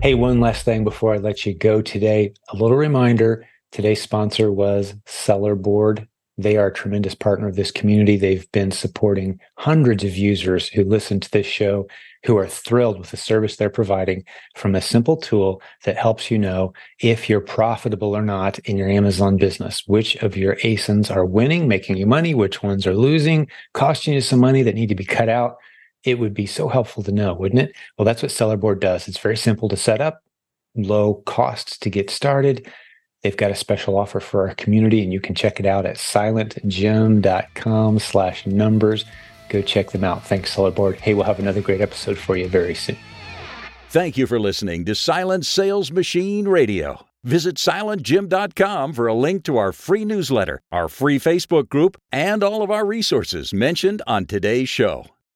Hey, 0.02 0.16
one 0.16 0.40
last 0.40 0.66
thing 0.66 0.84
before 0.84 1.14
I 1.14 1.18
let 1.18 1.46
you 1.46 1.54
go 1.54 1.82
today. 1.82 2.34
A 2.50 2.56
little 2.56 2.78
reminder 2.78 3.46
today's 3.72 4.02
sponsor 4.02 4.52
was 4.52 4.96
Sellerboard 5.06 6.08
they 6.42 6.58
are 6.58 6.68
a 6.68 6.74
tremendous 6.74 7.16
partner 7.16 7.48
of 7.48 7.56
this 7.56 7.72
community. 7.72 8.18
They've 8.18 8.52
been 8.52 8.72
supporting 8.72 9.40
hundreds 9.58 10.04
of 10.04 10.18
users 10.18 10.68
who 10.68 10.84
listen 10.84 11.20
to 11.20 11.32
this 11.32 11.46
show 11.46 11.88
who 12.24 12.38
are 12.38 12.48
thrilled 12.48 13.00
with 13.00 13.12
the 13.12 13.18
service 13.18 13.56
they're 13.56 13.70
providing 13.70 14.24
from 14.56 14.76
a 14.76 14.82
simple 14.82 15.18
tool 15.18 15.62
that 15.86 15.98
helps 15.98 16.30
you 16.30 16.38
know 16.38 16.74
if 17.00 17.30
you're 17.30 17.42
profitable 17.42 18.16
or 18.16 18.22
not 18.22 18.60
in 18.60 18.78
your 18.78 18.90
Amazon 18.90 19.38
business, 19.38 19.84
which 19.88 20.16
of 20.18 20.38
your 20.38 20.56
ASINs 20.58 21.14
are 21.14 21.26
winning, 21.26 21.68
making 21.68 21.98
you 21.98 22.06
money, 22.06 22.36
which 22.36 22.62
ones 22.62 22.86
are 22.86 22.96
losing, 22.96 23.48
costing 23.74 24.14
you 24.14 24.22
some 24.22 24.40
money 24.40 24.62
that 24.62 24.76
need 24.76 24.90
to 24.90 24.96
be 24.96 25.06
cut 25.06 25.30
out. 25.30 25.58
It 26.04 26.20
would 26.20 26.34
be 26.34 26.46
so 26.46 26.68
helpful 26.68 27.04
to 27.04 27.12
know, 27.12 27.34
wouldn't 27.34 27.62
it? 27.62 27.76
Well, 27.98 28.06
that's 28.06 28.22
what 28.22 28.32
Sellerboard 28.32 28.80
does. 28.80 29.08
It's 29.08 29.20
very 29.20 29.38
simple 29.38 29.70
to 29.70 29.78
set 29.78 30.02
up, 30.02 30.22
low 30.76 31.16
costs 31.26 31.78
to 31.80 31.90
get 31.90 32.10
started. 32.10 32.72
They've 33.22 33.38
got 33.38 33.52
a 33.52 33.56
special 33.56 33.98
offer 33.98 34.20
for 34.20 34.48
our 34.48 34.56
community, 34.56 35.04
and 35.04 35.14
you 35.14 35.20
can 35.20 35.36
check 35.36 35.60
it 35.60 35.66
out 35.66 35.86
at 35.86 35.98
silentjim.com 35.98 38.00
slash 38.00 38.48
numbers. 38.48 39.06
Go 39.50 39.62
check 39.62 39.92
them 39.92 40.04
out. 40.04 40.26
Thanks, 40.26 40.56
Sellerboard. 40.56 40.96
Hey, 40.96 41.14
we'll 41.14 41.26
have 41.26 41.40
another 41.40 41.62
great 41.62 41.82
episode 41.82 42.18
for 42.18 42.36
you 42.36 42.48
very 42.48 42.74
soon. 42.74 42.98
Thank 43.90 44.18
you 44.18 44.26
for 44.26 44.40
listening 44.40 44.86
to 44.86 44.96
Silent 44.96 45.46
Sales 45.46 45.92
Machine 45.92 46.48
Radio. 46.48 47.06
Visit 47.24 47.58
silentjim.com 47.58 48.94
for 48.94 49.06
a 49.06 49.14
link 49.14 49.44
to 49.44 49.58
our 49.58 49.72
free 49.72 50.06
newsletter, 50.06 50.62
our 50.72 50.88
free 50.88 51.20
Facebook 51.20 51.70
group, 51.70 52.02
and 52.12 52.44
all 52.44 52.64
of 52.64 52.72
our 52.72 52.86
resources 52.86 53.54
mentioned 53.54 54.02
on 54.08 54.26
today's 54.26 54.70
show. 54.70 55.06